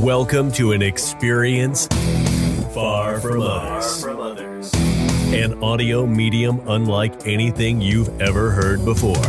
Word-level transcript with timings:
Welcome 0.00 0.50
to 0.52 0.72
an 0.72 0.80
experience 0.80 1.86
far 2.72 3.20
from 3.20 3.42
others. 3.42 4.72
An 5.34 5.62
audio 5.62 6.06
medium 6.06 6.66
unlike 6.66 7.26
anything 7.26 7.82
you've 7.82 8.18
ever 8.18 8.50
heard 8.50 8.82
before. 8.86 9.20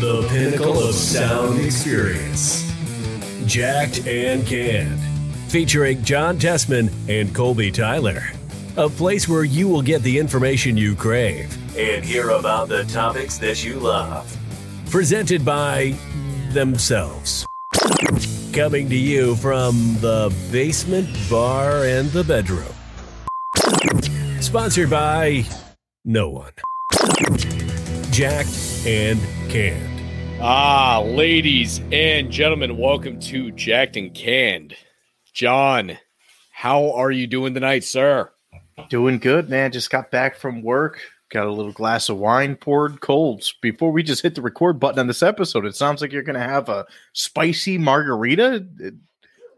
The 0.00 0.26
pinnacle 0.30 0.82
of 0.82 0.96
sound 0.96 1.60
experience. 1.60 2.68
Jacked 3.46 4.04
and 4.04 4.44
Canned. 4.44 4.98
Featuring 5.46 6.02
John 6.02 6.38
Tessman 6.38 6.90
and 7.08 7.32
Colby 7.32 7.70
Tyler. 7.70 8.24
A 8.76 8.88
place 8.88 9.28
where 9.28 9.44
you 9.44 9.68
will 9.68 9.82
get 9.82 10.02
the 10.02 10.18
information 10.18 10.76
you 10.76 10.96
crave 10.96 11.56
and 11.78 12.04
hear 12.04 12.30
about 12.30 12.68
the 12.68 12.82
topics 12.86 13.38
that 13.38 13.62
you 13.62 13.78
love. 13.78 14.36
Presented 14.90 15.44
by 15.44 15.94
themselves. 16.54 17.46
Coming 18.52 18.88
to 18.88 18.96
you 18.96 19.34
from 19.36 19.96
the 20.00 20.34
basement, 20.50 21.08
bar, 21.28 21.84
and 21.84 22.08
the 22.10 22.22
bedroom. 22.24 22.72
Sponsored 24.40 24.88
by 24.88 25.44
no 26.04 26.30
one. 26.30 26.52
Jacked 28.10 28.86
and 28.86 29.20
Canned. 29.50 30.40
Ah, 30.40 31.00
ladies 31.04 31.80
and 31.90 32.30
gentlemen, 32.30 32.78
welcome 32.78 33.18
to 33.18 33.50
Jacked 33.50 33.96
and 33.96 34.14
Canned. 34.14 34.76
John, 35.32 35.98
how 36.52 36.92
are 36.92 37.10
you 37.10 37.26
doing 37.26 37.54
tonight, 37.54 37.82
sir? 37.82 38.30
Doing 38.88 39.18
good, 39.18 39.48
man. 39.48 39.72
Just 39.72 39.90
got 39.90 40.12
back 40.12 40.36
from 40.36 40.62
work. 40.62 41.00
Got 41.34 41.48
a 41.48 41.52
little 41.52 41.72
glass 41.72 42.08
of 42.08 42.18
wine 42.18 42.54
poured 42.54 43.00
cold. 43.00 43.42
Before 43.60 43.90
we 43.90 44.04
just 44.04 44.22
hit 44.22 44.36
the 44.36 44.40
record 44.40 44.78
button 44.78 45.00
on 45.00 45.08
this 45.08 45.20
episode, 45.20 45.66
it 45.66 45.74
sounds 45.74 46.00
like 46.00 46.12
you're 46.12 46.22
going 46.22 46.38
to 46.38 46.40
have 46.40 46.68
a 46.68 46.86
spicy 47.12 47.76
margarita. 47.76 48.64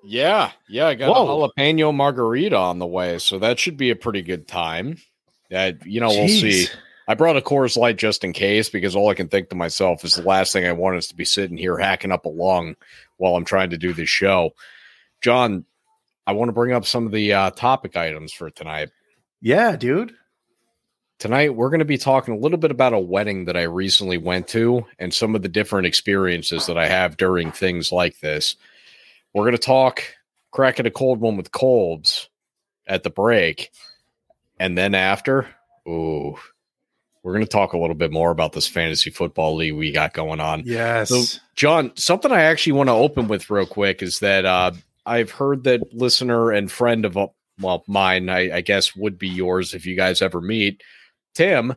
Yeah, 0.03 0.53
yeah, 0.71 0.87
I 0.87 0.95
got 0.95 1.15
Whoa. 1.15 1.45
a 1.45 1.53
jalapeno 1.53 1.95
margarita 1.95 2.57
on 2.57 2.79
the 2.79 2.87
way, 2.87 3.19
so 3.19 3.39
that 3.41 3.59
should 3.59 3.77
be 3.77 3.91
a 3.91 3.97
pretty 3.97 4.23
good 4.23 4.49
time. 4.49 4.97
Uh, 5.55 5.73
you 5.85 6.01
know, 6.01 6.09
we'll 6.09 6.29
see. 6.29 6.67
I 7.09 7.15
brought 7.15 7.37
a 7.37 7.43
Coors 7.43 7.77
Light 7.77 7.99
just 7.99 8.25
in 8.25 8.33
case 8.33 8.71
because 8.71 8.97
all 8.97 9.11
I 9.11 9.15
can 9.15 9.29
think 9.29 9.51
to 9.51 9.55
myself 9.55 10.03
is 10.03 10.15
the 10.15 10.23
last 10.23 10.55
thing 10.55 10.65
I 10.65 10.73
want 10.73 10.97
is 10.97 11.09
to 11.09 11.15
be 11.15 11.27
sitting 11.27 11.59
here 11.59 11.77
hacking 11.77 12.11
up 12.11 12.25
a 12.25 12.31
lung 12.31 12.75
while 13.19 13.37
I'm 13.37 13.45
trying 13.45 13.69
to 13.69 13.79
do 13.79 13.93
this 13.93 14.09
show. 14.09 14.55
John, 15.21 15.67
I 16.27 16.33
want 16.33 16.49
to 16.49 16.55
bring 16.55 16.73
up 16.73 16.87
some 16.87 17.05
of 17.05 17.13
the 17.13 17.35
uh, 17.35 17.51
topic 17.51 17.99
items 17.99 18.33
for 18.33 18.49
tonight. 18.49 18.89
Yeah, 19.43 19.77
dude. 19.77 20.15
Tonight, 21.27 21.57
we're 21.57 21.71
going 21.71 21.81
to 21.81 21.85
be 21.85 21.99
talking 21.99 22.35
a 22.35 22.39
little 22.39 22.57
bit 22.57 22.71
about 22.71 22.93
a 22.93 23.01
wedding 23.01 23.47
that 23.47 23.57
I 23.57 23.63
recently 23.63 24.17
went 24.17 24.47
to 24.51 24.87
and 25.01 25.13
some 25.13 25.35
of 25.35 25.43
the 25.43 25.49
different 25.49 25.89
experiences 25.89 26.67
that 26.67 26.79
I 26.79 26.87
have 26.87 27.17
during 27.17 27.51
things 27.51 27.91
like 27.91 28.21
this. 28.21 28.55
We're 29.35 29.43
going 29.43 29.57
to 29.57 29.59
talk 29.59 30.05
cracking 30.53 30.87
a 30.87 30.91
cold 30.93 31.19
one 31.19 31.37
with 31.37 31.51
Colbs 31.51 32.29
at 32.87 33.03
the 33.03 33.11
break. 33.11 33.73
And 34.61 34.79
then 34.79 34.95
after, 34.95 35.49
ooh, 35.89 36.37
we're 37.25 37.33
going 37.33 37.45
to 37.45 37.51
talk 37.51 37.73
a 37.73 37.79
little 37.79 37.97
bit 37.97 38.13
more 38.13 38.31
about 38.31 38.53
this 38.53 38.69
fantasy 38.69 39.11
football 39.11 39.57
league 39.57 39.75
we 39.75 39.91
got 39.91 40.15
going 40.15 40.39
on. 40.39 40.63
Yes. 40.65 41.09
So, 41.09 41.41
John, 41.57 41.91
something 41.97 42.31
I 42.31 42.43
actually 42.43 42.75
want 42.75 42.89
to 42.89 42.93
open 42.93 43.27
with 43.27 43.51
real 43.51 43.67
quick 43.67 44.01
is 44.01 44.21
that 44.21 44.45
uh, 44.45 44.71
I've 45.05 45.33
heard 45.33 45.65
that 45.65 45.93
listener 45.93 46.53
and 46.53 46.71
friend 46.71 47.05
of 47.05 47.17
uh, 47.17 47.27
well 47.61 47.83
mine, 47.89 48.29
I, 48.29 48.59
I 48.59 48.61
guess 48.61 48.95
would 48.95 49.19
be 49.19 49.29
yours 49.29 49.75
if 49.75 49.87
you 49.87 49.97
guys 49.97 50.23
ever 50.23 50.41
meet, 50.41 50.85
Tim. 51.37 51.75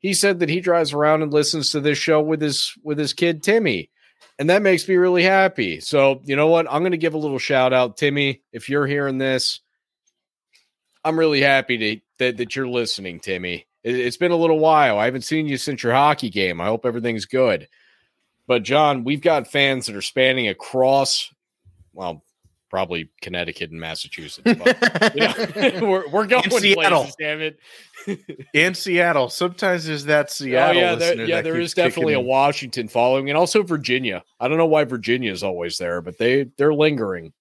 He 0.00 0.14
said 0.14 0.38
that 0.38 0.48
he 0.48 0.60
drives 0.60 0.92
around 0.92 1.22
and 1.22 1.32
listens 1.32 1.70
to 1.70 1.80
this 1.80 1.98
show 1.98 2.20
with 2.20 2.40
his 2.40 2.72
with 2.82 2.98
his 2.98 3.12
kid 3.12 3.42
Timmy, 3.42 3.90
and 4.38 4.48
that 4.48 4.62
makes 4.62 4.88
me 4.88 4.94
really 4.96 5.24
happy. 5.24 5.80
So 5.80 6.20
you 6.24 6.36
know 6.36 6.46
what? 6.46 6.66
I'm 6.70 6.82
going 6.82 6.92
to 6.92 6.98
give 6.98 7.14
a 7.14 7.18
little 7.18 7.38
shout 7.38 7.72
out, 7.72 7.96
Timmy. 7.96 8.42
If 8.52 8.68
you're 8.68 8.86
hearing 8.86 9.18
this, 9.18 9.60
I'm 11.04 11.18
really 11.18 11.40
happy 11.40 11.78
to, 11.78 12.00
that 12.18 12.36
that 12.36 12.56
you're 12.56 12.68
listening, 12.68 13.20
Timmy. 13.20 13.66
It, 13.82 13.96
it's 13.96 14.16
been 14.16 14.32
a 14.32 14.36
little 14.36 14.58
while. 14.58 14.98
I 14.98 15.04
haven't 15.06 15.22
seen 15.22 15.46
you 15.46 15.56
since 15.56 15.82
your 15.82 15.94
hockey 15.94 16.30
game. 16.30 16.60
I 16.60 16.66
hope 16.66 16.86
everything's 16.86 17.26
good. 17.26 17.68
But 18.46 18.62
John, 18.62 19.04
we've 19.04 19.20
got 19.20 19.50
fans 19.50 19.86
that 19.86 19.96
are 19.96 20.02
spanning 20.02 20.48
across, 20.48 21.30
well, 21.92 22.24
probably 22.68 23.10
Connecticut 23.20 23.70
and 23.70 23.80
Massachusetts. 23.80 24.58
But, 24.58 25.14
you 25.14 25.20
know, 25.20 25.80
we're, 25.88 26.08
we're 26.08 26.26
going 26.26 26.50
Seattle. 26.50 27.04
places, 27.04 27.16
damn 27.18 27.40
it. 27.40 27.58
in 28.54 28.74
Seattle. 28.74 29.28
Sometimes 29.28 29.86
there's 29.86 30.04
that 30.04 30.30
Seattle. 30.30 30.76
oh 30.76 30.80
yeah, 30.80 30.94
there, 30.94 31.24
yeah. 31.24 31.42
There 31.42 31.58
keeps 31.58 31.74
definitely 31.74 32.14
a 32.14 32.20
Washington 32.20 32.88
following, 32.88 33.28
and 33.28 33.38
also 33.38 33.62
Virginia. 33.62 34.22
I 34.40 34.48
don't 34.48 34.58
know 34.58 34.66
why 34.66 34.84
Virginia 34.84 35.32
is 35.32 35.42
always 35.42 35.78
there, 35.78 36.00
but 36.00 36.18
they 36.18 36.44
they're 36.56 36.74
lingering. 36.74 37.32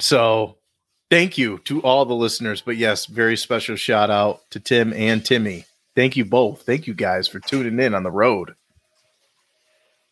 So 0.00 0.58
thank 1.10 1.36
you 1.36 1.58
to 1.64 1.80
all 1.82 2.04
the 2.04 2.14
listeners. 2.14 2.62
But 2.62 2.76
yes, 2.76 3.06
very 3.06 3.36
special 3.36 3.76
shout 3.76 4.10
out 4.10 4.40
to 4.50 4.60
Tim 4.60 4.92
and 4.92 5.24
Timmy. 5.24 5.66
Thank 5.94 6.16
you 6.16 6.24
both. 6.24 6.62
Thank 6.62 6.86
you 6.86 6.94
guys 6.94 7.28
for 7.28 7.38
tuning 7.40 7.78
in 7.78 7.94
on 7.94 8.02
the 8.02 8.10
road. 8.10 8.54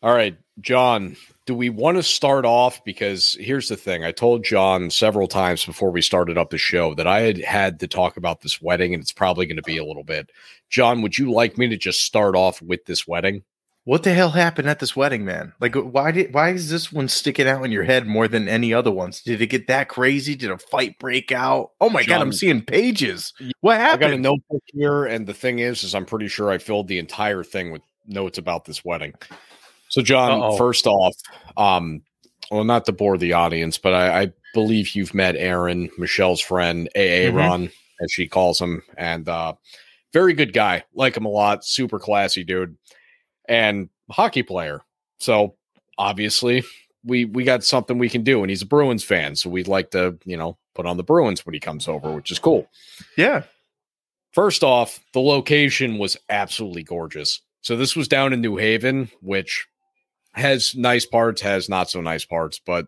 All 0.03 0.13
right, 0.13 0.35
John, 0.59 1.15
do 1.45 1.55
we 1.55 1.69
want 1.69 1.97
to 1.97 2.03
start 2.03 2.45
off? 2.45 2.83
Because 2.83 3.35
here's 3.39 3.67
the 3.67 3.75
thing 3.75 4.03
I 4.03 4.11
told 4.11 4.43
John 4.43 4.89
several 4.89 5.27
times 5.27 5.65
before 5.65 5.91
we 5.91 6.01
started 6.01 6.37
up 6.37 6.49
the 6.49 6.57
show 6.57 6.93
that 6.95 7.07
I 7.07 7.21
had 7.21 7.37
had 7.39 7.79
to 7.79 7.87
talk 7.87 8.17
about 8.17 8.41
this 8.41 8.61
wedding, 8.61 8.93
and 8.93 9.01
it's 9.01 9.11
probably 9.11 9.45
going 9.45 9.57
to 9.57 9.63
be 9.63 9.77
a 9.77 9.85
little 9.85 10.03
bit. 10.03 10.31
John, 10.69 11.01
would 11.01 11.17
you 11.17 11.31
like 11.31 11.57
me 11.57 11.67
to 11.69 11.77
just 11.77 12.01
start 12.01 12.35
off 12.35 12.61
with 12.61 12.85
this 12.85 13.07
wedding? 13.07 13.43
What 13.83 14.03
the 14.03 14.13
hell 14.13 14.29
happened 14.29 14.69
at 14.69 14.77
this 14.77 14.95
wedding, 14.95 15.25
man? 15.25 15.53
Like, 15.59 15.75
uh, 15.75 15.81
why 15.81 16.11
did 16.11 16.31
why 16.35 16.49
is 16.49 16.69
this 16.69 16.91
one 16.91 17.07
sticking 17.07 17.47
out 17.47 17.65
in 17.65 17.71
your 17.71 17.83
head 17.83 18.05
more 18.05 18.27
than 18.27 18.47
any 18.47 18.71
other 18.71 18.91
ones? 18.91 19.23
Did 19.23 19.41
it 19.41 19.47
get 19.47 19.65
that 19.67 19.89
crazy? 19.89 20.35
Did 20.35 20.51
a 20.51 20.59
fight 20.59 20.99
break 20.99 21.31
out? 21.31 21.71
Oh 21.81 21.89
my 21.89 22.03
god, 22.03 22.21
I'm 22.21 22.31
seeing 22.31 22.61
pages. 22.61 23.33
What 23.61 23.77
happened? 23.77 24.03
I 24.03 24.07
got 24.09 24.17
a 24.17 24.21
notebook 24.21 24.61
here, 24.67 25.05
and 25.05 25.25
the 25.25 25.33
thing 25.33 25.57
is, 25.57 25.83
is 25.83 25.95
I'm 25.95 26.05
pretty 26.05 26.27
sure 26.27 26.51
I 26.51 26.59
filled 26.59 26.89
the 26.89 26.99
entire 26.99 27.43
thing 27.43 27.71
with 27.71 27.81
notes 28.05 28.37
about 28.37 28.65
this 28.65 28.85
wedding. 28.85 29.13
So, 29.91 30.01
John, 30.01 30.31
Uh-oh. 30.41 30.57
first 30.57 30.87
off, 30.87 31.13
um, 31.57 32.01
well, 32.49 32.63
not 32.63 32.85
to 32.85 32.91
bore 32.93 33.17
the 33.17 33.33
audience, 33.33 33.77
but 33.77 33.93
I, 33.93 34.21
I 34.23 34.33
believe 34.53 34.95
you've 34.95 35.13
met 35.13 35.35
Aaron, 35.35 35.89
Michelle's 35.97 36.39
friend, 36.41 36.87
AA 36.95 37.27
Mhm. 37.29 37.35
Ron, 37.35 37.63
as 38.01 38.11
she 38.11 38.27
calls 38.27 38.59
him, 38.59 38.81
and 38.97 39.27
uh, 39.27 39.53
very 40.13 40.33
good 40.33 40.53
guy. 40.53 40.83
Like 40.93 41.15
him 41.17 41.25
a 41.25 41.29
lot. 41.29 41.65
Super 41.65 41.99
classy 41.99 42.43
dude, 42.45 42.75
and 43.49 43.89
hockey 44.09 44.43
player. 44.43 44.81
So 45.19 45.55
obviously, 45.97 46.63
we 47.03 47.25
we 47.25 47.43
got 47.43 47.63
something 47.63 47.97
we 47.97 48.09
can 48.09 48.23
do, 48.23 48.41
and 48.41 48.49
he's 48.49 48.61
a 48.61 48.65
Bruins 48.67 49.03
fan, 49.03 49.35
so 49.35 49.49
we'd 49.49 49.67
like 49.67 49.91
to, 49.91 50.17
you 50.25 50.37
know, 50.37 50.57
put 50.73 50.85
on 50.85 50.95
the 50.97 51.03
Bruins 51.03 51.45
when 51.45 51.53
he 51.53 51.59
comes 51.59 51.87
over, 51.89 52.11
which 52.13 52.31
is 52.31 52.39
cool. 52.39 52.67
Yeah. 53.17 53.43
First 54.33 54.63
off, 54.63 55.01
the 55.13 55.19
location 55.19 55.97
was 55.97 56.15
absolutely 56.29 56.83
gorgeous. 56.83 57.41
So 57.61 57.75
this 57.75 57.95
was 57.95 58.07
down 58.07 58.31
in 58.33 58.39
New 58.41 58.55
Haven, 58.57 59.09
which 59.21 59.67
has 60.33 60.75
nice 60.75 61.05
parts, 61.05 61.41
has 61.41 61.67
not 61.69 61.89
so 61.89 62.01
nice 62.01 62.25
parts, 62.25 62.59
but 62.65 62.87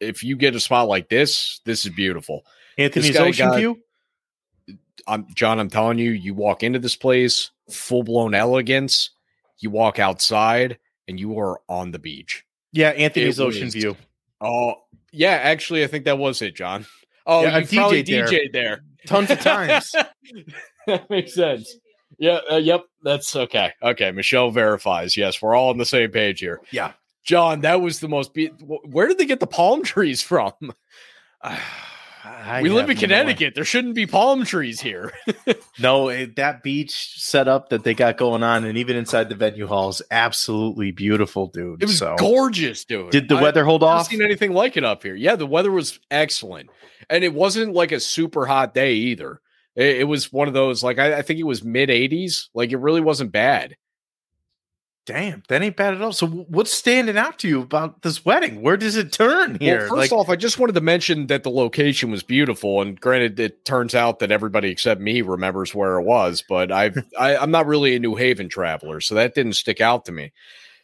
if 0.00 0.22
you 0.22 0.36
get 0.36 0.54
a 0.54 0.60
spot 0.60 0.88
like 0.88 1.08
this, 1.08 1.60
this 1.64 1.84
is 1.84 1.92
beautiful. 1.92 2.44
Anthony's 2.78 3.16
Ocean 3.16 3.48
got- 3.48 3.56
View. 3.58 3.80
I'm 5.06 5.26
John, 5.34 5.60
I'm 5.60 5.70
telling 5.70 5.98
you, 5.98 6.10
you 6.10 6.34
walk 6.34 6.62
into 6.62 6.78
this 6.78 6.96
place, 6.96 7.50
full-blown 7.70 8.34
elegance, 8.34 9.10
you 9.58 9.70
walk 9.70 9.98
outside 9.98 10.78
and 11.08 11.18
you 11.20 11.38
are 11.38 11.60
on 11.68 11.92
the 11.92 11.98
beach. 11.98 12.44
Yeah, 12.72 12.90
Anthony's 12.90 13.38
It 13.38 13.42
Ocean 13.44 13.64
was- 13.66 13.74
View. 13.74 13.96
Oh, 14.40 14.74
yeah, 15.12 15.30
actually 15.30 15.84
I 15.84 15.86
think 15.86 16.04
that 16.04 16.18
was 16.18 16.42
it, 16.42 16.54
John. 16.56 16.86
Oh, 17.26 17.42
Yeah, 17.42 17.50
you 17.50 17.56
I've 17.56 17.70
probably 17.70 18.02
DJ'd 18.04 18.08
there. 18.12 18.26
DJ'd 18.26 18.52
there. 18.52 18.80
Tons 19.06 19.30
of 19.30 19.40
times. 19.40 19.92
that 20.86 21.08
makes 21.08 21.34
sense. 21.34 21.76
Yeah, 22.18 22.40
uh, 22.50 22.56
yep, 22.56 22.84
that's 23.02 23.34
okay. 23.36 23.72
Okay, 23.82 24.10
Michelle 24.10 24.50
verifies. 24.50 25.16
Yes, 25.16 25.40
we're 25.42 25.54
all 25.54 25.70
on 25.70 25.78
the 25.78 25.84
same 25.84 26.10
page 26.10 26.40
here. 26.40 26.60
Yeah. 26.70 26.92
John, 27.24 27.60
that 27.62 27.80
was 27.80 28.00
the 28.00 28.08
most. 28.08 28.32
Be- 28.34 28.46
where 28.46 29.08
did 29.08 29.18
they 29.18 29.26
get 29.26 29.40
the 29.40 29.46
palm 29.46 29.82
trees 29.82 30.22
from? 30.22 30.52
We 32.62 32.70
live 32.70 32.88
in 32.90 32.96
no 32.96 33.00
Connecticut. 33.00 33.54
There 33.54 33.64
shouldn't 33.64 33.94
be 33.94 34.06
palm 34.06 34.44
trees 34.44 34.80
here. 34.80 35.12
No, 35.78 36.08
it, 36.08 36.36
that 36.36 36.62
beach 36.62 37.20
setup 37.20 37.68
that 37.68 37.84
they 37.84 37.92
got 37.92 38.16
going 38.16 38.42
on, 38.42 38.64
and 38.64 38.78
even 38.78 38.96
inside 38.96 39.28
the 39.28 39.34
venue 39.34 39.66
hall, 39.66 39.90
is 39.90 40.00
absolutely 40.10 40.90
beautiful, 40.90 41.48
dude. 41.48 41.82
It 41.82 41.86
was 41.86 41.98
so, 41.98 42.16
gorgeous, 42.18 42.86
dude. 42.86 43.10
did 43.10 43.28
the 43.28 43.36
I- 43.36 43.42
weather 43.42 43.62
hold 43.62 43.84
I've 43.84 44.00
off? 44.00 44.06
seen 44.08 44.22
anything 44.22 44.52
like 44.52 44.78
it 44.78 44.84
up 44.84 45.02
here. 45.02 45.14
Yeah, 45.14 45.36
the 45.36 45.46
weather 45.46 45.70
was 45.70 46.00
excellent, 46.10 46.70
and 47.10 47.22
it 47.24 47.34
wasn't 47.34 47.74
like 47.74 47.92
a 47.92 48.00
super 48.00 48.46
hot 48.46 48.72
day 48.72 48.94
either. 48.94 49.42
It, 49.76 49.98
it 49.98 50.04
was 50.04 50.32
one 50.32 50.48
of 50.48 50.54
those 50.54 50.82
like 50.82 50.98
I, 50.98 51.18
I 51.18 51.22
think 51.22 51.38
it 51.38 51.44
was 51.44 51.62
mid 51.62 51.88
80s. 51.88 52.48
Like 52.54 52.72
it 52.72 52.78
really 52.78 53.00
wasn't 53.00 53.32
bad. 53.32 53.76
Damn, 55.06 55.44
that 55.48 55.62
ain't 55.62 55.76
bad 55.76 55.94
at 55.94 56.02
all. 56.02 56.12
So, 56.12 56.26
what's 56.26 56.72
standing 56.72 57.16
out 57.16 57.38
to 57.38 57.48
you 57.48 57.62
about 57.62 58.02
this 58.02 58.24
wedding? 58.24 58.60
Where 58.60 58.76
does 58.76 58.96
it 58.96 59.12
turn 59.12 59.56
here? 59.60 59.86
Well, 59.88 60.00
first 60.00 60.12
off, 60.12 60.28
I 60.28 60.34
just 60.34 60.58
wanted 60.58 60.74
to 60.74 60.80
mention 60.80 61.28
that 61.28 61.44
the 61.44 61.50
location 61.50 62.10
was 62.10 62.24
beautiful, 62.24 62.82
and 62.82 63.00
granted, 63.00 63.38
it 63.38 63.64
turns 63.64 63.94
out 63.94 64.18
that 64.18 64.32
everybody 64.32 64.68
except 64.68 65.00
me 65.00 65.22
remembers 65.22 65.72
where 65.72 66.00
it 66.00 66.02
was. 66.02 66.42
But 66.48 66.72
I've 66.72 66.98
I, 67.18 67.36
I'm 67.36 67.52
not 67.52 67.68
really 67.68 67.94
a 67.94 68.00
New 68.00 68.16
Haven 68.16 68.48
traveler, 68.48 69.00
so 69.00 69.14
that 69.14 69.36
didn't 69.36 69.52
stick 69.52 69.80
out 69.80 70.06
to 70.06 70.12
me. 70.12 70.32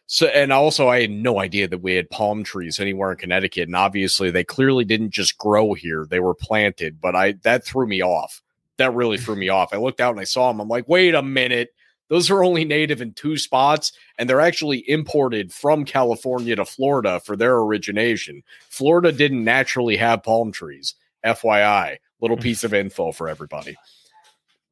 So, 0.06 0.28
and 0.28 0.52
also, 0.52 0.86
I 0.86 1.00
had 1.00 1.10
no 1.10 1.40
idea 1.40 1.66
that 1.66 1.82
we 1.82 1.94
had 1.94 2.08
palm 2.08 2.44
trees 2.44 2.78
anywhere 2.78 3.10
in 3.10 3.18
Connecticut, 3.18 3.66
and 3.66 3.74
obviously, 3.74 4.30
they 4.30 4.44
clearly 4.44 4.84
didn't 4.84 5.10
just 5.10 5.36
grow 5.36 5.74
here; 5.74 6.06
they 6.08 6.20
were 6.20 6.34
planted. 6.34 7.00
But 7.00 7.16
I 7.16 7.32
that 7.42 7.64
threw 7.64 7.88
me 7.88 8.04
off. 8.04 8.40
That 8.78 8.94
really 8.94 9.18
threw 9.18 9.36
me 9.36 9.48
off. 9.48 9.72
I 9.72 9.76
looked 9.76 10.00
out 10.00 10.12
and 10.12 10.20
I 10.20 10.24
saw 10.24 10.50
them. 10.50 10.60
I'm 10.60 10.68
like, 10.68 10.88
wait 10.88 11.14
a 11.14 11.22
minute, 11.22 11.70
those 12.08 12.30
are 12.30 12.44
only 12.44 12.64
native 12.64 13.00
in 13.00 13.12
two 13.12 13.36
spots, 13.36 13.92
and 14.18 14.28
they're 14.28 14.40
actually 14.40 14.88
imported 14.88 15.52
from 15.52 15.84
California 15.84 16.56
to 16.56 16.64
Florida 16.64 17.20
for 17.20 17.36
their 17.36 17.56
origination. 17.56 18.42
Florida 18.68 19.12
didn't 19.12 19.44
naturally 19.44 19.96
have 19.96 20.22
palm 20.22 20.52
trees. 20.52 20.94
FYI, 21.24 21.98
little 22.20 22.36
mm. 22.36 22.42
piece 22.42 22.64
of 22.64 22.74
info 22.74 23.12
for 23.12 23.28
everybody. 23.28 23.76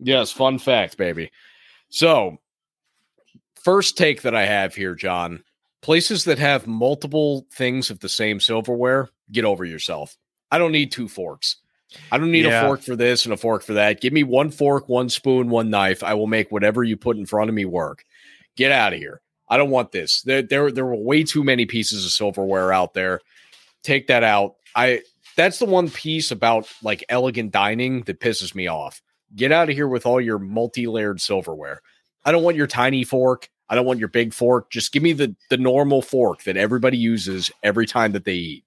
Yes, 0.01 0.33
fun 0.33 0.59
fact, 0.59 0.97
baby. 0.97 1.31
So, 1.91 2.39
first 3.55 3.97
take 3.97 4.23
that 4.23 4.35
I 4.35 4.47
have 4.47 4.75
here, 4.75 4.95
John 4.95 5.45
places 5.83 6.25
that 6.25 6.39
have 6.39 6.67
multiple 6.67 7.47
things 7.53 7.91
of 7.91 8.01
the 8.01 8.09
same 8.09 8.41
silverware, 8.41 9.09
get 9.33 9.45
over 9.45 9.65
yourself. 9.65 10.17
I 10.51 10.59
don't 10.59 10.73
need 10.73 10.93
two 10.93 11.09
forks. 11.09 11.57
I 12.13 12.19
don't 12.19 12.31
need 12.31 12.45
Yeah. 12.45 12.63
a 12.63 12.67
fork 12.67 12.83
for 12.83 12.97
this 12.97 13.25
and 13.25 13.33
a 13.33 13.37
fork 13.37 13.63
for 13.63 13.75
that. 13.75 14.01
Give 14.01 14.13
me 14.13 14.23
one 14.23 14.51
fork, 14.51 14.89
one 14.89 15.09
spoon, 15.09 15.49
one 15.51 15.71
knife. 15.71 16.03
I 16.03 16.15
will 16.15 16.27
make 16.27 16.51
whatever 16.53 16.85
you 16.85 16.97
put 16.97 17.17
in 17.17 17.27
front 17.27 17.49
of 17.49 17.55
me 17.55 17.65
work. 17.65 18.05
Get 18.57 18.73
out 18.73 18.93
of 18.93 18.99
here. 18.99 19.21
I 19.49 19.57
don't 19.57 19.71
want 19.71 19.91
this. 19.91 20.23
There, 20.23 20.43
there, 20.43 20.71
there 20.71 20.87
were 20.87 20.95
way 20.95 21.25
too 21.25 21.43
many 21.43 21.67
pieces 21.67 22.05
of 22.05 22.13
silverware 22.13 22.73
out 22.73 22.95
there. 22.95 23.21
Take 23.83 24.07
that 24.07 24.23
out. 24.23 24.55
I 24.77 25.03
that's 25.37 25.59
the 25.59 25.65
one 25.65 25.91
piece 25.91 26.31
about 26.31 26.69
like 26.83 27.05
elegant 27.09 27.51
dining 27.51 28.03
that 28.03 28.21
pisses 28.21 28.55
me 28.55 28.67
off. 28.67 29.01
Get 29.35 29.53
out 29.53 29.69
of 29.69 29.75
here 29.75 29.89
with 29.89 30.07
all 30.07 30.21
your 30.21 30.39
multi-layered 30.39 31.21
silverware. 31.21 31.81
I 32.25 32.33
don't 32.33 32.43
want 32.43 32.57
your 32.57 32.67
tiny 32.67 33.05
fork. 33.05 33.49
I 33.69 33.75
don't 33.75 33.87
want 33.87 34.01
your 34.01 34.09
big 34.09 34.35
fork. 34.35 34.71
Just 34.71 34.93
give 34.93 35.03
me 35.03 35.13
the 35.13 35.35
the 35.49 35.57
normal 35.57 36.03
fork 36.03 36.43
that 36.45 36.57
everybody 36.57 36.99
uses 36.99 37.51
every 37.63 37.87
time 37.87 38.13
that 38.13 38.25
they 38.25 38.35
eat. 38.35 38.65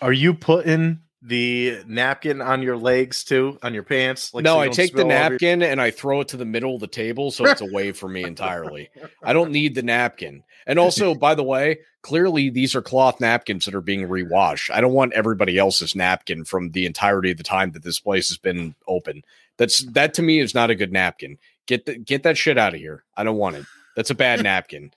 Are 0.00 0.12
you 0.12 0.34
putting 0.34 1.00
the 1.22 1.82
napkin 1.86 2.40
on 2.40 2.62
your 2.62 2.76
legs 2.76 3.22
too, 3.24 3.58
on 3.62 3.74
your 3.74 3.82
pants? 3.84 4.34
Like 4.34 4.44
no, 4.44 4.54
so 4.56 4.62
you 4.62 4.70
I 4.70 4.72
take 4.72 4.92
the 4.92 5.02
over 5.04 5.10
your- 5.12 5.30
napkin 5.30 5.62
and 5.62 5.80
I 5.80 5.90
throw 5.90 6.20
it 6.20 6.28
to 6.28 6.36
the 6.36 6.44
middle 6.44 6.74
of 6.74 6.80
the 6.80 6.86
table 6.88 7.30
so 7.30 7.44
it's 7.46 7.60
away 7.60 7.92
from 7.92 8.12
me 8.14 8.24
entirely. 8.24 8.90
I 9.22 9.32
don't 9.32 9.50
need 9.58 9.74
the 9.74 9.82
napkin. 9.82 10.42
And 10.66 10.78
also, 10.78 11.14
by 11.14 11.34
the 11.34 11.42
way, 11.42 11.80
clearly 12.02 12.48
these 12.50 12.74
are 12.74 12.82
cloth 12.82 13.20
napkins 13.20 13.64
that 13.64 13.74
are 13.74 13.80
being 13.80 14.08
rewashed. 14.08 14.70
I 14.70 14.80
don't 14.80 14.92
want 14.92 15.12
everybody 15.12 15.58
else's 15.58 15.94
napkin 15.96 16.44
from 16.44 16.70
the 16.70 16.86
entirety 16.86 17.30
of 17.32 17.36
the 17.36 17.42
time 17.44 17.72
that 17.72 17.82
this 17.82 17.98
place 18.00 18.28
has 18.28 18.38
been 18.38 18.74
open. 18.86 19.22
That's 19.56 19.80
that 19.92 20.14
to 20.14 20.22
me 20.22 20.40
is 20.40 20.54
not 20.54 20.70
a 20.70 20.74
good 20.74 20.92
napkin. 20.92 21.38
Get 21.66 21.86
the, 21.86 21.96
get 21.98 22.22
that 22.24 22.36
shit 22.36 22.58
out 22.58 22.74
of 22.74 22.80
here. 22.80 23.04
I 23.16 23.22
don't 23.24 23.36
want 23.36 23.56
it. 23.56 23.66
That's 23.96 24.10
a 24.10 24.14
bad 24.14 24.42
napkin. 24.42 24.92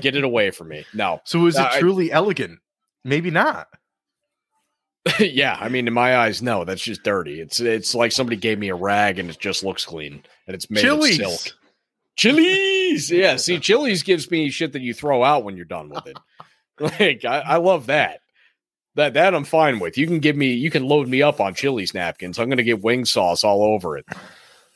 Get 0.00 0.16
it 0.16 0.24
away 0.24 0.50
from 0.50 0.68
me. 0.68 0.84
No. 0.92 1.20
So 1.24 1.46
is 1.46 1.56
it 1.56 1.60
uh, 1.60 1.70
I- 1.72 1.80
truly 1.80 2.10
elegant? 2.10 2.58
Maybe 3.04 3.30
not. 3.30 3.68
yeah, 5.20 5.56
I 5.60 5.68
mean, 5.68 5.86
in 5.86 5.94
my 5.94 6.16
eyes, 6.16 6.42
no, 6.42 6.64
that's 6.64 6.82
just 6.82 7.02
dirty. 7.02 7.40
It's 7.40 7.60
it's 7.60 7.94
like 7.94 8.12
somebody 8.12 8.36
gave 8.36 8.58
me 8.58 8.68
a 8.68 8.74
rag 8.74 9.18
and 9.18 9.30
it 9.30 9.38
just 9.38 9.64
looks 9.64 9.84
clean 9.84 10.22
and 10.46 10.54
it's 10.54 10.70
made 10.70 10.80
Chili's. 10.80 11.20
of 11.20 11.26
silk. 11.26 11.58
Chili's, 12.16 13.10
yeah. 13.10 13.36
See, 13.36 13.58
Chili's 13.60 14.02
gives 14.02 14.30
me 14.30 14.50
shit 14.50 14.72
that 14.72 14.82
you 14.82 14.92
throw 14.92 15.22
out 15.22 15.44
when 15.44 15.56
you're 15.56 15.64
done 15.64 15.88
with 15.88 16.06
it. 16.06 16.18
Like 16.80 17.24
I, 17.24 17.40
I 17.40 17.56
love 17.56 17.86
that. 17.86 18.20
That 18.94 19.14
that 19.14 19.34
I'm 19.34 19.42
fine 19.42 19.80
with. 19.80 19.98
You 19.98 20.06
can 20.06 20.20
give 20.20 20.36
me, 20.36 20.52
you 20.52 20.70
can 20.70 20.84
load 20.86 21.08
me 21.08 21.22
up 21.22 21.40
on 21.40 21.54
Chili's 21.54 21.92
napkins. 21.92 22.38
I'm 22.38 22.48
gonna 22.48 22.62
get 22.62 22.84
wing 22.84 23.04
sauce 23.04 23.42
all 23.42 23.64
over 23.64 23.98
it. 23.98 24.06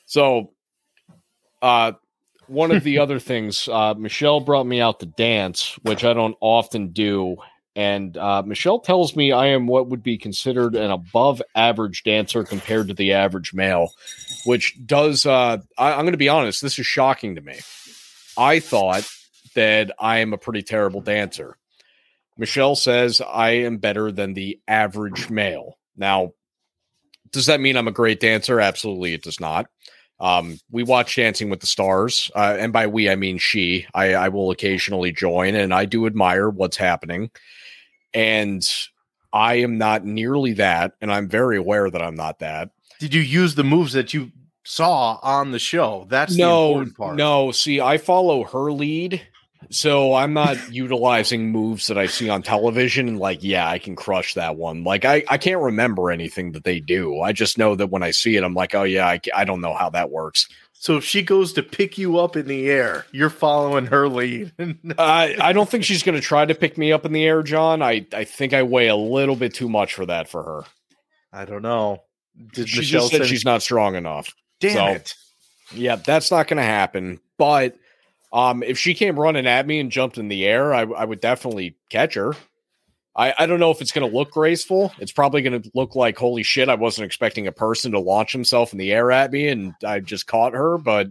So, 0.07 0.51
uh, 1.63 1.93
one 2.49 2.73
of 2.73 2.83
the 2.83 2.99
other 2.99 3.21
things, 3.21 3.69
uh, 3.69 3.95
Michelle 3.95 4.41
brought 4.41 4.67
me 4.67 4.81
out 4.81 4.99
to 4.99 5.07
dance, 5.07 5.79
which 5.83 6.03
I 6.05 6.13
don't 6.13 6.37
often 6.41 6.89
do. 6.89 7.37
And 7.75 8.17
uh, 8.17 8.43
Michelle 8.45 8.81
tells 8.81 9.17
me 9.17 9.33
I 9.33 9.47
am 9.47 9.67
what 9.67 9.89
would 9.89 10.03
be 10.03 10.19
considered 10.19 10.75
an 10.75 10.91
above 10.91 11.41
average 11.55 12.03
dancer 12.03 12.45
compared 12.45 12.89
to 12.89 12.95
the 12.95 13.13
average 13.13 13.55
male, 13.55 13.93
which 14.45 14.77
does, 14.85 15.25
uh, 15.25 15.59
I, 15.79 15.93
I'm 15.93 16.03
going 16.03 16.13
to 16.13 16.19
be 16.19 16.29
honest, 16.29 16.61
this 16.61 16.79
is 16.79 16.87
shocking 16.87 17.37
to 17.37 17.41
me. 17.41 17.59
I 18.37 18.61
thought 18.61 19.09
that 19.55 19.91
I 19.99 20.19
am 20.19 20.33
a 20.33 20.39
pretty 20.39 20.63
terrible 20.63 21.01
dancer. 21.01 21.57
Michelle 22.37 22.77
says 22.77 23.21
I 23.21 23.51
am 23.51 23.79
better 23.79 24.13
than 24.13 24.35
the 24.35 24.61
average 24.69 25.31
male. 25.31 25.79
Now, 25.97 26.33
does 27.31 27.47
that 27.47 27.61
mean 27.61 27.77
I'm 27.77 27.89
a 27.89 27.93
great 27.93 28.21
dancer? 28.21 28.61
Absolutely, 28.61 29.15
it 29.15 29.23
does 29.23 29.41
not. 29.41 29.67
Um, 30.21 30.59
we 30.71 30.83
watch 30.85 31.17
Dancing 31.17 31.51
with 31.51 31.61
the 31.61 31.67
Stars, 31.67 32.31
uh, 32.37 32.57
and 32.59 32.73
by 32.73 32.87
we 32.87 33.11
I 33.11 33.17
mean 33.17 33.39
she. 33.39 33.87
I, 33.93 34.15
I 34.15 34.29
will 34.29 34.51
occasionally 34.51 35.11
join, 35.11 35.55
and 35.55 35.75
I 35.75 35.85
do 35.85 36.07
admire 36.07 36.49
what's 36.49 36.77
happening. 36.77 37.31
And 38.15 38.69
I 39.33 39.55
am 39.55 39.79
not 39.79 40.05
nearly 40.05 40.53
that, 40.55 40.93
and 41.01 41.13
I'm 41.13 41.29
very 41.29 41.57
aware 41.57 41.91
that 41.91 42.03
I'm 42.03 42.15
not 42.15 42.41
that. 42.41 42.71
Did 42.99 43.15
you 43.15 43.23
use 43.23 43.55
the 43.55 43.65
moves 43.65 43.95
that 43.95 44.13
you 44.13 44.31
saw 44.65 45.19
on 45.23 45.51
the 45.51 45.59
show? 45.59 46.07
That's 46.09 46.37
the 46.37 46.43
no, 46.43 46.73
important 46.73 46.97
part. 46.97 47.17
no. 47.17 47.51
See, 47.51 47.81
I 47.81 47.99
follow 47.99 48.45
her 48.45 48.71
lead, 48.71 49.23
so 49.71 50.15
I'm 50.15 50.35
not 50.35 50.57
utilizing 50.73 51.51
moves 51.51 51.87
that 51.87 51.97
I 51.97 52.07
see 52.07 52.29
on 52.29 52.43
television. 52.43 53.09
And 53.09 53.19
like, 53.19 53.43
yeah, 53.43 53.67
I 53.67 53.79
can 53.79 53.97
crush 53.97 54.35
that 54.35 54.57
one. 54.57 54.85
Like, 54.85 55.05
I 55.05 55.25
I 55.29 55.39
can't 55.39 55.61
remember 55.61 56.11
anything 56.11 56.53
that 56.53 56.65
they 56.65 56.79
do. 56.79 57.21
I 57.21 57.33
just 57.33 57.57
know 57.57 57.75
that 57.75 57.89
when 57.89 58.03
I 58.03 58.11
see 58.11 58.37
it, 58.37 58.45
I'm 58.45 58.55
like, 58.55 58.75
oh 58.75 58.85
yeah, 58.85 59.09
I, 59.09 59.21
I 59.35 59.45
don't 59.45 59.63
know 59.63 59.75
how 59.75 59.91
that 59.91 60.11
works. 60.11 60.49
So 60.83 60.97
if 60.97 61.05
she 61.05 61.23
goes 61.23 61.53
to 61.53 61.63
pick 61.63 61.97
you 61.97 62.19
up 62.19 62.35
in 62.37 62.49
the 62.49 62.69
air, 62.69 63.07
you're 63.13 63.31
following 63.31 63.87
her 63.87 64.09
lead. 64.09 64.51
I 64.99 65.37
I 65.41 65.53
don't 65.53 65.69
think 65.69 65.85
she's 65.85 66.03
going 66.03 66.17
to 66.17 66.21
try 66.21 66.45
to 66.45 66.57
pick 66.57 66.77
me 66.77 66.91
up 66.91 67.07
in 67.07 67.13
the 67.13 67.25
air, 67.25 67.45
John. 67.45 67.83
I 67.83 68.05
I 68.13 68.25
think 68.25 68.53
I 68.53 68.65
weigh 68.65 68.89
a 68.89 68.97
little 68.97 69.37
bit 69.37 69.55
too 69.55 69.69
much 69.69 69.95
for 69.95 70.07
that 70.07 70.29
for 70.29 70.43
her. 70.43 70.63
I 71.33 71.45
don't 71.45 71.63
know. 71.63 72.03
Did 72.53 72.69
She 72.69 72.79
Michelle 72.81 73.03
just 73.03 73.13
said 73.13 73.19
send- 73.19 73.29
she's 73.31 73.45
not 73.45 73.63
strong 73.63 73.95
enough. 73.95 74.35
Damn 74.59 74.73
so- 74.73 74.87
it. 74.87 75.15
Yeah, 75.73 75.95
that's 75.95 76.33
not 76.33 76.49
going 76.49 76.57
to 76.57 76.65
happen. 76.65 77.21
But 77.39 77.77
um, 78.33 78.65
if 78.65 78.77
she 78.77 78.95
came 78.95 79.17
running 79.17 79.47
at 79.47 79.65
me 79.69 79.79
and 79.79 79.93
jumped 79.93 80.19
in 80.19 80.27
the 80.27 80.45
air, 80.45 80.75
I, 80.75 80.81
I 80.81 81.05
would 81.05 81.21
definitely 81.21 81.77
catch 81.91 82.15
her. 82.15 82.35
I, 83.15 83.35
I 83.39 83.47
don't 83.47 83.61
know 83.61 83.71
if 83.71 83.81
it's 83.81 83.93
going 83.93 84.09
to 84.09 84.17
look 84.17 84.31
graceful. 84.31 84.93
It's 84.99 85.13
probably 85.13 85.43
going 85.43 85.61
to 85.61 85.71
look 85.75 85.95
like, 85.95 86.17
holy 86.17 86.43
shit, 86.43 86.69
I 86.69 86.77
wasn't 86.77 87.05
expecting 87.05 87.47
a 87.47 87.53
person 87.53 87.93
to 87.93 88.01
launch 88.01 88.33
himself 88.33 88.73
in 88.73 88.79
the 88.79 88.93
air 88.93 89.13
at 89.13 89.31
me 89.31 89.49
and 89.49 89.75
I 89.85 90.01
just 90.01 90.27
caught 90.27 90.55
her. 90.55 90.79
But 90.79 91.09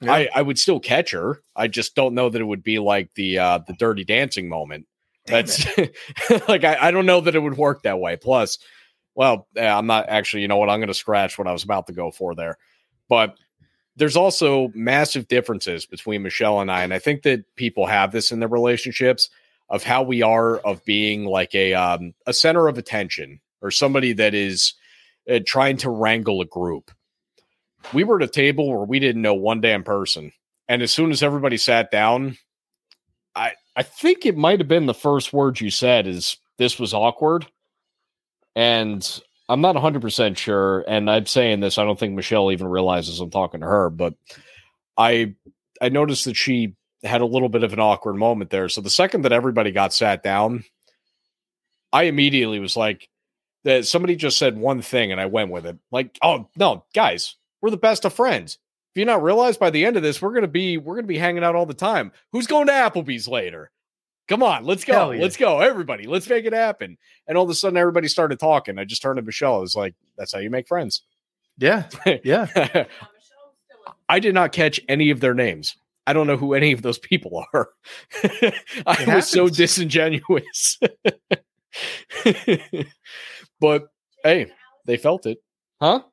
Yeah. 0.00 0.12
I, 0.12 0.28
I 0.34 0.42
would 0.42 0.58
still 0.58 0.78
catch 0.78 1.12
her. 1.12 1.42
I 1.56 1.68
just 1.68 1.94
don't 1.94 2.14
know 2.14 2.28
that 2.28 2.40
it 2.40 2.44
would 2.44 2.62
be 2.62 2.78
like 2.78 3.10
the 3.14 3.38
uh, 3.38 3.58
the 3.66 3.72
dirty 3.72 4.04
dancing 4.04 4.48
moment. 4.48 4.86
Damn 5.26 5.46
That's 5.46 5.66
like 6.48 6.64
I, 6.64 6.76
I 6.80 6.90
don't 6.90 7.06
know 7.06 7.20
that 7.22 7.34
it 7.34 7.40
would 7.40 7.56
work 7.56 7.82
that 7.82 7.98
way. 7.98 8.16
Plus, 8.16 8.58
well, 9.14 9.48
I'm 9.58 9.86
not 9.86 10.08
actually. 10.08 10.42
You 10.42 10.48
know 10.48 10.58
what? 10.58 10.70
I'm 10.70 10.80
going 10.80 10.88
to 10.88 10.94
scratch 10.94 11.38
what 11.38 11.48
I 11.48 11.52
was 11.52 11.64
about 11.64 11.86
to 11.86 11.92
go 11.92 12.10
for 12.10 12.34
there. 12.34 12.58
But 13.08 13.36
there's 13.96 14.16
also 14.16 14.70
massive 14.74 15.26
differences 15.26 15.86
between 15.86 16.22
Michelle 16.22 16.60
and 16.60 16.70
I, 16.70 16.84
and 16.84 16.94
I 16.94 17.00
think 17.00 17.22
that 17.22 17.44
people 17.56 17.86
have 17.86 18.12
this 18.12 18.30
in 18.30 18.38
their 18.38 18.48
relationships 18.48 19.30
of 19.70 19.82
how 19.82 20.02
we 20.02 20.22
are 20.22 20.58
of 20.58 20.84
being 20.84 21.24
like 21.24 21.54
a 21.54 21.74
um, 21.74 22.14
a 22.26 22.32
center 22.32 22.68
of 22.68 22.78
attention 22.78 23.40
or 23.60 23.70
somebody 23.70 24.12
that 24.14 24.34
is 24.34 24.74
uh, 25.30 25.40
trying 25.46 25.76
to 25.78 25.90
wrangle 25.90 26.40
a 26.40 26.46
group. 26.46 26.90
We 27.92 28.04
were 28.04 28.16
at 28.16 28.28
a 28.28 28.32
table 28.32 28.68
where 28.68 28.84
we 28.84 28.98
didn't 28.98 29.22
know 29.22 29.34
one 29.34 29.60
damn 29.60 29.84
person, 29.84 30.32
and 30.68 30.82
as 30.82 30.92
soon 30.92 31.10
as 31.10 31.22
everybody 31.22 31.56
sat 31.56 31.90
down, 31.90 32.36
I 33.34 33.52
I 33.76 33.82
think 33.82 34.26
it 34.26 34.36
might 34.36 34.60
have 34.60 34.68
been 34.68 34.86
the 34.86 34.94
first 34.94 35.32
words 35.32 35.60
you 35.60 35.70
said 35.70 36.06
is 36.06 36.38
this 36.58 36.78
was 36.78 36.94
awkward, 36.94 37.46
and 38.56 39.20
I'm 39.48 39.60
not 39.60 39.74
100 39.74 40.02
percent 40.02 40.38
sure. 40.38 40.84
And 40.88 41.10
I'm 41.10 41.26
saying 41.26 41.60
this, 41.60 41.78
I 41.78 41.84
don't 41.84 41.98
think 41.98 42.14
Michelle 42.14 42.52
even 42.52 42.66
realizes 42.66 43.20
I'm 43.20 43.30
talking 43.30 43.60
to 43.60 43.66
her, 43.66 43.90
but 43.90 44.14
I 44.96 45.34
I 45.80 45.88
noticed 45.88 46.24
that 46.24 46.36
she 46.36 46.74
had 47.02 47.20
a 47.20 47.26
little 47.26 47.48
bit 47.48 47.62
of 47.62 47.72
an 47.72 47.80
awkward 47.80 48.16
moment 48.16 48.50
there. 48.50 48.68
So 48.68 48.80
the 48.80 48.90
second 48.90 49.22
that 49.22 49.32
everybody 49.32 49.70
got 49.70 49.94
sat 49.94 50.22
down, 50.22 50.64
I 51.92 52.04
immediately 52.04 52.58
was 52.58 52.76
like, 52.76 53.08
that 53.64 53.86
somebody 53.86 54.16
just 54.16 54.38
said 54.38 54.56
one 54.56 54.82
thing 54.82 55.12
and 55.12 55.20
I 55.20 55.26
went 55.26 55.50
with 55.50 55.66
it. 55.66 55.78
Like, 55.90 56.18
oh 56.22 56.48
no, 56.56 56.84
guys, 56.94 57.36
we're 57.60 57.70
the 57.70 57.76
best 57.76 58.04
of 58.04 58.12
friends. 58.12 58.58
If 58.94 59.00
you 59.00 59.04
not 59.04 59.22
realize 59.22 59.56
by 59.56 59.70
the 59.70 59.84
end 59.84 59.96
of 59.96 60.02
this, 60.02 60.22
we're 60.22 60.32
gonna 60.32 60.48
be 60.48 60.78
we're 60.78 60.94
gonna 60.94 61.06
be 61.06 61.18
hanging 61.18 61.44
out 61.44 61.54
all 61.54 61.66
the 61.66 61.74
time. 61.74 62.12
Who's 62.32 62.46
going 62.46 62.66
to 62.68 62.72
Applebee's 62.72 63.28
later? 63.28 63.70
Come 64.28 64.42
on, 64.42 64.64
let's 64.64 64.84
go. 64.84 65.10
Yeah. 65.10 65.22
Let's 65.22 65.36
go, 65.36 65.60
everybody. 65.60 66.06
Let's 66.06 66.28
make 66.28 66.44
it 66.44 66.52
happen. 66.52 66.98
And 67.26 67.36
all 67.36 67.44
of 67.44 67.50
a 67.50 67.54
sudden, 67.54 67.78
everybody 67.78 68.08
started 68.08 68.38
talking. 68.38 68.78
I 68.78 68.84
just 68.84 69.02
turned 69.02 69.16
to 69.16 69.22
Michelle. 69.22 69.56
I 69.56 69.58
was 69.58 69.76
like, 69.76 69.94
"That's 70.16 70.32
how 70.32 70.38
you 70.38 70.50
make 70.50 70.68
friends." 70.68 71.02
Yeah. 71.58 71.88
Yeah. 72.24 72.84
I 74.08 74.20
did 74.20 74.34
not 74.34 74.52
catch 74.52 74.80
any 74.88 75.10
of 75.10 75.20
their 75.20 75.34
names. 75.34 75.76
I 76.08 76.14
don't 76.14 76.26
know 76.26 76.38
who 76.38 76.54
any 76.54 76.72
of 76.72 76.80
those 76.80 76.98
people 76.98 77.44
are. 77.52 77.68
I 78.86 79.14
was 79.14 79.28
so 79.28 79.50
disingenuous. 79.50 80.78
but 83.60 83.88
hey, 84.24 84.50
they 84.86 84.96
felt 84.96 85.26
it. 85.26 85.36
Huh? 85.82 86.04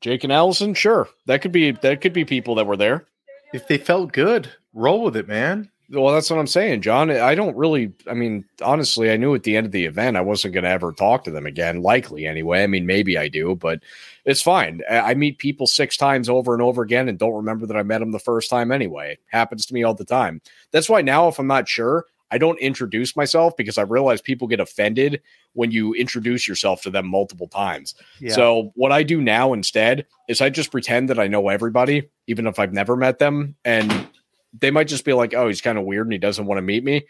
Jake 0.00 0.24
and 0.24 0.32
Allison, 0.32 0.72
sure. 0.72 1.10
That 1.26 1.42
could 1.42 1.52
be 1.52 1.72
that 1.72 2.00
could 2.00 2.14
be 2.14 2.24
people 2.24 2.54
that 2.54 2.66
were 2.66 2.78
there. 2.78 3.06
If 3.52 3.68
they 3.68 3.76
felt 3.76 4.14
good, 4.14 4.50
roll 4.72 5.02
with 5.02 5.16
it, 5.16 5.28
man. 5.28 5.70
Well, 5.90 6.12
that's 6.12 6.28
what 6.28 6.38
I'm 6.38 6.46
saying, 6.46 6.82
John. 6.82 7.10
I 7.10 7.34
don't 7.34 7.56
really, 7.56 7.92
I 8.06 8.12
mean, 8.12 8.44
honestly, 8.60 9.10
I 9.10 9.16
knew 9.16 9.34
at 9.34 9.44
the 9.44 9.56
end 9.56 9.64
of 9.64 9.72
the 9.72 9.86
event 9.86 10.18
I 10.18 10.20
wasn't 10.20 10.52
going 10.52 10.64
to 10.64 10.70
ever 10.70 10.92
talk 10.92 11.24
to 11.24 11.30
them 11.30 11.46
again, 11.46 11.80
likely 11.80 12.26
anyway. 12.26 12.62
I 12.62 12.66
mean, 12.66 12.84
maybe 12.84 13.16
I 13.16 13.28
do, 13.28 13.54
but 13.54 13.80
it's 14.26 14.42
fine. 14.42 14.82
I 14.90 15.14
meet 15.14 15.38
people 15.38 15.66
six 15.66 15.96
times 15.96 16.28
over 16.28 16.52
and 16.52 16.62
over 16.62 16.82
again 16.82 17.08
and 17.08 17.18
don't 17.18 17.36
remember 17.36 17.64
that 17.66 17.76
I 17.76 17.82
met 17.82 18.00
them 18.00 18.12
the 18.12 18.18
first 18.18 18.50
time 18.50 18.70
anyway. 18.70 19.12
It 19.12 19.20
happens 19.28 19.64
to 19.64 19.74
me 19.74 19.82
all 19.82 19.94
the 19.94 20.04
time. 20.04 20.42
That's 20.72 20.90
why 20.90 21.00
now, 21.00 21.28
if 21.28 21.38
I'm 21.38 21.46
not 21.46 21.68
sure, 21.68 22.04
I 22.30 22.36
don't 22.36 22.58
introduce 22.58 23.16
myself 23.16 23.56
because 23.56 23.78
I 23.78 23.82
realize 23.82 24.20
people 24.20 24.46
get 24.46 24.60
offended 24.60 25.22
when 25.54 25.70
you 25.70 25.94
introduce 25.94 26.46
yourself 26.46 26.82
to 26.82 26.90
them 26.90 27.08
multiple 27.08 27.48
times. 27.48 27.94
Yeah. 28.20 28.34
So 28.34 28.72
what 28.74 28.92
I 28.92 29.02
do 29.02 29.22
now 29.22 29.54
instead 29.54 30.04
is 30.28 30.42
I 30.42 30.50
just 30.50 30.70
pretend 30.70 31.08
that 31.08 31.18
I 31.18 31.28
know 31.28 31.48
everybody, 31.48 32.10
even 32.26 32.46
if 32.46 32.58
I've 32.58 32.74
never 32.74 32.96
met 32.96 33.18
them. 33.18 33.56
And 33.64 34.06
they 34.52 34.70
might 34.70 34.88
just 34.88 35.04
be 35.04 35.12
like, 35.12 35.34
oh, 35.34 35.48
he's 35.48 35.60
kind 35.60 35.78
of 35.78 35.84
weird 35.84 36.06
and 36.06 36.12
he 36.12 36.18
doesn't 36.18 36.46
want 36.46 36.58
to 36.58 36.62
meet 36.62 36.84
me. 36.84 37.06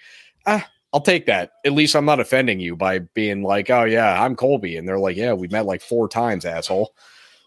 Ah, 0.46 0.68
I'll 0.92 1.00
take 1.00 1.26
that. 1.26 1.52
At 1.64 1.72
least 1.72 1.94
I'm 1.94 2.04
not 2.04 2.20
offending 2.20 2.60
you 2.60 2.74
by 2.74 3.00
being 3.00 3.42
like, 3.42 3.70
oh, 3.70 3.84
yeah, 3.84 4.22
I'm 4.22 4.36
Colby. 4.36 4.76
And 4.76 4.88
they're 4.88 4.98
like, 4.98 5.16
yeah, 5.16 5.32
we 5.32 5.48
met 5.48 5.66
like 5.66 5.82
four 5.82 6.08
times, 6.08 6.44
asshole. 6.44 6.94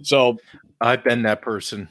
So 0.04 0.38
I've 0.80 1.04
been 1.04 1.24
that 1.24 1.42
person. 1.42 1.90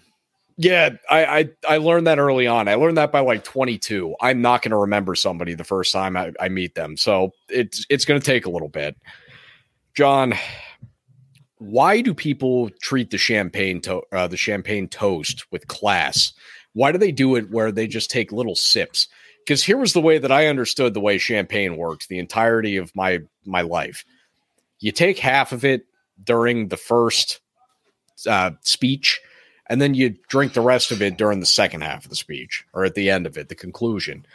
Yeah, 0.56 0.90
I, 1.08 1.24
I, 1.24 1.48
I 1.68 1.76
learned 1.78 2.06
that 2.06 2.18
early 2.18 2.46
on. 2.46 2.68
I 2.68 2.74
learned 2.74 2.98
that 2.98 3.10
by 3.10 3.20
like 3.20 3.44
22. 3.44 4.14
I'm 4.20 4.42
not 4.42 4.60
going 4.62 4.72
to 4.72 4.76
remember 4.76 5.14
somebody 5.14 5.54
the 5.54 5.64
first 5.64 5.92
time 5.92 6.16
I, 6.16 6.32
I 6.38 6.50
meet 6.50 6.74
them, 6.74 6.98
so 6.98 7.32
it's 7.48 7.86
it's 7.88 8.04
going 8.04 8.20
to 8.20 8.24
take 8.24 8.44
a 8.44 8.50
little 8.50 8.68
bit. 8.68 8.94
John, 9.94 10.34
why 11.56 12.02
do 12.02 12.12
people 12.12 12.68
treat 12.82 13.10
the 13.10 13.16
champagne 13.16 13.80
to, 13.82 14.02
uh, 14.12 14.26
the 14.26 14.36
champagne 14.36 14.86
toast 14.86 15.50
with 15.50 15.66
class? 15.66 16.34
Why 16.72 16.92
do 16.92 16.98
they 16.98 17.12
do 17.12 17.36
it 17.36 17.50
where 17.50 17.72
they 17.72 17.86
just 17.86 18.10
take 18.10 18.32
little 18.32 18.54
sips? 18.54 19.08
Because 19.44 19.64
here 19.64 19.78
was 19.78 19.92
the 19.92 20.00
way 20.00 20.18
that 20.18 20.32
I 20.32 20.46
understood 20.46 20.94
the 20.94 21.00
way 21.00 21.18
champagne 21.18 21.76
worked 21.76 22.08
the 22.08 22.18
entirety 22.18 22.76
of 22.76 22.94
my 22.94 23.20
my 23.44 23.62
life. 23.62 24.04
You 24.78 24.92
take 24.92 25.18
half 25.18 25.52
of 25.52 25.64
it 25.64 25.86
during 26.22 26.68
the 26.68 26.76
first 26.76 27.40
uh, 28.26 28.52
speech, 28.62 29.20
and 29.68 29.80
then 29.80 29.94
you 29.94 30.16
drink 30.28 30.52
the 30.52 30.60
rest 30.60 30.90
of 30.92 31.02
it 31.02 31.16
during 31.16 31.40
the 31.40 31.46
second 31.46 31.82
half 31.82 32.04
of 32.04 32.10
the 32.10 32.16
speech 32.16 32.64
or 32.72 32.84
at 32.84 32.94
the 32.94 33.10
end 33.10 33.26
of 33.26 33.36
it, 33.36 33.48
the 33.48 33.54
conclusion. 33.54 34.26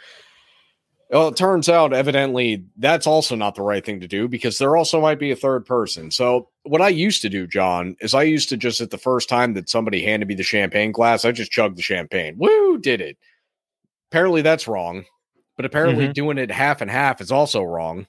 Well, 1.10 1.28
it 1.28 1.36
turns 1.36 1.68
out, 1.68 1.92
evidently, 1.92 2.64
that's 2.76 3.06
also 3.06 3.36
not 3.36 3.54
the 3.54 3.62
right 3.62 3.84
thing 3.84 4.00
to 4.00 4.08
do 4.08 4.26
because 4.26 4.58
there 4.58 4.76
also 4.76 5.00
might 5.00 5.20
be 5.20 5.30
a 5.30 5.36
third 5.36 5.64
person. 5.64 6.10
So, 6.10 6.48
what 6.64 6.82
I 6.82 6.88
used 6.88 7.22
to 7.22 7.28
do, 7.28 7.46
John, 7.46 7.96
is 8.00 8.12
I 8.12 8.24
used 8.24 8.48
to 8.48 8.56
just 8.56 8.80
at 8.80 8.90
the 8.90 8.98
first 8.98 9.28
time 9.28 9.54
that 9.54 9.68
somebody 9.68 10.02
handed 10.02 10.28
me 10.28 10.34
the 10.34 10.42
champagne 10.42 10.90
glass, 10.90 11.24
I 11.24 11.30
just 11.30 11.52
chugged 11.52 11.78
the 11.78 11.82
champagne. 11.82 12.36
Woo, 12.38 12.78
did 12.78 13.00
it. 13.00 13.18
Apparently, 14.10 14.42
that's 14.42 14.66
wrong. 14.66 15.04
But 15.56 15.64
apparently, 15.64 16.04
mm-hmm. 16.04 16.12
doing 16.12 16.38
it 16.38 16.50
half 16.50 16.80
and 16.80 16.90
half 16.90 17.20
is 17.20 17.30
also 17.30 17.62
wrong. 17.62 18.08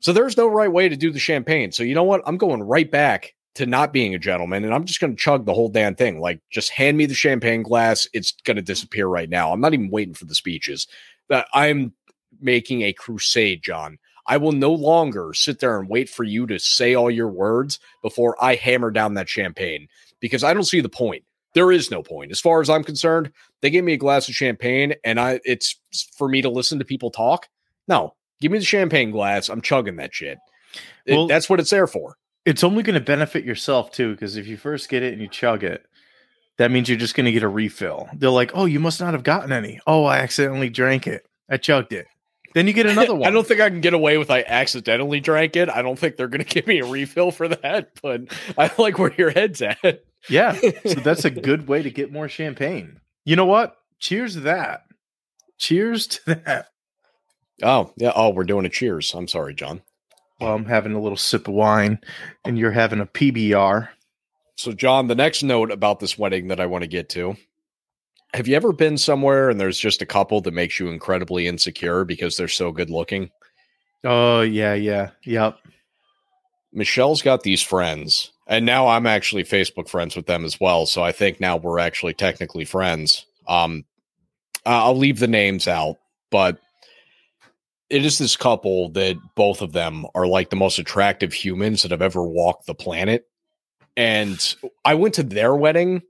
So, 0.00 0.14
there's 0.14 0.38
no 0.38 0.46
right 0.46 0.72
way 0.72 0.88
to 0.88 0.96
do 0.96 1.10
the 1.10 1.18
champagne. 1.18 1.70
So, 1.70 1.82
you 1.82 1.94
know 1.94 2.02
what? 2.02 2.22
I'm 2.24 2.38
going 2.38 2.62
right 2.62 2.90
back 2.90 3.34
to 3.56 3.66
not 3.66 3.92
being 3.92 4.14
a 4.14 4.18
gentleman 4.18 4.64
and 4.64 4.72
I'm 4.72 4.86
just 4.86 4.98
going 4.98 5.14
to 5.14 5.22
chug 5.22 5.44
the 5.44 5.52
whole 5.52 5.68
damn 5.68 5.94
thing. 5.94 6.18
Like, 6.18 6.40
just 6.50 6.70
hand 6.70 6.96
me 6.96 7.04
the 7.04 7.12
champagne 7.12 7.62
glass. 7.62 8.08
It's 8.14 8.32
going 8.44 8.56
to 8.56 8.62
disappear 8.62 9.06
right 9.06 9.28
now. 9.28 9.52
I'm 9.52 9.60
not 9.60 9.74
even 9.74 9.90
waiting 9.90 10.14
for 10.14 10.24
the 10.24 10.34
speeches. 10.34 10.86
But 11.28 11.46
I'm 11.54 11.92
making 12.42 12.82
a 12.82 12.92
crusade, 12.92 13.62
John. 13.62 13.98
I 14.26 14.36
will 14.36 14.52
no 14.52 14.72
longer 14.72 15.32
sit 15.34 15.58
there 15.58 15.78
and 15.78 15.88
wait 15.88 16.08
for 16.08 16.24
you 16.24 16.46
to 16.46 16.58
say 16.58 16.94
all 16.94 17.10
your 17.10 17.28
words 17.28 17.80
before 18.02 18.36
I 18.42 18.54
hammer 18.54 18.90
down 18.90 19.14
that 19.14 19.28
champagne 19.28 19.88
because 20.20 20.44
I 20.44 20.54
don't 20.54 20.64
see 20.64 20.80
the 20.80 20.88
point. 20.88 21.24
There 21.54 21.72
is 21.72 21.90
no 21.90 22.02
point. 22.02 22.30
As 22.30 22.40
far 22.40 22.60
as 22.60 22.70
I'm 22.70 22.84
concerned, 22.84 23.32
they 23.60 23.70
gave 23.70 23.84
me 23.84 23.92
a 23.92 23.98
glass 23.98 24.28
of 24.28 24.34
champagne 24.34 24.94
and 25.04 25.20
I 25.20 25.40
it's 25.44 25.78
for 26.16 26.28
me 26.28 26.40
to 26.42 26.48
listen 26.48 26.78
to 26.78 26.84
people 26.84 27.10
talk. 27.10 27.48
No, 27.88 28.14
give 28.40 28.52
me 28.52 28.58
the 28.58 28.64
champagne 28.64 29.10
glass. 29.10 29.48
I'm 29.48 29.60
chugging 29.60 29.96
that 29.96 30.14
shit. 30.14 30.38
Well, 31.06 31.24
it, 31.24 31.28
that's 31.28 31.50
what 31.50 31.60
it's 31.60 31.70
there 31.70 31.86
for. 31.86 32.16
It's 32.44 32.64
only 32.64 32.82
going 32.82 32.94
to 32.94 33.04
benefit 33.04 33.44
yourself 33.44 33.90
too 33.92 34.12
because 34.12 34.36
if 34.36 34.46
you 34.46 34.56
first 34.56 34.88
get 34.88 35.02
it 35.02 35.12
and 35.12 35.20
you 35.20 35.28
chug 35.28 35.62
it, 35.62 35.84
that 36.58 36.70
means 36.70 36.88
you're 36.88 36.98
just 36.98 37.14
going 37.14 37.26
to 37.26 37.32
get 37.32 37.42
a 37.42 37.48
refill. 37.48 38.08
They're 38.14 38.30
like, 38.30 38.52
"Oh, 38.54 38.64
you 38.66 38.80
must 38.80 39.00
not 39.00 39.14
have 39.14 39.24
gotten 39.24 39.52
any." 39.52 39.80
"Oh, 39.86 40.04
I 40.04 40.18
accidentally 40.18 40.70
drank 40.70 41.06
it. 41.06 41.26
I 41.50 41.56
chugged 41.56 41.92
it." 41.92 42.06
Then 42.54 42.66
you 42.66 42.72
get 42.72 42.86
another 42.86 43.14
one. 43.14 43.26
I 43.26 43.30
don't 43.30 43.46
think 43.46 43.60
I 43.60 43.70
can 43.70 43.80
get 43.80 43.94
away 43.94 44.18
with 44.18 44.30
I 44.30 44.42
accidentally 44.46 45.20
drank 45.20 45.56
it. 45.56 45.68
I 45.68 45.82
don't 45.82 45.98
think 45.98 46.16
they're 46.16 46.28
going 46.28 46.44
to 46.44 46.54
give 46.54 46.66
me 46.66 46.80
a 46.80 46.86
refill 46.86 47.30
for 47.30 47.48
that, 47.48 47.90
but 48.02 48.22
I 48.56 48.70
like 48.78 48.98
where 48.98 49.14
your 49.14 49.30
head's 49.30 49.62
at. 49.62 50.04
Yeah. 50.28 50.58
So 50.86 50.94
that's 51.00 51.24
a 51.24 51.30
good 51.30 51.68
way 51.68 51.82
to 51.82 51.90
get 51.90 52.12
more 52.12 52.28
champagne. 52.28 53.00
You 53.24 53.36
know 53.36 53.46
what? 53.46 53.76
Cheers 53.98 54.34
to 54.34 54.40
that. 54.40 54.82
Cheers 55.58 56.06
to 56.08 56.34
that. 56.34 56.66
Oh, 57.62 57.92
yeah. 57.96 58.12
Oh, 58.14 58.30
we're 58.30 58.44
doing 58.44 58.66
a 58.66 58.68
cheers. 58.68 59.14
I'm 59.14 59.28
sorry, 59.28 59.54
John. 59.54 59.82
Well, 60.40 60.54
I'm 60.54 60.64
having 60.64 60.92
a 60.92 61.00
little 61.00 61.16
sip 61.16 61.46
of 61.46 61.54
wine 61.54 62.00
and 62.44 62.58
you're 62.58 62.72
having 62.72 63.00
a 63.00 63.06
PBR. 63.06 63.88
So, 64.56 64.72
John, 64.72 65.06
the 65.06 65.14
next 65.14 65.44
note 65.44 65.70
about 65.70 66.00
this 66.00 66.18
wedding 66.18 66.48
that 66.48 66.58
I 66.58 66.66
want 66.66 66.82
to 66.82 66.88
get 66.88 67.08
to 67.10 67.36
have 68.34 68.48
you 68.48 68.56
ever 68.56 68.72
been 68.72 68.96
somewhere 68.96 69.50
and 69.50 69.60
there's 69.60 69.78
just 69.78 70.02
a 70.02 70.06
couple 70.06 70.40
that 70.40 70.54
makes 70.54 70.80
you 70.80 70.88
incredibly 70.88 71.46
insecure 71.46 72.04
because 72.04 72.36
they're 72.36 72.48
so 72.48 72.72
good 72.72 72.90
looking? 72.90 73.30
Oh, 74.04 74.40
yeah, 74.40 74.74
yeah. 74.74 75.10
Yep. 75.24 75.58
Michelle's 76.72 77.20
got 77.20 77.42
these 77.42 77.60
friends, 77.60 78.32
and 78.46 78.64
now 78.64 78.88
I'm 78.88 79.06
actually 79.06 79.44
Facebook 79.44 79.88
friends 79.88 80.16
with 80.16 80.26
them 80.26 80.44
as 80.44 80.58
well. 80.58 80.86
So 80.86 81.02
I 81.02 81.12
think 81.12 81.38
now 81.38 81.58
we're 81.58 81.78
actually 81.78 82.14
technically 82.14 82.64
friends. 82.64 83.26
Um, 83.46 83.84
I'll 84.64 84.96
leave 84.96 85.18
the 85.18 85.28
names 85.28 85.68
out, 85.68 85.98
but 86.30 86.58
it 87.90 88.06
is 88.06 88.16
this 88.16 88.36
couple 88.36 88.88
that 88.90 89.16
both 89.34 89.60
of 89.60 89.72
them 89.72 90.06
are 90.14 90.26
like 90.26 90.48
the 90.48 90.56
most 90.56 90.78
attractive 90.78 91.34
humans 91.34 91.82
that 91.82 91.90
have 91.90 92.00
ever 92.00 92.22
walked 92.22 92.66
the 92.66 92.74
planet. 92.74 93.28
And 93.94 94.56
I 94.86 94.94
went 94.94 95.14
to 95.16 95.22
their 95.22 95.54
wedding 95.54 96.00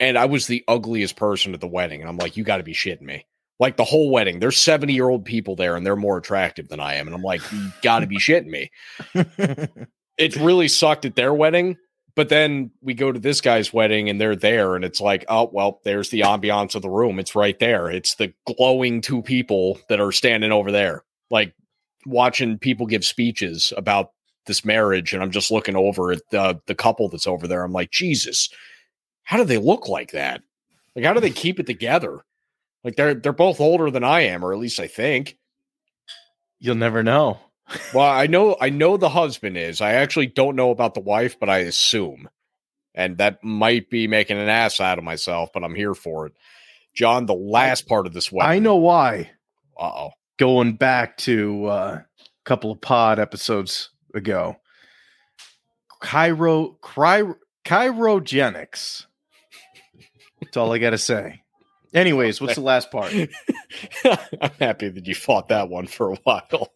and 0.00 0.16
I 0.16 0.24
was 0.24 0.46
the 0.46 0.64
ugliest 0.66 1.14
person 1.14 1.52
at 1.54 1.60
the 1.60 1.68
wedding. 1.68 2.00
And 2.00 2.08
I'm 2.08 2.16
like, 2.16 2.36
you 2.36 2.42
got 2.42 2.56
to 2.56 2.62
be 2.62 2.72
shitting 2.72 3.02
me. 3.02 3.26
Like 3.60 3.76
the 3.76 3.84
whole 3.84 4.10
wedding, 4.10 4.40
there's 4.40 4.56
70 4.56 4.94
year 4.94 5.10
old 5.10 5.26
people 5.26 5.54
there 5.54 5.76
and 5.76 5.84
they're 5.84 5.94
more 5.94 6.16
attractive 6.16 6.68
than 6.68 6.80
I 6.80 6.94
am. 6.94 7.06
And 7.06 7.14
I'm 7.14 7.22
like, 7.22 7.42
you 7.52 7.70
got 7.82 8.00
to 8.00 8.06
be 8.06 8.16
shitting 8.16 8.46
me. 8.46 8.70
it 10.16 10.36
really 10.36 10.66
sucked 10.66 11.04
at 11.04 11.14
their 11.14 11.34
wedding. 11.34 11.76
But 12.16 12.30
then 12.30 12.70
we 12.80 12.94
go 12.94 13.12
to 13.12 13.20
this 13.20 13.42
guy's 13.42 13.72
wedding 13.72 14.08
and 14.08 14.18
they're 14.18 14.34
there. 14.34 14.74
And 14.74 14.84
it's 14.84 15.00
like, 15.00 15.26
oh, 15.28 15.50
well, 15.52 15.80
there's 15.84 16.08
the 16.08 16.20
ambiance 16.20 16.74
of 16.74 16.82
the 16.82 16.90
room. 16.90 17.18
It's 17.18 17.36
right 17.36 17.58
there. 17.58 17.90
It's 17.90 18.16
the 18.16 18.32
glowing 18.46 19.02
two 19.02 19.22
people 19.22 19.78
that 19.90 20.00
are 20.00 20.10
standing 20.10 20.50
over 20.50 20.72
there, 20.72 21.04
like 21.30 21.54
watching 22.06 22.58
people 22.58 22.86
give 22.86 23.04
speeches 23.04 23.74
about 23.76 24.12
this 24.46 24.64
marriage. 24.64 25.12
And 25.12 25.22
I'm 25.22 25.30
just 25.30 25.50
looking 25.50 25.76
over 25.76 26.12
at 26.12 26.22
the, 26.30 26.58
the 26.66 26.74
couple 26.74 27.10
that's 27.10 27.26
over 27.26 27.46
there. 27.46 27.62
I'm 27.62 27.72
like, 27.72 27.90
Jesus 27.90 28.48
how 29.30 29.36
do 29.36 29.44
they 29.44 29.58
look 29.58 29.86
like 29.86 30.10
that? 30.10 30.42
Like, 30.96 31.04
how 31.04 31.12
do 31.12 31.20
they 31.20 31.30
keep 31.30 31.60
it 31.60 31.66
together? 31.66 32.18
Like 32.82 32.96
they're 32.96 33.14
they're 33.14 33.32
both 33.32 33.60
older 33.60 33.88
than 33.88 34.02
I 34.02 34.22
am, 34.22 34.44
or 34.44 34.52
at 34.52 34.58
least 34.58 34.80
I 34.80 34.88
think. 34.88 35.38
You'll 36.58 36.74
never 36.74 37.04
know. 37.04 37.38
well, 37.94 38.10
I 38.10 38.26
know 38.26 38.56
I 38.60 38.70
know 38.70 38.96
the 38.96 39.08
husband 39.08 39.56
is. 39.56 39.80
I 39.80 39.92
actually 39.92 40.26
don't 40.26 40.56
know 40.56 40.72
about 40.72 40.94
the 40.94 41.00
wife, 41.00 41.38
but 41.38 41.48
I 41.48 41.58
assume. 41.58 42.28
And 42.92 43.18
that 43.18 43.44
might 43.44 43.88
be 43.88 44.08
making 44.08 44.36
an 44.36 44.48
ass 44.48 44.80
out 44.80 44.98
of 44.98 45.04
myself, 45.04 45.50
but 45.54 45.62
I'm 45.62 45.76
here 45.76 45.94
for 45.94 46.26
it. 46.26 46.32
John, 46.92 47.26
the 47.26 47.34
last 47.34 47.86
part 47.86 48.08
of 48.08 48.12
this 48.12 48.32
wedding. 48.32 48.50
I 48.50 48.58
know 48.58 48.76
why. 48.76 49.30
Uh 49.78 49.92
oh. 49.94 50.10
Going 50.38 50.72
back 50.72 51.16
to 51.18 51.66
uh, 51.66 52.00
a 52.00 52.06
couple 52.44 52.72
of 52.72 52.80
pod 52.80 53.20
episodes 53.20 53.90
ago. 54.12 54.56
Chiro, 56.02 56.80
chiro, 56.80 57.36
chirogenics 57.64 59.06
that's 60.50 60.56
all 60.56 60.72
I 60.72 60.78
got 60.78 60.90
to 60.90 60.98
say. 60.98 61.42
Anyways, 61.94 62.40
what's 62.40 62.56
the 62.56 62.60
last 62.60 62.90
part? 62.90 63.12
I'm 64.04 64.50
happy 64.58 64.88
that 64.88 65.06
you 65.06 65.14
fought 65.14 65.48
that 65.48 65.68
one 65.68 65.86
for 65.86 66.10
a 66.12 66.16
while. 66.24 66.72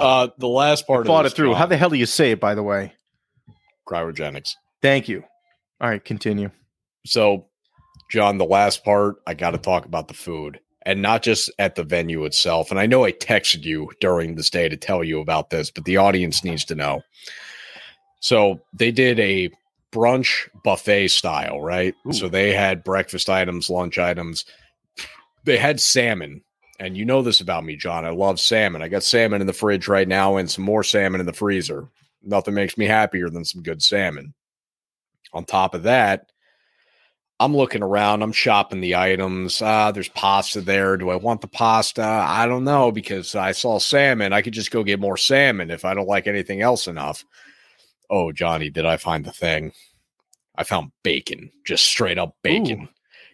Uh, 0.00 0.28
the 0.38 0.48
last 0.48 0.86
part 0.86 1.06
fought 1.06 1.26
it 1.26 1.34
through. 1.34 1.52
How 1.52 1.66
the 1.66 1.76
hell 1.76 1.90
do 1.90 1.96
you 1.96 2.06
say 2.06 2.30
it, 2.30 2.40
by 2.40 2.54
the 2.54 2.62
way? 2.62 2.94
Cryogenics. 3.86 4.54
Thank 4.80 5.06
you. 5.08 5.22
All 5.82 5.90
right, 5.90 6.02
continue. 6.02 6.50
So, 7.04 7.46
John, 8.10 8.38
the 8.38 8.46
last 8.46 8.84
part, 8.84 9.16
I 9.26 9.34
got 9.34 9.50
to 9.50 9.58
talk 9.58 9.84
about 9.84 10.08
the 10.08 10.14
food 10.14 10.60
and 10.86 11.02
not 11.02 11.22
just 11.22 11.50
at 11.58 11.74
the 11.74 11.84
venue 11.84 12.24
itself. 12.24 12.70
And 12.70 12.80
I 12.80 12.86
know 12.86 13.04
I 13.04 13.12
texted 13.12 13.64
you 13.64 13.90
during 14.00 14.34
this 14.34 14.48
day 14.48 14.70
to 14.70 14.78
tell 14.78 15.04
you 15.04 15.20
about 15.20 15.50
this, 15.50 15.70
but 15.70 15.84
the 15.84 15.98
audience 15.98 16.42
needs 16.42 16.64
to 16.66 16.74
know. 16.74 17.02
So, 18.20 18.60
they 18.72 18.90
did 18.90 19.20
a 19.20 19.50
brunch 19.94 20.48
buffet 20.64 21.08
style, 21.08 21.60
right? 21.60 21.94
Ooh. 22.06 22.12
So 22.12 22.28
they 22.28 22.52
had 22.52 22.84
breakfast 22.84 23.30
items, 23.30 23.70
lunch 23.70 23.98
items. 23.98 24.44
They 25.44 25.56
had 25.56 25.80
salmon. 25.80 26.42
And 26.80 26.96
you 26.96 27.04
know 27.04 27.22
this 27.22 27.40
about 27.40 27.64
me, 27.64 27.76
John. 27.76 28.04
I 28.04 28.10
love 28.10 28.40
salmon. 28.40 28.82
I 28.82 28.88
got 28.88 29.04
salmon 29.04 29.40
in 29.40 29.46
the 29.46 29.52
fridge 29.52 29.86
right 29.86 30.08
now 30.08 30.36
and 30.36 30.50
some 30.50 30.64
more 30.64 30.82
salmon 30.82 31.20
in 31.20 31.26
the 31.26 31.32
freezer. 31.32 31.88
Nothing 32.22 32.54
makes 32.54 32.76
me 32.76 32.86
happier 32.86 33.30
than 33.30 33.44
some 33.44 33.62
good 33.62 33.82
salmon. 33.82 34.34
On 35.32 35.44
top 35.44 35.74
of 35.74 35.84
that, 35.84 36.32
I'm 37.38 37.56
looking 37.56 37.82
around, 37.82 38.22
I'm 38.22 38.32
shopping 38.32 38.80
the 38.80 38.96
items. 38.96 39.60
Uh, 39.60 39.92
there's 39.92 40.08
pasta 40.08 40.60
there. 40.60 40.96
Do 40.96 41.10
I 41.10 41.16
want 41.16 41.40
the 41.40 41.48
pasta? 41.48 42.02
I 42.02 42.46
don't 42.46 42.64
know 42.64 42.90
because 42.90 43.34
I 43.34 43.52
saw 43.52 43.78
salmon. 43.78 44.32
I 44.32 44.42
could 44.42 44.52
just 44.52 44.70
go 44.70 44.82
get 44.84 45.00
more 45.00 45.16
salmon 45.16 45.70
if 45.70 45.84
I 45.84 45.94
don't 45.94 46.08
like 46.08 46.26
anything 46.26 46.60
else 46.60 46.86
enough. 46.88 47.24
Oh, 48.14 48.30
Johnny, 48.30 48.70
did 48.70 48.86
I 48.86 48.96
find 48.96 49.24
the 49.24 49.32
thing? 49.32 49.72
I 50.56 50.62
found 50.62 50.92
bacon, 51.02 51.50
just 51.66 51.84
straight 51.84 52.16
up 52.16 52.36
bacon. 52.44 52.82
Ooh. 52.82 52.88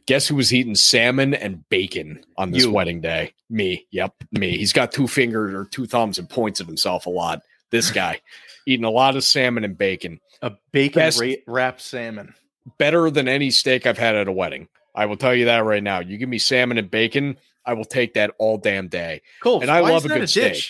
Guess 0.06 0.26
who 0.28 0.37
was 0.37 0.54
eating 0.54 0.75
salmon 0.75 1.34
and 1.34 1.68
bacon 1.68 2.25
on 2.38 2.50
this 2.50 2.64
You. 2.64 2.72
wedding 2.72 3.02
day? 3.02 3.34
Me. 3.50 3.87
Yep, 3.90 4.14
me. 4.32 4.56
He's 4.56 4.72
got 4.72 4.90
two 4.90 5.06
fingers 5.06 5.52
or 5.52 5.66
two 5.66 5.84
thumbs 5.87 6.18
and 6.18 6.28
points 6.30 6.62
at 6.62 6.66
himself 6.66 7.04
a 7.04 7.10
lot. 7.10 7.42
This 7.70 7.90
guy 8.02 8.22
eating 8.66 8.87
a 8.87 8.90
lot 8.90 9.16
of 9.16 9.22
salmon 9.22 9.64
and 9.64 9.76
bacon. 9.76 10.18
A 10.40 10.52
bacon 10.72 11.00
Best- 11.00 11.20
ra- 11.20 11.34
wrapped 11.46 11.82
salmon. 11.82 12.34
Better 12.78 13.10
than 13.10 13.28
any 13.28 13.50
steak 13.50 13.87
I've 13.87 13.99
had 13.99 14.14
at 14.16 14.28
a 14.28 14.32
wedding. 14.32 14.68
I 14.94 15.04
will 15.04 15.18
tell 15.18 15.34
you 15.34 15.44
that 15.44 15.64
right 15.64 15.82
now. 15.82 16.00
You 16.00 16.16
give 16.16 16.28
me 16.30 16.38
salmon 16.38 16.78
and 16.78 16.90
bacon, 16.90 17.37
I 17.66 17.75
will 17.75 17.84
take 17.84 18.14
that 18.14 18.32
all 18.38 18.56
damn 18.56 18.88
day. 18.88 19.20
Cool. 19.42 19.60
And 19.60 19.70
I 19.70 19.82
why 19.82 19.90
love 19.90 20.06
a 20.06 20.08
good 20.08 20.28
steak. 20.30 20.64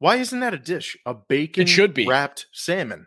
Why 0.00 0.16
isn't 0.16 0.40
that 0.40 0.52
a 0.54 0.58
dish? 0.58 0.96
A 1.06 1.14
bacon 1.14 1.62
it 1.62 1.68
should 1.68 1.94
be. 1.94 2.06
wrapped 2.06 2.46
salmon. 2.52 3.06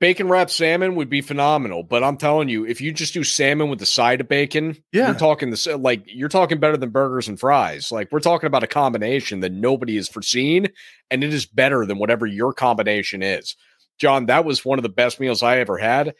Bacon 0.00 0.28
wrapped 0.28 0.50
salmon 0.50 0.96
would 0.96 1.08
be 1.08 1.22
phenomenal, 1.22 1.82
but 1.82 2.04
I'm 2.04 2.18
telling 2.18 2.50
you, 2.50 2.66
if 2.66 2.80
you 2.80 2.92
just 2.92 3.14
do 3.14 3.24
salmon 3.24 3.70
with 3.70 3.78
the 3.78 3.86
side 3.86 4.20
of 4.20 4.28
bacon, 4.28 4.76
Yeah. 4.92 5.06
you're 5.06 5.14
talking 5.18 5.48
this 5.48 5.66
like 5.66 6.02
you're 6.06 6.28
talking 6.28 6.60
better 6.60 6.76
than 6.76 6.90
burgers 6.90 7.26
and 7.26 7.40
fries. 7.40 7.90
Like 7.90 8.12
we're 8.12 8.20
talking 8.20 8.46
about 8.46 8.62
a 8.62 8.66
combination 8.68 9.40
that 9.40 9.52
nobody 9.52 9.96
has 9.96 10.06
foreseen, 10.08 10.68
and 11.10 11.24
it 11.24 11.32
is 11.32 11.46
better 11.46 11.86
than 11.86 11.98
whatever 11.98 12.26
your 12.26 12.52
combination 12.52 13.22
is. 13.22 13.56
John, 13.98 14.26
that 14.26 14.44
was 14.44 14.62
one 14.64 14.78
of 14.78 14.82
the 14.82 14.88
best 14.90 15.20
meals 15.20 15.42
I 15.42 15.58
ever 15.58 15.78
had. 15.78 16.14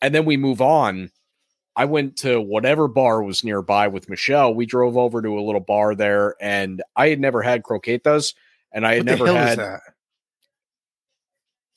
And 0.00 0.14
then 0.14 0.24
we 0.24 0.36
move 0.36 0.60
on. 0.60 1.10
I 1.76 1.84
went 1.84 2.16
to 2.18 2.40
whatever 2.40 2.88
bar 2.88 3.22
was 3.22 3.44
nearby 3.44 3.88
with 3.88 4.08
Michelle. 4.08 4.52
We 4.54 4.66
drove 4.66 4.96
over 4.96 5.22
to 5.22 5.38
a 5.38 5.40
little 5.40 5.60
bar 5.60 5.94
there, 5.94 6.34
and 6.40 6.82
I 6.96 7.08
had 7.08 7.20
never 7.20 7.40
had 7.42 7.62
croquetas, 7.62 8.34
and 8.72 8.86
I 8.86 8.94
had 8.94 9.00
What 9.00 9.06
never 9.06 9.24
the 9.26 9.32
hell 9.34 9.42
is 9.42 9.48
had 9.50 9.58
that? 9.58 9.80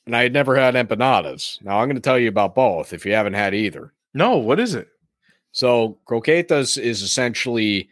And 0.06 0.16
I 0.16 0.22
had 0.22 0.32
never 0.32 0.56
had 0.56 0.74
empanadas. 0.74 1.62
Now 1.62 1.78
I'm 1.78 1.88
going 1.88 1.96
to 1.96 2.00
tell 2.00 2.18
you 2.18 2.28
about 2.28 2.54
both 2.54 2.92
if 2.92 3.04
you 3.04 3.12
haven't 3.12 3.34
had 3.34 3.54
either. 3.54 3.92
No, 4.14 4.36
what 4.36 4.60
is 4.60 4.74
it? 4.74 4.88
So 5.52 5.98
croquetas 6.08 6.78
is 6.78 7.02
essentially 7.02 7.88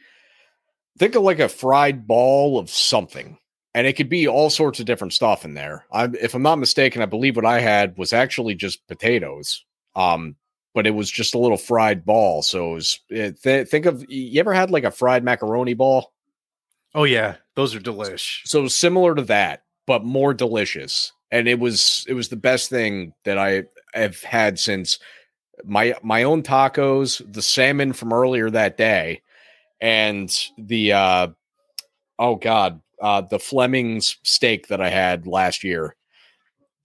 think 0.99 1.15
of 1.15 1.23
like 1.23 1.41
a 1.41 1.49
fried 1.49 2.07
ball 2.07 2.59
of 2.59 2.71
something, 2.71 3.39
and 3.75 3.87
it 3.87 3.95
could 3.95 4.09
be 4.09 4.29
all 4.29 4.51
sorts 4.51 4.81
of 4.81 4.87
different 4.87 5.13
stuff 5.13 5.45
in 5.45 5.55
there. 5.55 5.85
I, 5.93 6.05
if 6.21 6.35
I'm 6.35 6.43
not 6.43 6.59
mistaken, 6.59 7.03
I 7.03 7.07
believe 7.07 7.37
what 7.37 7.45
I 7.45 7.61
had 7.61 7.99
was 7.99 8.13
actually 8.13 8.55
just 8.55 8.87
potatoes. 8.87 9.65
Um, 9.97 10.37
but 10.75 10.87
it 10.89 10.91
was 10.91 11.11
just 11.11 11.35
a 11.35 11.39
little 11.39 11.57
fried 11.57 12.05
ball. 12.05 12.43
So 12.43 12.73
it 12.73 12.75
was, 12.75 13.01
it, 13.09 13.43
th- 13.43 13.69
think 13.69 13.87
of 13.87 14.05
you 14.09 14.41
ever 14.41 14.53
had 14.53 14.73
like 14.73 14.83
a 14.83 14.91
fried 14.91 15.23
macaroni 15.23 15.75
ball? 15.75 16.13
Oh 16.95 17.05
yeah, 17.05 17.37
those 17.55 17.75
are 17.75 17.81
delish. 17.81 18.41
so 18.45 18.67
similar 18.69 19.15
to 19.15 19.23
that 19.23 19.65
but 19.87 20.05
more 20.05 20.33
delicious 20.35 21.13
and 21.35 21.49
it 21.49 21.59
was 21.59 22.07
it 22.09 22.15
was 22.15 22.29
the 22.29 22.37
best 22.37 22.71
thing 22.71 23.13
that 23.25 23.37
i 23.37 23.65
have 23.93 24.23
had 24.23 24.59
since 24.59 24.99
my 25.65 25.95
my 26.03 26.23
own 26.23 26.43
tacos 26.43 27.21
the 27.33 27.43
salmon 27.43 27.93
from 27.93 28.13
earlier 28.13 28.49
that 28.49 28.77
day 28.77 29.21
and 29.81 30.49
the 30.57 30.93
uh 30.93 31.27
oh 32.19 32.37
god 32.37 32.81
uh 33.03 33.21
the 33.21 33.39
fleming's 33.39 34.17
steak 34.23 34.69
that 34.69 34.81
i 34.81 34.89
had 34.89 35.27
last 35.27 35.65
year 35.65 35.97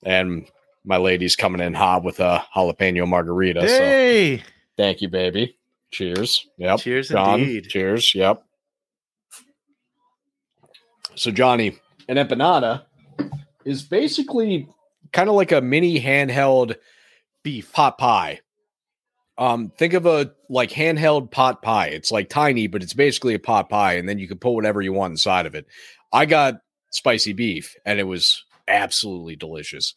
and 0.04 0.48
my 0.84 0.98
lady's 0.98 1.36
coming 1.36 1.62
in 1.62 1.74
hot 1.74 2.04
with 2.04 2.20
a 2.20 2.44
jalapeno 2.56 3.08
margarita 3.08 3.62
so 3.62 3.84
Hey, 3.86 4.44
thank 4.78 5.02
you 5.02 5.10
baby 5.10 5.56
cheers 5.92 6.48
yep 6.58 6.80
cheers 6.80 7.10
John, 7.10 7.40
indeed. 7.42 7.70
cheers. 7.70 8.16
Yep. 8.16 8.44
So 11.16 11.32
Johnny, 11.32 11.78
an 12.08 12.16
empanada 12.16 12.84
is 13.70 13.84
basically 13.84 14.68
kind 15.14 15.30
of 15.30 15.36
like 15.36 15.52
a 15.52 15.62
mini 15.62 16.02
handheld 16.02 16.76
Beef. 17.44 17.72
pot 17.72 17.98
pie. 17.98 18.40
Um, 19.38 19.72
think 19.78 19.94
of 19.94 20.06
a 20.06 20.32
like 20.50 20.72
handheld 20.72 21.32
pot 21.32 21.62
pie. 21.62 21.88
It's 21.88 22.12
like 22.12 22.30
tiny, 22.30 22.68
but 22.68 22.82
it's 22.84 22.94
basically 22.94 23.36
a 23.36 23.40
pot 23.40 23.70
pie, 23.70 23.94
and 23.94 24.10
then 24.10 24.18
you 24.20 24.28
can 24.28 24.40
put 24.40 24.52
whatever 24.52 24.82
you 24.82 24.92
want 24.92 25.12
inside 25.12 25.46
of 25.46 25.56
it. 25.56 25.68
I 26.12 26.26
got 26.26 26.62
spicy 26.90 27.34
beef, 27.34 27.76
and 27.86 28.00
it 28.00 28.04
was 28.04 28.44
absolutely 28.68 29.36
delicious. 29.36 29.94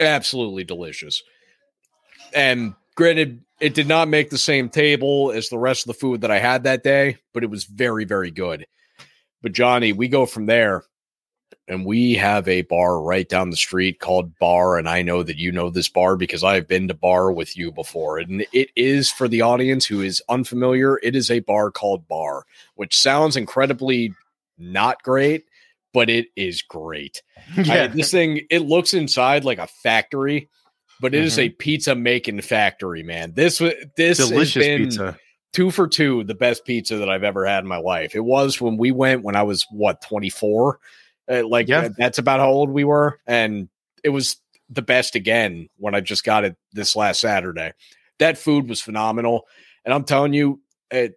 Absolutely 0.00 0.64
delicious. 0.64 1.22
And 2.34 2.74
granted, 2.96 3.44
it 3.60 3.74
did 3.74 3.86
not 3.86 4.08
make 4.08 4.30
the 4.30 4.38
same 4.38 4.70
table 4.70 5.30
as 5.30 5.50
the 5.50 5.58
rest 5.58 5.82
of 5.82 5.88
the 5.88 6.00
food 6.00 6.22
that 6.22 6.30
I 6.30 6.38
had 6.38 6.64
that 6.64 6.82
day, 6.82 7.18
but 7.34 7.44
it 7.44 7.50
was 7.50 7.64
very, 7.64 8.06
very 8.06 8.30
good. 8.30 8.66
But 9.42 9.52
Johnny, 9.52 9.92
we 9.92 10.08
go 10.08 10.26
from 10.26 10.46
there 10.46 10.84
and 11.68 11.84
we 11.84 12.14
have 12.14 12.46
a 12.48 12.62
bar 12.62 13.00
right 13.00 13.28
down 13.28 13.50
the 13.50 13.56
street 13.56 14.00
called 14.00 14.38
Bar. 14.38 14.76
And 14.78 14.88
I 14.88 15.02
know 15.02 15.22
that 15.22 15.38
you 15.38 15.52
know 15.52 15.70
this 15.70 15.88
bar 15.88 16.16
because 16.16 16.44
I've 16.44 16.68
been 16.68 16.88
to 16.88 16.94
Bar 16.94 17.32
with 17.32 17.56
you 17.56 17.72
before. 17.72 18.18
And 18.18 18.46
it 18.52 18.70
is 18.76 19.10
for 19.10 19.28
the 19.28 19.42
audience 19.42 19.86
who 19.86 20.00
is 20.00 20.22
unfamiliar, 20.28 20.98
it 21.02 21.16
is 21.16 21.30
a 21.30 21.40
bar 21.40 21.70
called 21.70 22.08
Bar, 22.08 22.44
which 22.74 22.96
sounds 22.96 23.36
incredibly 23.36 24.14
not 24.58 25.02
great, 25.02 25.44
but 25.92 26.10
it 26.10 26.28
is 26.36 26.62
great. 26.62 27.22
I- 27.56 27.62
yeah, 27.62 27.86
this 27.86 28.10
thing, 28.10 28.42
it 28.50 28.60
looks 28.60 28.94
inside 28.94 29.44
like 29.44 29.58
a 29.58 29.66
factory, 29.66 30.48
but 31.00 31.14
it 31.14 31.24
is 31.24 31.38
a 31.38 31.48
mm-hmm. 31.48 31.56
pizza 31.56 31.94
making 31.94 32.40
factory, 32.40 33.02
man. 33.02 33.32
This 33.34 33.60
was 33.60 33.74
this 33.96 34.18
has 34.18 34.28
delicious 34.28 34.64
been 34.64 34.84
pizza. 34.84 35.18
two 35.52 35.70
for 35.70 35.88
two, 35.88 36.24
the 36.24 36.34
best 36.34 36.64
pizza 36.64 36.96
that 36.96 37.10
I've 37.10 37.24
ever 37.24 37.46
had 37.46 37.64
in 37.64 37.68
my 37.68 37.78
life. 37.78 38.14
It 38.14 38.24
was 38.24 38.60
when 38.60 38.76
we 38.76 38.90
went 38.90 39.22
when 39.22 39.36
I 39.36 39.42
was 39.42 39.66
what 39.70 40.00
twenty 40.00 40.30
four, 40.30 40.78
uh, 41.30 41.46
like 41.46 41.68
Yeah. 41.68 41.80
uh, 41.82 41.88
that's 41.96 42.18
about 42.18 42.40
how 42.40 42.50
old 42.50 42.70
we 42.70 42.84
were, 42.84 43.18
and 43.26 43.68
it 44.02 44.10
was 44.10 44.36
the 44.70 44.82
best 44.82 45.14
again 45.14 45.68
when 45.76 45.94
I 45.94 46.00
just 46.00 46.24
got 46.24 46.44
it 46.44 46.56
this 46.72 46.96
last 46.96 47.20
Saturday. 47.20 47.72
That 48.18 48.38
food 48.38 48.68
was 48.68 48.80
phenomenal, 48.80 49.46
and 49.84 49.92
I'm 49.94 50.04
telling 50.04 50.32
you. 50.34 50.60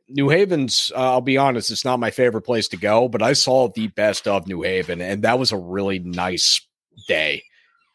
New 0.10 0.30
Haven's, 0.30 0.92
uh, 0.96 1.12
I'll 1.12 1.22
be 1.22 1.38
honest, 1.38 1.70
it's 1.70 1.86
not 1.86 2.00
my 2.00 2.10
favorite 2.10 2.42
place 2.42 2.68
to 2.70 2.78
go, 2.78 3.08
but 3.08 3.22
I 3.22 3.34
saw 3.34 3.68
the 3.68 3.90
best 3.90 4.28
of 4.28 4.48
New 4.48 4.64
Haven, 4.64 5.02
and 5.02 5.22
that 5.22 5.38
was 5.38 5.52
a 5.52 5.58
really 5.58 6.00
nice 6.00 6.62
day. 7.08 7.44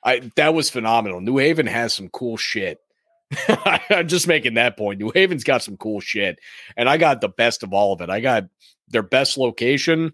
I 0.05 0.31
that 0.37 0.55
was 0.55 0.71
phenomenal. 0.71 1.21
New 1.21 1.39
Haven 1.39 1.67
has 1.67 1.93
some 1.93 2.09
cool 2.09 2.37
shit. 2.37 2.79
I'm 3.91 4.07
just 4.07 4.29
making 4.29 4.55
that 4.55 4.77
point. 4.77 5.01
New 5.01 5.11
Haven's 5.13 5.43
got 5.43 5.65
some 5.65 5.77
cool 5.77 5.99
shit, 5.99 6.39
and 6.77 6.89
I 6.89 6.99
got 6.99 7.21
the 7.21 7.29
best 7.31 7.65
of 7.65 7.73
all 7.73 7.93
of 7.95 8.01
it. 8.01 8.11
I 8.11 8.21
got 8.21 8.45
their 8.89 9.03
best 9.03 9.37
location. 9.37 10.13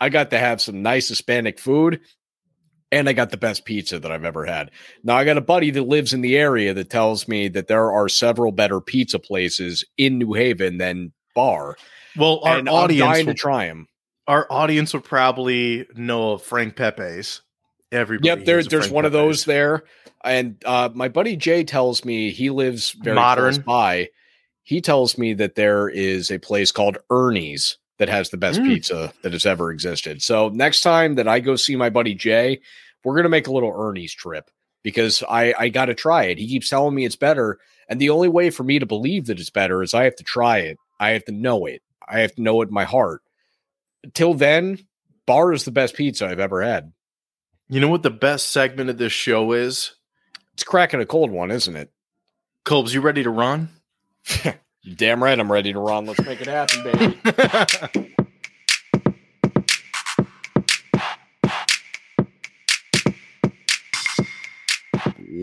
I 0.00 0.08
got 0.08 0.30
to 0.30 0.38
have 0.38 0.60
some 0.60 0.82
nice 0.82 1.08
Hispanic 1.08 1.58
food, 1.58 2.00
and 2.92 3.08
I 3.08 3.12
got 3.12 3.30
the 3.30 3.36
best 3.36 3.64
pizza 3.64 3.98
that 3.98 4.10
I've 4.12 4.24
ever 4.24 4.44
had. 4.44 4.70
Now 5.02 5.16
I 5.16 5.24
got 5.24 5.36
a 5.36 5.40
buddy 5.42 5.70
that 5.72 5.82
lives 5.82 6.12
in 6.14 6.20
the 6.20 6.36
area 6.36 6.72
that 6.74 6.90
tells 6.90 7.26
me 7.28 7.48
that 7.48 7.66
there 7.68 7.90
are 7.92 8.08
several 8.08 8.52
better 8.52 8.80
pizza 8.80 9.18
places 9.18 9.84
in 9.96 10.18
New 10.18 10.32
Haven 10.34 10.78
than 10.78 11.12
Bar, 11.34 11.76
Well, 12.16 12.40
our 12.44 12.58
and 12.58 12.68
I'm 12.68 12.74
audience, 12.74 13.00
dying 13.08 13.24
to 13.26 13.30
will, 13.30 13.34
try 13.36 13.66
them. 13.66 13.86
our 14.26 14.46
audience 14.50 14.92
will 14.94 15.00
probably 15.02 15.86
know 15.94 16.32
of 16.32 16.42
Frank 16.42 16.74
Pepe's. 16.76 17.42
Everybody. 17.92 18.26
Yep, 18.28 18.44
there, 18.44 18.62
there's 18.62 18.84
Frank 18.86 18.94
one 18.94 19.04
of 19.04 19.12
those 19.12 19.44
there. 19.44 19.84
And 20.24 20.60
uh, 20.66 20.90
my 20.94 21.08
buddy 21.08 21.36
Jay 21.36 21.64
tells 21.64 22.04
me 22.04 22.30
he 22.30 22.50
lives 22.50 22.90
very 22.90 23.14
Modern. 23.14 23.54
close 23.54 23.58
by. 23.64 24.08
He 24.64 24.80
tells 24.80 25.16
me 25.16 25.32
that 25.34 25.54
there 25.54 25.88
is 25.88 26.30
a 26.30 26.38
place 26.38 26.70
called 26.72 26.98
Ernie's 27.10 27.78
that 27.98 28.08
has 28.08 28.30
the 28.30 28.36
best 28.36 28.60
Mm. 28.60 28.66
pizza 28.66 29.12
that 29.22 29.32
has 29.32 29.44
ever 29.46 29.70
existed. 29.70 30.22
So 30.22 30.48
next 30.48 30.82
time 30.82 31.16
that 31.16 31.28
I 31.28 31.40
go 31.40 31.56
see 31.56 31.76
my 31.76 31.90
buddy 31.90 32.14
Jay, 32.14 32.60
we're 33.04 33.16
gonna 33.16 33.28
make 33.28 33.46
a 33.46 33.52
little 33.52 33.72
Ernie's 33.76 34.12
trip 34.14 34.50
because 34.82 35.22
I 35.28 35.54
I 35.58 35.68
got 35.68 35.86
to 35.86 35.94
try 35.94 36.24
it. 36.24 36.38
He 36.38 36.48
keeps 36.48 36.68
telling 36.70 36.94
me 36.94 37.04
it's 37.04 37.16
better, 37.16 37.58
and 37.88 38.00
the 38.00 38.10
only 38.10 38.28
way 38.28 38.50
for 38.50 38.62
me 38.64 38.78
to 38.78 38.86
believe 38.86 39.26
that 39.26 39.40
it's 39.40 39.50
better 39.50 39.82
is 39.82 39.94
I 39.94 40.04
have 40.04 40.16
to 40.16 40.24
try 40.24 40.58
it. 40.58 40.78
I 41.00 41.10
have 41.10 41.24
to 41.26 41.32
know 41.32 41.66
it. 41.66 41.82
I 42.08 42.20
have 42.20 42.34
to 42.36 42.42
know 42.42 42.62
it 42.62 42.68
in 42.68 42.74
my 42.74 42.84
heart. 42.84 43.22
Till 44.14 44.34
then, 44.34 44.78
Bar 45.26 45.52
is 45.52 45.64
the 45.64 45.70
best 45.70 45.94
pizza 45.94 46.26
I've 46.26 46.38
ever 46.40 46.62
had. 46.62 46.92
You 47.68 47.80
know 47.80 47.88
what 47.88 48.02
the 48.02 48.10
best 48.10 48.48
segment 48.50 48.88
of 48.88 48.96
this 48.98 49.12
show 49.12 49.52
is? 49.52 49.94
It's 50.54 50.64
cracking 50.64 51.00
a 51.00 51.06
cold 51.06 51.30
one, 51.30 51.50
isn't 51.50 51.76
it? 51.76 51.90
Colbs, 52.64 52.94
you 52.94 53.00
ready 53.00 53.22
to 53.22 53.30
run? 53.30 53.68
You 54.82 54.94
damn 54.94 55.22
right 55.22 55.38
I'm 55.38 55.50
ready 55.50 55.72
to 55.72 55.80
run. 55.80 56.06
Let's 56.06 56.24
make 56.24 56.40
it 56.40 56.46
happen, 56.46 56.84
baby. 56.84 57.18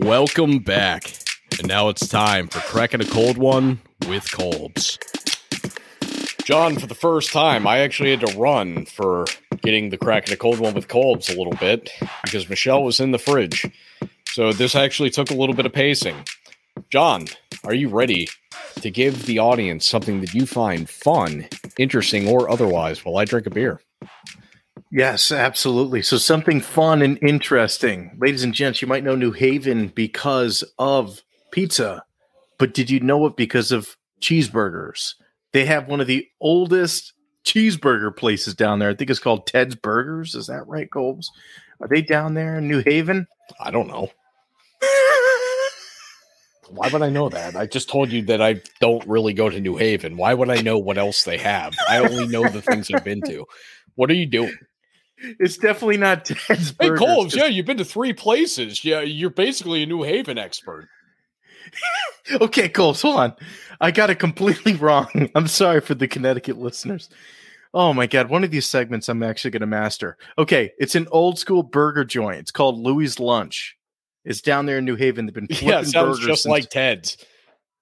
Welcome 0.00 0.60
back. 0.60 1.04
And 1.58 1.68
now 1.68 1.90
it's 1.90 2.08
time 2.08 2.48
for 2.48 2.60
cracking 2.60 3.02
a 3.02 3.04
cold 3.04 3.36
one 3.36 3.80
with 4.08 4.24
Colbs. 4.24 4.98
John, 6.44 6.78
for 6.78 6.86
the 6.86 6.94
first 6.94 7.30
time, 7.32 7.66
I 7.66 7.80
actually 7.80 8.12
had 8.16 8.20
to 8.20 8.38
run 8.38 8.86
for 8.86 9.26
getting 9.62 9.90
the 9.90 9.98
cracking 9.98 10.32
a 10.32 10.36
cold 10.36 10.60
one 10.60 10.72
with 10.72 10.88
Colbs 10.88 11.28
a 11.28 11.36
little 11.36 11.56
bit 11.60 11.90
because 12.24 12.48
Michelle 12.48 12.84
was 12.84 13.00
in 13.00 13.10
the 13.10 13.18
fridge. 13.18 13.66
So 14.28 14.52
this 14.52 14.74
actually 14.74 15.10
took 15.10 15.30
a 15.30 15.34
little 15.34 15.54
bit 15.54 15.66
of 15.66 15.72
pacing. 15.74 16.16
John, 16.88 17.26
are 17.64 17.74
you 17.74 17.88
ready 17.88 18.28
to 18.86 18.90
give 18.92 19.26
the 19.26 19.40
audience 19.40 19.84
something 19.84 20.20
that 20.20 20.32
you 20.32 20.46
find 20.46 20.88
fun, 20.88 21.48
interesting, 21.76 22.28
or 22.28 22.48
otherwise 22.48 23.04
while 23.04 23.18
I 23.18 23.24
drink 23.24 23.46
a 23.46 23.50
beer. 23.50 23.80
Yes, 24.92 25.32
absolutely. 25.32 26.02
So 26.02 26.16
something 26.18 26.60
fun 26.60 27.02
and 27.02 27.18
interesting. 27.20 28.16
Ladies 28.20 28.44
and 28.44 28.54
gents, 28.54 28.80
you 28.80 28.86
might 28.86 29.02
know 29.02 29.16
New 29.16 29.32
Haven 29.32 29.88
because 29.88 30.62
of 30.78 31.20
pizza, 31.50 32.04
but 32.58 32.74
did 32.74 32.88
you 32.88 33.00
know 33.00 33.26
it 33.26 33.36
because 33.36 33.72
of 33.72 33.96
cheeseburgers? 34.20 35.14
They 35.52 35.64
have 35.64 35.88
one 35.88 36.00
of 36.00 36.06
the 36.06 36.28
oldest 36.40 37.12
cheeseburger 37.44 38.16
places 38.16 38.54
down 38.54 38.78
there. 38.78 38.90
I 38.90 38.94
think 38.94 39.10
it's 39.10 39.18
called 39.18 39.48
Ted's 39.48 39.74
Burgers. 39.74 40.36
Is 40.36 40.46
that 40.46 40.66
right, 40.68 40.88
Colbs? 40.88 41.26
Are 41.80 41.88
they 41.88 42.02
down 42.02 42.34
there 42.34 42.58
in 42.58 42.68
New 42.68 42.84
Haven? 42.86 43.26
I 43.58 43.72
don't 43.72 43.88
know. 43.88 44.12
Why 46.70 46.88
would 46.88 47.02
I 47.02 47.10
know 47.10 47.28
that? 47.28 47.56
I 47.56 47.66
just 47.66 47.88
told 47.88 48.10
you 48.10 48.22
that 48.22 48.42
I 48.42 48.60
don't 48.80 49.06
really 49.06 49.32
go 49.32 49.48
to 49.48 49.60
New 49.60 49.76
Haven. 49.76 50.16
Why 50.16 50.34
would 50.34 50.50
I 50.50 50.60
know 50.60 50.78
what 50.78 50.98
else 50.98 51.24
they 51.24 51.38
have? 51.38 51.74
I 51.88 51.98
only 51.98 52.26
know 52.26 52.48
the 52.48 52.62
things 52.62 52.90
I've 52.90 53.04
been 53.04 53.22
to. 53.22 53.46
What 53.94 54.10
are 54.10 54.14
you 54.14 54.26
doing? 54.26 54.56
It's 55.18 55.56
definitely 55.56 55.96
not 55.96 56.24
Ted's 56.24 56.74
Hey, 56.78 56.88
Burgers. 56.88 57.00
Colbs, 57.00 57.34
yeah, 57.34 57.46
you've 57.46 57.66
been 57.66 57.78
to 57.78 57.84
three 57.84 58.12
places. 58.12 58.84
Yeah, 58.84 59.00
you're 59.00 59.30
basically 59.30 59.82
a 59.82 59.86
New 59.86 60.02
Haven 60.02 60.38
expert. 60.38 60.88
okay, 62.40 62.68
Colbs, 62.68 63.02
hold 63.02 63.16
on. 63.16 63.36
I 63.80 63.90
got 63.90 64.10
it 64.10 64.18
completely 64.18 64.74
wrong. 64.76 65.30
I'm 65.34 65.48
sorry 65.48 65.80
for 65.80 65.94
the 65.94 66.08
Connecticut 66.08 66.58
listeners. 66.58 67.08
Oh 67.74 67.92
my 67.92 68.06
god, 68.06 68.30
one 68.30 68.44
of 68.44 68.50
these 68.50 68.66
segments 68.66 69.08
I'm 69.08 69.22
actually 69.22 69.50
going 69.50 69.60
to 69.60 69.66
master. 69.66 70.16
Okay, 70.38 70.72
it's 70.78 70.94
an 70.94 71.08
old 71.10 71.38
school 71.38 71.62
burger 71.62 72.04
joint. 72.04 72.38
It's 72.38 72.50
called 72.50 72.78
Louis 72.78 73.18
Lunch. 73.18 73.76
It's 74.26 74.42
down 74.42 74.66
there 74.66 74.78
in 74.78 74.84
New 74.84 74.96
Haven. 74.96 75.24
They've 75.24 75.34
been 75.34 75.46
flipping 75.50 75.68
Yeah, 75.68 75.80
it 75.80 75.86
sounds 75.86 76.18
burgers 76.18 76.26
just 76.26 76.42
since- 76.42 76.50
like 76.50 76.68
Ted's. 76.68 77.16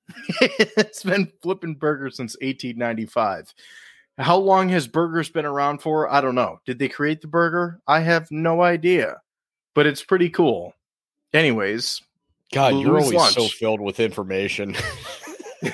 it's 0.41 1.03
been 1.03 1.33
flipping 1.43 1.75
burgers 1.75 2.17
since 2.19 2.37
1895. 2.41 3.55
How 4.19 4.37
long 4.37 4.69
has 4.69 4.87
burgers 4.87 5.31
been 5.31 5.47
around 5.47 5.79
for? 5.79 6.13
I 6.13 6.21
don't 6.21 6.35
know. 6.35 6.61
Did 6.67 6.79
they 6.79 6.89
create 6.89 7.23
the 7.23 7.27
burger? 7.27 7.81
I 7.89 8.01
have 8.01 8.31
no 8.31 8.63
idea, 8.63 9.17
but 9.75 9.87
it's 9.87 10.05
pretty 10.05 10.29
cool. 10.29 10.75
Anyways, 11.33 12.01
God, 12.53 12.81
you're 12.81 13.01
always 13.01 13.33
so 13.33 13.49
filled 13.49 13.81
with 13.81 13.99
information. 13.99 14.77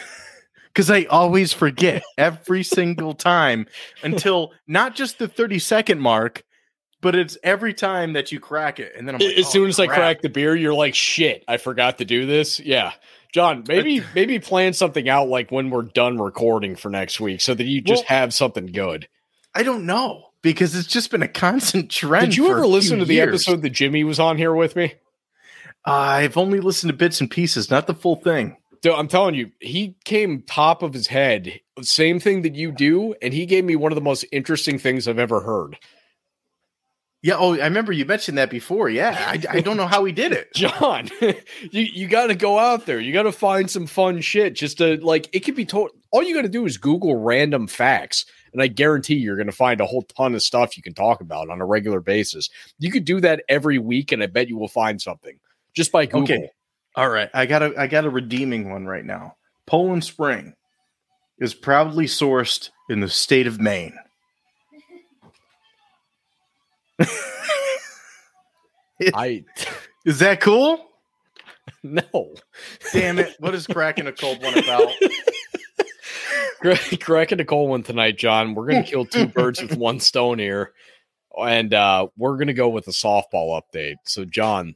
because 0.68 0.90
I 0.90 1.04
always 1.04 1.52
forget 1.52 2.02
every 2.16 2.62
single 2.62 3.12
time 3.12 3.66
until 4.02 4.52
not 4.66 4.94
just 4.94 5.18
the 5.18 5.28
30 5.28 5.58
second 5.58 6.00
mark, 6.00 6.44
but 7.00 7.14
it's 7.14 7.36
every 7.42 7.74
time 7.74 8.12
that 8.14 8.32
you 8.32 8.40
crack 8.40 8.78
it. 8.80 8.92
And 8.96 9.06
then 9.08 9.14
I'm 9.14 9.20
like, 9.20 9.36
as 9.36 9.46
"Oh, 9.46 9.50
soon 9.50 9.68
as 9.68 9.80
I 9.80 9.86
crack 9.86 10.20
the 10.22 10.28
beer, 10.28 10.54
you're 10.54 10.74
like, 10.74 10.94
shit, 10.94 11.44
I 11.48 11.56
forgot 11.56 11.98
to 11.98 12.04
do 12.04 12.26
this. 12.26 12.60
Yeah. 12.60 12.92
John, 13.32 13.64
maybe 13.68 14.02
maybe 14.14 14.38
plan 14.40 14.72
something 14.72 15.08
out 15.08 15.28
like 15.28 15.50
when 15.52 15.70
we're 15.70 15.82
done 15.82 16.18
recording 16.18 16.74
for 16.76 16.90
next 16.90 17.20
week 17.20 17.40
so 17.40 17.54
that 17.54 17.64
you 17.64 17.80
just 17.80 18.04
Well- 18.10 18.18
have 18.18 18.34
something 18.34 18.66
good. 18.66 19.08
I 19.54 19.62
don't 19.62 19.86
know 19.86 20.26
because 20.42 20.74
it's 20.74 20.88
just 20.88 21.10
been 21.10 21.22
a 21.22 21.28
constant 21.46 21.90
trend. 21.90 22.26
Did 22.30 22.36
you 22.36 22.50
ever 22.50 22.66
listen 22.66 22.98
to 22.98 23.04
the 23.04 23.14
years. 23.14 23.28
episode 23.28 23.62
that 23.62 23.70
Jimmy 23.70 24.02
was 24.04 24.18
on 24.20 24.36
here 24.36 24.52
with 24.54 24.74
me? 24.76 24.94
I've 25.84 26.36
only 26.36 26.60
listened 26.60 26.90
to 26.92 26.96
bits 26.96 27.20
and 27.20 27.30
pieces, 27.30 27.70
not 27.70 27.86
the 27.86 27.94
full 27.94 28.16
thing. 28.16 28.56
Dude, 28.82 28.94
I'm 28.94 29.08
telling 29.08 29.34
you, 29.34 29.50
he 29.60 29.96
came 30.04 30.42
top 30.42 30.82
of 30.82 30.92
his 30.94 31.06
head. 31.06 31.60
Same 31.82 32.18
thing 32.20 32.42
that 32.42 32.54
you 32.54 32.72
do, 32.72 33.14
and 33.22 33.32
he 33.32 33.46
gave 33.46 33.64
me 33.64 33.76
one 33.76 33.92
of 33.92 33.96
the 33.96 34.00
most 34.02 34.24
interesting 34.32 34.78
things 34.78 35.06
I've 35.06 35.18
ever 35.18 35.40
heard. 35.40 35.76
Yeah. 37.22 37.34
Oh, 37.36 37.54
I 37.54 37.64
remember 37.64 37.92
you 37.92 38.04
mentioned 38.06 38.38
that 38.38 38.50
before. 38.50 38.88
Yeah. 38.88 39.14
I, 39.18 39.56
I 39.56 39.60
don't 39.60 39.76
know 39.76 39.86
how 39.86 40.04
he 40.04 40.12
did 40.12 40.32
it. 40.32 40.48
John, 40.54 41.08
you 41.20 41.82
you 41.82 42.08
got 42.08 42.28
to 42.28 42.34
go 42.34 42.58
out 42.58 42.86
there. 42.86 43.00
You 43.00 43.12
got 43.12 43.24
to 43.24 43.32
find 43.32 43.70
some 43.70 43.86
fun 43.86 44.20
shit. 44.20 44.54
Just 44.54 44.78
to 44.78 44.96
like, 44.96 45.28
it 45.32 45.40
could 45.40 45.56
be 45.56 45.66
told. 45.66 45.90
All 46.12 46.22
you 46.22 46.34
got 46.34 46.42
to 46.42 46.48
do 46.48 46.66
is 46.66 46.76
Google 46.76 47.16
random 47.16 47.66
facts, 47.66 48.24
and 48.52 48.62
I 48.62 48.66
guarantee 48.66 49.14
you're 49.14 49.36
going 49.36 49.46
to 49.46 49.52
find 49.52 49.80
a 49.80 49.86
whole 49.86 50.02
ton 50.02 50.34
of 50.34 50.42
stuff 50.42 50.76
you 50.76 50.82
can 50.82 50.94
talk 50.94 51.20
about 51.20 51.50
on 51.50 51.60
a 51.60 51.66
regular 51.66 52.00
basis. 52.00 52.48
You 52.78 52.90
could 52.90 53.04
do 53.04 53.20
that 53.20 53.44
every 53.48 53.78
week, 53.78 54.10
and 54.12 54.22
I 54.22 54.26
bet 54.26 54.48
you 54.48 54.56
will 54.56 54.68
find 54.68 55.00
something 55.00 55.38
just 55.74 55.92
by 55.92 56.06
Google. 56.06 56.22
Okay. 56.36 56.50
All 56.96 57.08
right. 57.08 57.30
I 57.32 57.46
got 57.46 57.62
a 57.62 57.74
I 57.78 57.86
got 57.86 58.04
a 58.04 58.10
redeeming 58.10 58.70
one 58.70 58.86
right 58.86 59.04
now. 59.04 59.36
Poland 59.66 60.04
Spring 60.04 60.54
is 61.38 61.54
proudly 61.54 62.06
sourced 62.06 62.70
in 62.88 63.00
the 63.00 63.08
state 63.08 63.46
of 63.46 63.60
Maine. 63.60 63.96
I 69.14 69.44
Is 70.04 70.18
that 70.20 70.40
cool? 70.40 70.86
no. 71.82 72.34
Damn 72.92 73.18
it. 73.18 73.36
What 73.38 73.54
is 73.54 73.66
cracking 73.66 74.06
a 74.06 74.12
cold 74.12 74.42
one 74.42 74.58
about? 74.58 74.92
cracking 77.00 77.40
a 77.40 77.44
cold 77.44 77.70
one 77.70 77.82
tonight, 77.82 78.18
John. 78.18 78.54
We're 78.54 78.66
going 78.66 78.84
to 78.84 78.90
kill 78.90 79.04
two 79.04 79.26
birds 79.34 79.62
with 79.62 79.76
one 79.76 80.00
stone 80.00 80.38
here. 80.38 80.72
And 81.38 81.72
uh, 81.72 82.08
we're 82.16 82.36
going 82.36 82.48
to 82.48 82.54
go 82.54 82.68
with 82.68 82.88
a 82.88 82.92
softball 82.92 83.60
update. 83.60 83.96
So, 84.04 84.24
John, 84.24 84.74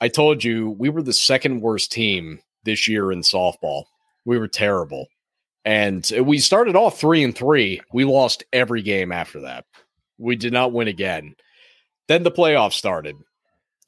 I 0.00 0.08
told 0.08 0.44
you 0.44 0.70
we 0.70 0.88
were 0.88 1.02
the 1.02 1.12
second 1.12 1.60
worst 1.60 1.92
team 1.92 2.40
this 2.64 2.86
year 2.86 3.10
in 3.10 3.22
softball. 3.22 3.84
We 4.24 4.38
were 4.38 4.48
terrible. 4.48 5.06
And 5.64 6.10
we 6.22 6.38
started 6.38 6.76
off 6.76 6.98
three 6.98 7.22
and 7.22 7.36
three. 7.36 7.80
We 7.92 8.04
lost 8.04 8.44
every 8.52 8.82
game 8.82 9.12
after 9.12 9.40
that. 9.40 9.64
We 10.18 10.36
did 10.36 10.52
not 10.52 10.72
win 10.72 10.88
again. 10.88 11.34
Then 12.08 12.22
the 12.22 12.30
playoffs 12.30 12.74
started. 12.74 13.16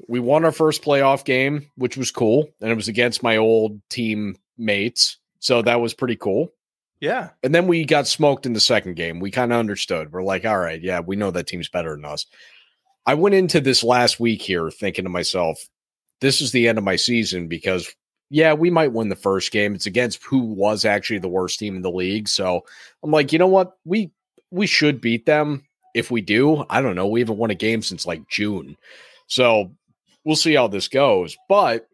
We 0.09 0.21
won 0.21 0.45
our 0.45 0.53
first 0.53 0.83
playoff 0.83 1.25
game, 1.25 1.71
which 1.77 1.97
was 1.97 2.11
cool. 2.11 2.49
And 2.61 2.71
it 2.71 2.75
was 2.75 2.89
against 2.89 3.23
my 3.23 3.37
old 3.37 3.81
team 3.91 4.37
mates. 4.59 5.19
So 5.39 5.63
that 5.63 5.81
was 5.81 5.95
pretty 5.95 6.17
cool. 6.17 6.53
Yeah. 7.01 7.31
And 7.43 7.55
then 7.55 7.67
we 7.67 7.85
got 7.85 8.07
smoked 8.07 8.47
in 8.47 8.55
the 8.55 8.61
second 8.61 8.95
game. 8.95 9.21
We 9.21 9.31
kind 9.31 9.53
of 9.53 9.59
understood. 9.59 10.13
We're 10.13 10.23
like, 10.23 10.45
all 10.45 10.59
right, 10.59 10.81
yeah, 10.81 11.01
we 11.01 11.17
know 11.17 11.31
that 11.33 11.47
team's 11.47 11.69
better 11.69 11.95
than 11.95 12.05
us. 12.05 12.27
I 13.07 13.15
went 13.15 13.35
into 13.35 13.61
this 13.61 13.85
last 13.85 14.19
week 14.19 14.41
here 14.41 14.71
thinking 14.71 15.05
to 15.05 15.11
myself, 15.11 15.69
this 16.21 16.41
is 16.41 16.53
the 16.53 16.67
end 16.67 16.79
of 16.79 16.85
my 16.85 16.97
season 16.97 17.49
because, 17.49 17.95
yeah, 18.31 18.55
we 18.55 18.71
might 18.71 18.93
win 18.93 19.11
the 19.11 19.17
first 19.17 19.53
game. 19.53 19.75
It's 19.75 19.85
against 19.85 20.25
who 20.25 20.39
was 20.39 20.87
actually 20.87 21.19
the 21.19 21.29
worst 21.29 21.59
team 21.59 21.77
in 21.77 21.83
the 21.83 21.91
league. 21.91 22.29
So 22.29 22.65
I'm 23.03 23.11
like, 23.11 23.33
you 23.33 23.39
know 23.39 23.47
what? 23.49 23.77
We 23.85 24.11
we 24.51 24.67
should 24.67 25.01
beat 25.01 25.27
them. 25.27 25.67
If 25.95 26.11
we 26.11 26.21
do, 26.21 26.65
I 26.69 26.83
don't 26.83 26.97
know. 26.97 27.07
We 27.07 27.21
haven't 27.21 27.39
won 27.39 27.51
a 27.51 27.55
game 27.55 27.81
since 27.83 28.05
like 28.07 28.29
June. 28.29 28.77
So 29.29 29.71
we'll 30.25 30.37
see 30.37 30.55
how 30.55 30.67
this 30.69 30.89
goes. 30.89 31.37
But 31.49 31.89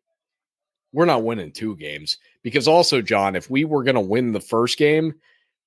we're 0.93 1.05
not 1.05 1.23
winning 1.23 1.53
two 1.53 1.77
games 1.77 2.17
because 2.43 2.67
also, 2.67 3.01
John, 3.03 3.37
if 3.37 3.49
we 3.51 3.65
were 3.65 3.85
going 3.85 3.95
to 3.95 4.01
win 4.01 4.33
the 4.33 4.41
first 4.41 4.79
game, 4.79 5.15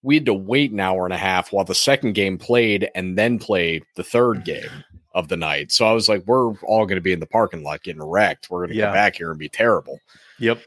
we 0.02 0.16
had 0.16 0.26
to 0.26 0.34
wait 0.34 0.72
an 0.72 0.80
hour 0.82 1.06
and 1.06 1.14
a 1.14 1.18
half 1.18 1.54
while 1.54 1.64
the 1.64 1.76
second 1.76 2.14
game 2.14 2.38
played 2.38 2.90
and 2.96 3.18
then 3.18 3.40
play 3.40 3.82
the 3.96 4.04
third 4.04 4.44
game 4.46 4.84
of 5.16 5.28
the 5.28 5.38
night. 5.38 5.72
So 5.72 5.86
I 5.86 5.92
was 5.94 6.10
like, 6.10 6.24
we're 6.26 6.50
all 6.64 6.86
going 6.86 6.96
to 6.98 7.02
be 7.02 7.14
in 7.14 7.20
the 7.20 7.26
parking 7.28 7.64
lot 7.64 7.84
getting 7.84 8.04
wrecked. 8.04 8.50
We're 8.50 8.62
going 8.62 8.72
to 8.72 8.76
Yeah. 8.76 8.86
come 8.88 8.94
back 8.96 9.16
here 9.16 9.30
and 9.30 9.40
be 9.40 9.48
terrible. 9.48 10.00
Yep. 10.40 10.62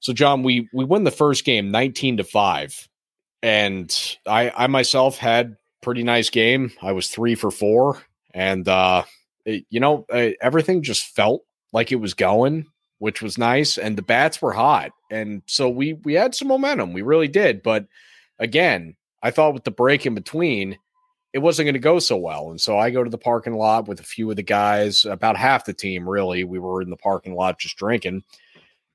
So 0.00 0.12
John, 0.12 0.42
we 0.42 0.68
we 0.72 0.84
win 0.84 1.04
the 1.04 1.10
first 1.10 1.44
game 1.44 1.70
19 1.70 2.16
to 2.16 2.24
5. 2.24 2.88
And 3.42 4.16
I 4.26 4.50
I 4.56 4.66
myself 4.66 5.18
had 5.18 5.56
pretty 5.82 6.02
nice 6.02 6.30
game. 6.30 6.72
I 6.82 6.92
was 6.92 7.08
3 7.08 7.34
for 7.34 7.50
4 7.50 8.02
and 8.34 8.66
uh 8.68 9.04
it- 9.44 9.64
you 9.70 9.80
know, 9.80 10.04
everything 10.40 10.82
just 10.82 11.14
felt 11.14 11.42
like 11.72 11.92
it 11.92 11.96
was 11.96 12.14
going, 12.14 12.66
which 12.98 13.22
was 13.22 13.38
nice 13.38 13.78
and 13.78 13.96
the 13.96 14.02
bats 14.02 14.42
were 14.42 14.52
hot. 14.52 14.90
And 15.10 15.42
so 15.46 15.68
we 15.68 15.94
we 16.04 16.14
had 16.14 16.34
some 16.34 16.48
momentum. 16.48 16.92
We 16.92 17.02
really 17.02 17.28
did, 17.28 17.62
but 17.62 17.86
again, 18.38 18.96
I 19.22 19.30
thought 19.30 19.54
with 19.54 19.64
the 19.64 19.70
break 19.70 20.06
in 20.06 20.14
between 20.14 20.78
it 21.32 21.40
wasn't 21.40 21.66
going 21.66 21.74
to 21.74 21.78
go 21.80 21.98
so 21.98 22.16
well. 22.16 22.48
And 22.50 22.58
so 22.60 22.78
I 22.78 22.88
go 22.90 23.04
to 23.04 23.10
the 23.10 23.18
parking 23.18 23.54
lot 23.54 23.88
with 23.88 24.00
a 24.00 24.04
few 24.04 24.30
of 24.30 24.36
the 24.36 24.42
guys, 24.42 25.04
about 25.04 25.36
half 25.36 25.66
the 25.66 25.74
team, 25.74 26.08
really. 26.08 26.44
We 26.44 26.58
were 26.58 26.80
in 26.80 26.88
the 26.88 26.96
parking 26.96 27.34
lot 27.34 27.58
just 27.58 27.76
drinking 27.76 28.22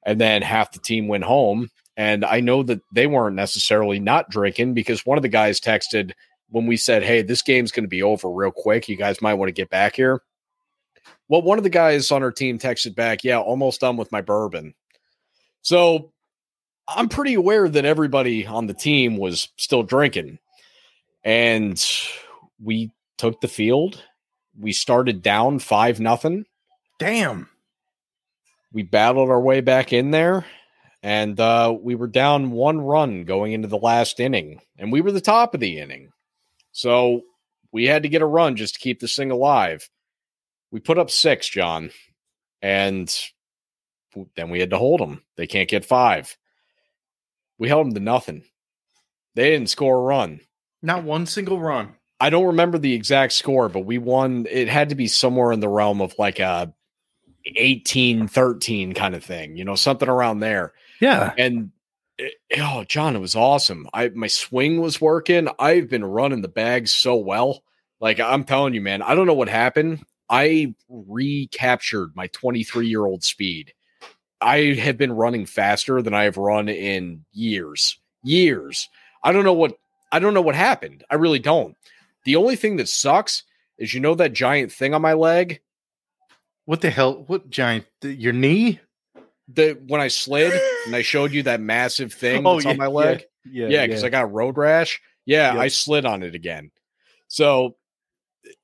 and 0.04 0.20
then 0.20 0.41
half 0.41 0.72
the 0.72 0.80
team 0.80 1.08
went 1.08 1.24
home. 1.24 1.70
And 1.98 2.26
I 2.26 2.39
know 2.39 2.63
that 2.63 2.82
they 2.91 3.06
weren't 3.06 3.36
necessarily 3.36 4.00
not 4.00 4.30
drinking 4.32 4.74
because 4.74 5.06
one 5.06 5.20
of 5.20 5.22
the 5.22 5.30
guys 5.30 5.60
texted 5.60 6.13
when 6.52 6.68
we 6.68 6.78
said, 6.78 7.04
Hey, 7.04 7.22
this 7.22 7.42
game's 7.42 7.72
going 7.72 7.84
to 7.84 7.90
be 7.90 8.04
over 8.04 8.30
real 8.30 8.52
quick. 8.52 8.88
You 8.88 8.96
guys 8.96 9.22
might 9.22 9.34
want 9.34 9.50
to 9.50 9.54
get 9.54 9.70
back 9.70 9.96
here. 9.96 10.22
Well, 11.28 11.42
one 11.42 11.58
of 11.58 11.64
the 11.64 11.70
guys 11.70 12.12
on 12.12 12.22
our 12.22 12.32
team 12.32 12.60
texted 12.60 12.96
back, 12.96 13.24
Yeah, 13.24 13.40
almost 13.40 13.82
done 13.82 13.98
with 13.98 14.12
my 14.12 14.22
bourbon. 14.22 14.74
So 15.62 16.12
I'm 16.88 17.10
pretty 17.10 17.34
aware 17.34 17.70
that 17.70 17.86
everybody 17.86 18.46
on 18.46 18.68
the 18.68 18.74
team 18.74 19.18
was 19.18 19.50
still 19.58 19.84
drinking. 19.84 20.40
And 21.24 21.84
we 22.62 22.92
took 23.18 23.42
the 23.42 23.48
field. 23.48 24.04
We 24.60 24.74
started 24.74 25.22
down 25.22 25.60
five 25.60 26.00
nothing 26.00 26.46
Damn. 27.00 27.50
we 28.74 28.84
battled 28.84 29.30
our 29.30 29.40
way 29.40 29.62
back 29.62 29.94
in 29.94 30.12
there 30.12 30.46
and 31.02 31.40
uh, 31.40 31.76
we 31.82 31.96
were 31.96 32.08
down 32.08 32.52
one 32.52 32.80
run 32.82 33.24
going 33.24 33.54
into 33.54 33.68
the 33.68 33.78
last 33.78 34.20
inning 34.20 34.60
and 34.78 34.92
we 34.92 35.02
were 35.02 35.12
the 35.12 35.22
top 35.22 35.54
of 35.54 35.60
the 35.60 35.80
inning 35.80 36.12
so 36.72 37.22
we 37.72 37.86
had 37.86 38.04
to 38.04 38.10
get 38.10 38.22
a 38.22 38.26
run 38.26 38.56
just 38.56 38.76
to 38.76 38.80
keep 38.80 39.00
this 39.00 39.16
thing 39.16 39.32
alive 39.32 39.90
we 40.72 40.80
put 40.80 40.98
up 40.98 41.10
six 41.10 41.48
john 41.48 41.90
and 42.62 43.16
then 44.36 44.50
we 44.50 44.60
had 44.60 44.70
to 44.70 44.78
hold 44.78 45.00
them 45.00 45.24
they 45.38 45.48
can't 45.48 45.70
get 45.70 45.86
five 45.86 46.38
We 47.58 47.68
held 47.68 47.86
them 47.86 47.94
to 47.94 48.00
nothing. 48.00 48.44
They 49.36 49.52
didn't 49.52 49.70
score 49.70 49.98
a 49.98 50.02
run. 50.02 50.40
Not 50.82 51.04
one 51.04 51.28
single 51.28 51.60
run. 51.60 51.94
I 52.20 52.32
don't 52.32 52.48
remember 52.48 52.80
the 52.80 52.94
exact 52.94 53.34
score, 53.34 53.70
but 53.70 53.86
we 53.86 54.00
won. 54.00 54.48
It 54.50 54.68
had 54.68 54.90
to 54.90 54.96
be 54.96 55.08
somewhere 55.08 55.52
in 55.52 55.60
the 55.60 55.70
realm 55.70 56.02
of 56.02 56.16
like 56.18 56.40
a 56.40 56.74
18 57.56 58.28
13 58.28 58.94
kind 58.94 59.14
of 59.14 59.24
thing, 59.24 59.58
you 59.58 59.64
know, 59.64 59.76
something 59.76 60.10
around 60.10 60.40
there. 60.40 60.74
Yeah. 61.00 61.34
And 61.38 61.72
it, 62.22 62.60
oh, 62.60 62.84
John, 62.84 63.16
it 63.16 63.20
was 63.20 63.36
awesome. 63.36 63.88
I 63.94 64.10
my 64.10 64.28
swing 64.28 64.80
was 64.80 65.02
working. 65.02 65.48
I've 65.58 65.90
been 65.90 66.06
running 66.06 66.42
the 66.42 66.48
bag 66.48 66.88
so 66.88 67.16
well. 67.16 67.64
Like 68.00 68.20
I'm 68.20 68.44
telling 68.44 68.74
you, 68.74 68.82
man, 68.82 69.02
I 69.02 69.16
don't 69.16 69.28
know 69.28 69.34
what 69.34 69.50
happened. 69.50 70.04
I 70.30 70.76
recaptured 70.88 72.16
my 72.16 72.28
23 72.28 72.88
year 72.88 73.06
old 73.06 73.24
speed. 73.24 73.74
I 74.40 74.74
have 74.74 74.98
been 74.98 75.12
running 75.12 75.46
faster 75.46 76.02
than 76.02 76.14
I 76.14 76.24
have 76.24 76.38
run 76.38 76.70
in 76.70 77.26
years. 77.32 78.00
Years. 78.24 78.88
I 79.24 79.32
don't 79.32 79.44
know 79.44 79.54
what 79.54 79.74
I 80.12 80.20
don't 80.20 80.34
know 80.34 80.42
what 80.42 80.56
happened. 80.56 81.04
I 81.10 81.16
really 81.16 81.40
don't. 81.40 81.76
The 82.26 82.36
only 82.36 82.56
thing 82.56 82.78
that 82.78 82.90
sucks 82.90 83.44
is 83.78 83.94
you 83.94 84.00
know 84.00 84.16
that 84.16 84.34
giant 84.34 84.72
thing 84.72 84.94
on 84.94 85.02
my 85.02 85.14
leg? 85.14 85.60
What 86.66 86.82
the 86.82 86.92
hell? 86.92 87.24
What 87.26 87.50
giant? 87.50 87.86
Your 88.04 88.34
knee? 88.34 88.80
The 89.54 89.80
when 89.88 90.02
I 90.02 90.08
slid 90.08 90.54
and 90.86 90.96
I 90.96 91.02
showed 91.02 91.32
you 91.32 91.44
that 91.44 91.62
massive 91.62 92.14
thing 92.14 92.44
that's 92.44 92.66
on 92.66 92.78
my 92.78 92.88
leg. 92.88 93.24
Yeah. 93.46 93.68
Yeah, 93.68 93.88
because 93.88 94.04
I 94.04 94.10
got 94.10 94.32
road 94.32 94.58
rash. 94.58 95.02
Yeah, 95.26 95.54
Yep. 95.54 95.62
I 95.62 95.68
slid 95.68 96.06
on 96.06 96.24
it 96.24 96.36
again. 96.36 96.72
So, 97.28 97.76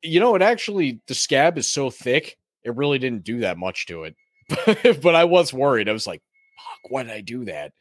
you 0.01 0.19
know, 0.19 0.35
it 0.35 0.41
actually 0.41 1.01
the 1.07 1.15
scab 1.15 1.57
is 1.57 1.69
so 1.69 1.89
thick, 1.89 2.37
it 2.63 2.75
really 2.75 2.99
didn't 2.99 3.23
do 3.23 3.39
that 3.39 3.57
much 3.57 3.85
to 3.87 4.03
it. 4.03 4.15
but 5.01 5.15
I 5.15 5.25
was 5.25 5.53
worried. 5.53 5.89
I 5.89 5.93
was 5.93 6.07
like, 6.07 6.21
"Fuck, 6.57 6.91
why 6.91 7.03
did 7.03 7.11
I 7.11 7.21
do 7.21 7.45
that?" 7.45 7.73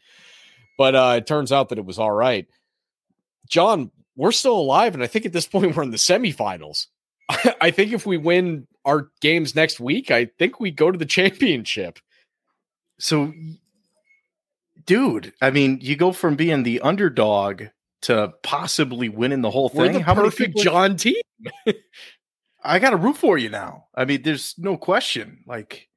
But 0.78 0.94
uh, 0.94 1.14
it 1.18 1.26
turns 1.26 1.52
out 1.52 1.68
that 1.68 1.78
it 1.78 1.84
was 1.84 1.98
all 1.98 2.10
right. 2.10 2.46
John, 3.48 3.90
we're 4.16 4.32
still 4.32 4.56
alive, 4.56 4.94
and 4.94 5.02
I 5.02 5.06
think 5.06 5.26
at 5.26 5.32
this 5.32 5.46
point 5.48 5.76
we're 5.76 5.82
in 5.82 5.90
the 5.90 5.96
semifinals. 5.96 6.86
I 7.60 7.70
think 7.70 7.92
if 7.92 8.06
we 8.06 8.16
win 8.16 8.66
our 8.84 9.10
games 9.20 9.54
next 9.54 9.80
week, 9.80 10.10
I 10.10 10.26
think 10.38 10.60
we 10.60 10.70
go 10.70 10.90
to 10.90 10.98
the 10.98 11.06
championship. 11.06 11.98
So, 12.98 13.32
dude, 14.84 15.32
I 15.40 15.50
mean, 15.50 15.78
you 15.82 15.96
go 15.96 16.12
from 16.12 16.36
being 16.36 16.62
the 16.62 16.80
underdog 16.80 17.64
to 18.02 18.32
possibly 18.42 19.08
winning 19.08 19.42
the 19.42 19.50
whole 19.50 19.68
thing. 19.68 19.94
the 19.94 20.00
How 20.00 20.14
many 20.14 20.30
people? 20.30 20.62
John 20.62 20.96
team. 20.96 21.20
I 22.64 22.78
got 22.78 22.90
to 22.90 22.96
root 22.96 23.16
for 23.16 23.38
you 23.38 23.48
now. 23.48 23.86
I 23.94 24.04
mean, 24.04 24.22
there's 24.22 24.54
no 24.58 24.76
question. 24.76 25.44
Like, 25.46 25.88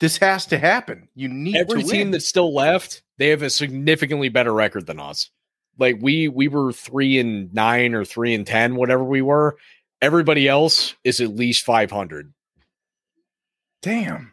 this 0.00 0.18
has 0.18 0.46
to 0.46 0.58
happen. 0.58 1.08
You 1.14 1.28
need 1.28 1.56
every 1.56 1.82
team 1.82 2.10
that's 2.10 2.28
still 2.28 2.54
left, 2.54 3.02
they 3.18 3.28
have 3.28 3.42
a 3.42 3.50
significantly 3.50 4.28
better 4.28 4.52
record 4.52 4.86
than 4.86 5.00
us. 5.00 5.30
Like 5.78 5.98
we 6.00 6.28
we 6.28 6.48
were 6.48 6.72
three 6.72 7.18
and 7.18 7.52
nine 7.54 7.94
or 7.94 8.04
three 8.04 8.34
and 8.34 8.46
ten, 8.46 8.76
whatever 8.76 9.04
we 9.04 9.22
were. 9.22 9.56
Everybody 10.00 10.48
else 10.48 10.94
is 11.04 11.20
at 11.20 11.34
least 11.34 11.64
five 11.64 11.90
hundred. 11.90 12.32
Damn. 13.82 14.32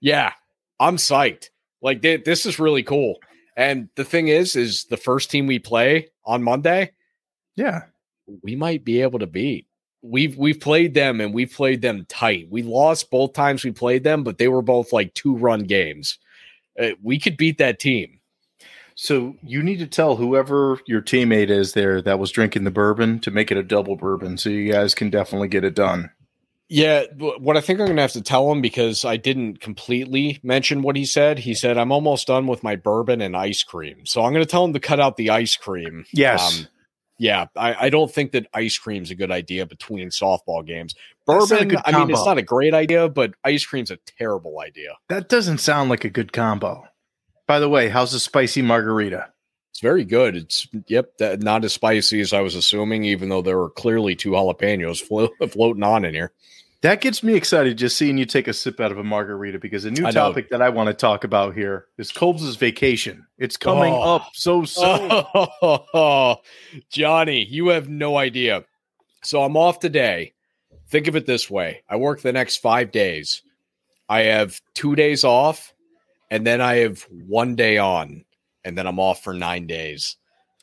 Yeah, 0.00 0.32
I'm 0.78 0.96
psyched. 0.96 1.48
Like 1.84 2.02
thi- 2.02 2.16
this 2.24 2.46
is 2.46 2.58
really 2.58 2.82
cool. 2.82 3.18
And 3.56 3.88
the 3.94 4.04
thing 4.04 4.26
is, 4.28 4.56
is 4.56 4.84
the 4.86 4.96
first 4.96 5.30
team 5.30 5.46
we 5.46 5.60
play 5.60 6.08
on 6.24 6.42
Monday, 6.42 6.90
Yeah. 7.54 7.82
we 8.42 8.56
might 8.56 8.84
be 8.84 9.02
able 9.02 9.20
to 9.20 9.26
beat. 9.28 9.68
We've 10.02 10.36
we've 10.36 10.58
played 10.60 10.94
them 10.94 11.20
and 11.20 11.32
we've 11.32 11.52
played 11.52 11.80
them 11.82 12.04
tight. 12.08 12.48
We 12.50 12.62
lost 12.62 13.10
both 13.10 13.32
times 13.32 13.64
we 13.64 13.70
played 13.70 14.02
them, 14.04 14.24
but 14.24 14.38
they 14.38 14.48
were 14.48 14.60
both 14.62 14.92
like 14.92 15.14
two 15.14 15.36
run 15.36 15.60
games. 15.64 16.18
Uh, 16.78 16.90
we 17.02 17.18
could 17.20 17.36
beat 17.36 17.58
that 17.58 17.78
team. 17.78 18.18
So 18.96 19.36
you 19.42 19.62
need 19.62 19.78
to 19.78 19.86
tell 19.86 20.16
whoever 20.16 20.78
your 20.86 21.00
teammate 21.02 21.50
is 21.50 21.72
there 21.72 22.00
that 22.02 22.18
was 22.18 22.30
drinking 22.30 22.64
the 22.64 22.70
bourbon 22.70 23.18
to 23.20 23.30
make 23.30 23.50
it 23.50 23.56
a 23.56 23.62
double 23.62 23.96
bourbon, 23.96 24.36
so 24.38 24.50
you 24.50 24.72
guys 24.72 24.94
can 24.94 25.10
definitely 25.10 25.48
get 25.48 25.64
it 25.64 25.74
done. 25.74 26.10
Yeah, 26.68 27.04
what 27.18 27.56
I 27.56 27.60
think 27.60 27.78
I'm 27.78 27.86
going 27.86 27.96
to 27.96 28.02
have 28.02 28.12
to 28.12 28.22
tell 28.22 28.50
him 28.50 28.62
because 28.62 29.04
I 29.04 29.16
didn't 29.16 29.60
completely 29.60 30.40
mention 30.42 30.82
what 30.82 30.96
he 30.96 31.04
said. 31.04 31.40
He 31.40 31.54
said, 31.54 31.76
I'm 31.76 31.92
almost 31.92 32.26
done 32.26 32.46
with 32.46 32.62
my 32.62 32.74
bourbon 32.74 33.20
and 33.20 33.36
ice 33.36 33.62
cream. 33.62 34.06
So 34.06 34.24
I'm 34.24 34.32
going 34.32 34.44
to 34.44 34.50
tell 34.50 34.64
him 34.64 34.72
to 34.72 34.80
cut 34.80 34.98
out 34.98 35.16
the 35.16 35.30
ice 35.30 35.56
cream. 35.56 36.06
Yes. 36.12 36.60
Um, 36.60 36.68
yeah, 37.18 37.46
I, 37.54 37.86
I 37.86 37.90
don't 37.90 38.10
think 38.10 38.32
that 38.32 38.46
ice 38.52 38.76
cream's 38.78 39.10
a 39.10 39.14
good 39.14 39.30
idea 39.30 39.66
between 39.66 40.08
softball 40.08 40.66
games. 40.66 40.94
That's 41.26 41.50
not 41.50 41.62
a 41.62 41.64
Bourbon, 41.64 41.82
I 41.84 41.98
mean, 41.98 42.10
it's 42.10 42.24
not 42.24 42.38
a 42.38 42.42
great 42.42 42.74
idea, 42.74 43.08
but 43.08 43.34
ice 43.44 43.64
cream's 43.64 43.90
a 43.90 43.98
terrible 44.18 44.60
idea. 44.60 44.96
That 45.08 45.28
doesn't 45.28 45.58
sound 45.58 45.90
like 45.90 46.04
a 46.04 46.10
good 46.10 46.32
combo. 46.32 46.84
By 47.46 47.60
the 47.60 47.68
way, 47.68 47.88
how's 47.88 48.12
the 48.12 48.18
spicy 48.18 48.62
margarita? 48.62 49.28
It's 49.74 49.80
very 49.80 50.04
good. 50.04 50.36
It's, 50.36 50.68
yep, 50.86 51.18
that, 51.18 51.42
not 51.42 51.64
as 51.64 51.72
spicy 51.72 52.20
as 52.20 52.32
I 52.32 52.40
was 52.42 52.54
assuming, 52.54 53.02
even 53.02 53.28
though 53.28 53.42
there 53.42 53.58
were 53.58 53.70
clearly 53.70 54.14
two 54.14 54.30
jalapenos 54.30 55.02
flo- 55.02 55.30
floating 55.48 55.82
on 55.82 56.04
in 56.04 56.14
here. 56.14 56.30
That 56.82 57.00
gets 57.00 57.24
me 57.24 57.34
excited 57.34 57.76
just 57.76 57.96
seeing 57.98 58.16
you 58.16 58.24
take 58.24 58.46
a 58.46 58.52
sip 58.52 58.78
out 58.78 58.92
of 58.92 58.98
a 58.98 59.02
margarita 59.02 59.58
because 59.58 59.84
a 59.84 59.90
new 59.90 60.12
topic 60.12 60.48
that 60.50 60.62
I 60.62 60.68
want 60.68 60.86
to 60.88 60.94
talk 60.94 61.24
about 61.24 61.54
here 61.56 61.86
is 61.98 62.12
Colb's 62.12 62.54
vacation. 62.54 63.26
It's 63.36 63.56
coming 63.56 63.92
Oh. 63.92 64.14
up 64.16 64.28
so 64.34 64.64
soon. 64.64 65.10
Oh, 65.10 66.36
Johnny, 66.92 67.44
you 67.44 67.68
have 67.68 67.88
no 67.88 68.16
idea. 68.16 68.64
So 69.24 69.42
I'm 69.42 69.56
off 69.56 69.80
today. 69.80 70.34
Think 70.88 71.08
of 71.08 71.16
it 71.16 71.26
this 71.26 71.50
way 71.50 71.82
I 71.88 71.96
work 71.96 72.20
the 72.20 72.32
next 72.32 72.58
five 72.58 72.92
days. 72.92 73.42
I 74.08 74.20
have 74.24 74.60
two 74.74 74.94
days 74.94 75.24
off, 75.24 75.74
and 76.30 76.46
then 76.46 76.60
I 76.60 76.76
have 76.76 77.00
one 77.26 77.56
day 77.56 77.78
on, 77.78 78.24
and 78.64 78.76
then 78.76 78.86
I'm 78.86 78.98
off 78.98 79.22
for 79.22 79.34
nine 79.34 79.66
days. 79.66 80.16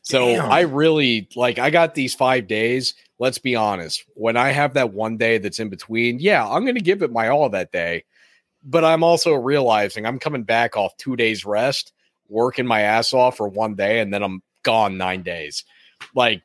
So 0.03 0.25
Damn. 0.25 0.51
I 0.51 0.61
really 0.61 1.29
like, 1.35 1.59
I 1.59 1.69
got 1.69 1.93
these 1.93 2.15
five 2.15 2.47
days. 2.47 2.95
Let's 3.19 3.37
be 3.37 3.55
honest. 3.55 4.03
When 4.15 4.35
I 4.35 4.49
have 4.49 4.73
that 4.73 4.93
one 4.93 5.17
day 5.17 5.37
that's 5.37 5.59
in 5.59 5.69
between, 5.69 6.19
yeah, 6.19 6.47
I'm 6.47 6.63
going 6.63 6.75
to 6.75 6.81
give 6.81 7.03
it 7.03 7.11
my 7.11 7.27
all 7.27 7.49
that 7.49 7.71
day. 7.71 8.03
But 8.63 8.83
I'm 8.83 9.03
also 9.03 9.33
realizing 9.33 10.05
I'm 10.05 10.19
coming 10.19 10.43
back 10.43 10.75
off 10.75 10.97
two 10.97 11.15
days 11.15 11.45
rest, 11.45 11.93
working 12.29 12.65
my 12.65 12.81
ass 12.81 13.13
off 13.13 13.37
for 13.37 13.47
one 13.47 13.75
day, 13.75 13.99
and 13.99 14.13
then 14.13 14.23
I'm 14.23 14.41
gone 14.63 14.97
nine 14.97 15.21
days. 15.23 15.63
Like, 16.15 16.41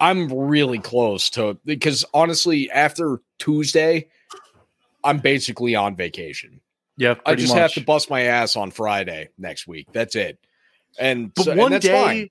I'm 0.00 0.28
really 0.32 0.78
close 0.78 1.28
to 1.30 1.58
because 1.64 2.04
honestly, 2.14 2.70
after 2.70 3.20
Tuesday, 3.38 4.08
I'm 5.04 5.18
basically 5.18 5.74
on 5.74 5.96
vacation. 5.96 6.60
yeah, 6.98 7.14
I 7.24 7.34
just 7.34 7.54
much. 7.54 7.58
have 7.58 7.72
to 7.74 7.80
bust 7.80 8.10
my 8.10 8.22
ass 8.22 8.56
on 8.56 8.70
Friday 8.70 9.30
next 9.38 9.66
week. 9.66 9.88
That's 9.92 10.16
it. 10.16 10.38
And 10.98 11.32
But 11.34 11.44
so- 11.44 11.50
and 11.52 11.60
one 11.60 11.72
that's 11.72 11.86
day, 11.86 12.04
fine. 12.04 12.30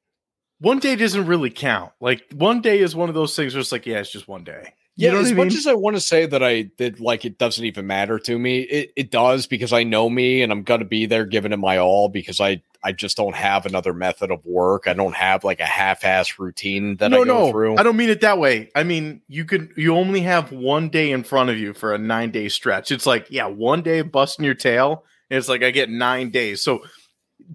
one 0.59 0.79
day 0.79 0.95
doesn't 0.95 1.25
really 1.27 1.49
count. 1.49 1.91
Like 1.99 2.23
one 2.33 2.61
day 2.61 2.79
is 2.79 2.95
one 2.95 3.09
of 3.09 3.15
those 3.15 3.35
things 3.35 3.53
where 3.53 3.61
it's 3.61 3.71
like, 3.71 3.85
yeah, 3.85 3.99
it's 3.99 4.11
just 4.11 4.27
one 4.27 4.43
day. 4.43 4.73
Yeah, 4.99 5.09
you 5.09 5.13
know 5.15 5.21
as 5.21 5.31
much 5.33 5.49
mean? 5.49 5.57
as 5.57 5.67
I 5.67 5.75
want 5.75 5.95
to 5.95 6.01
say 6.01 6.25
that 6.25 6.41
I 6.43 6.71
that 6.79 6.99
like 6.99 7.23
it 7.23 7.37
doesn't 7.37 7.63
even 7.63 7.85
matter 7.85 8.17
to 8.17 8.39
me, 8.39 8.61
it, 8.61 8.93
it 8.95 9.11
does 9.11 9.45
because 9.45 9.71
I 9.71 9.83
know 9.83 10.09
me 10.09 10.41
and 10.41 10.51
I'm 10.51 10.63
gonna 10.63 10.85
be 10.85 11.05
there 11.05 11.23
giving 11.23 11.53
it 11.53 11.57
my 11.57 11.77
all 11.77 12.09
because 12.09 12.41
I 12.41 12.63
I 12.83 12.93
just 12.93 13.15
don't 13.15 13.35
have 13.35 13.67
another 13.67 13.93
method 13.93 14.31
of 14.31 14.43
work. 14.43 14.87
I 14.87 14.93
don't 14.93 15.13
have 15.15 15.43
like 15.43 15.59
a 15.59 15.65
half-ass 15.65 16.39
routine 16.39 16.95
that 16.95 17.11
no, 17.11 17.21
I 17.21 17.25
go 17.25 17.45
no, 17.45 17.51
through. 17.51 17.77
I 17.77 17.83
don't 17.83 17.95
mean 17.95 18.09
it 18.09 18.21
that 18.21 18.39
way. 18.39 18.71
I 18.73 18.83
mean 18.83 19.21
you 19.27 19.45
could 19.45 19.69
you 19.77 19.95
only 19.95 20.21
have 20.21 20.51
one 20.51 20.89
day 20.89 21.11
in 21.11 21.23
front 21.23 21.51
of 21.51 21.59
you 21.59 21.73
for 21.73 21.93
a 21.93 21.99
nine 21.99 22.31
day 22.31 22.49
stretch. 22.49 22.91
It's 22.91 23.05
like 23.05 23.27
yeah, 23.29 23.45
one 23.45 23.83
day 23.83 24.01
busting 24.01 24.45
your 24.45 24.55
tail. 24.55 25.03
And 25.29 25.37
it's 25.37 25.47
like 25.49 25.61
I 25.61 25.69
get 25.69 25.91
nine 25.91 26.31
days. 26.31 26.63
So 26.63 26.79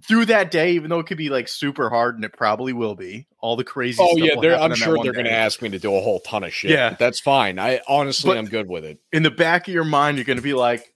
through 0.07 0.25
that 0.25 0.49
day, 0.51 0.71
even 0.73 0.89
though 0.89 0.99
it 0.99 1.05
could 1.05 1.17
be 1.17 1.29
like 1.29 1.47
super 1.47 1.89
hard, 1.89 2.15
and 2.15 2.25
it 2.25 2.33
probably 2.33 2.73
will 2.73 2.95
be, 2.95 3.27
all 3.39 3.55
the 3.55 3.63
crazy. 3.63 3.99
Oh 4.01 4.17
yeah, 4.17 4.35
they're, 4.41 4.59
I'm 4.59 4.73
sure 4.75 4.97
they're 5.03 5.13
going 5.13 5.25
to 5.25 5.31
ask 5.31 5.61
me 5.61 5.69
to 5.69 5.79
do 5.79 5.95
a 5.95 6.01
whole 6.01 6.19
ton 6.21 6.43
of 6.43 6.53
shit. 6.53 6.71
Yeah. 6.71 6.95
that's 6.97 7.19
fine. 7.19 7.59
I 7.59 7.81
honestly, 7.87 8.29
But- 8.31 8.37
I'm 8.37 8.45
good 8.45 8.67
with 8.67 8.85
it. 8.85 8.99
in 9.11 9.23
the 9.23 9.31
back 9.31 9.67
of 9.67 9.73
your 9.73 9.83
mind, 9.83 10.17
you're 10.17 10.25
going 10.25 10.37
to 10.37 10.43
be 10.43 10.53
like, 10.53 10.93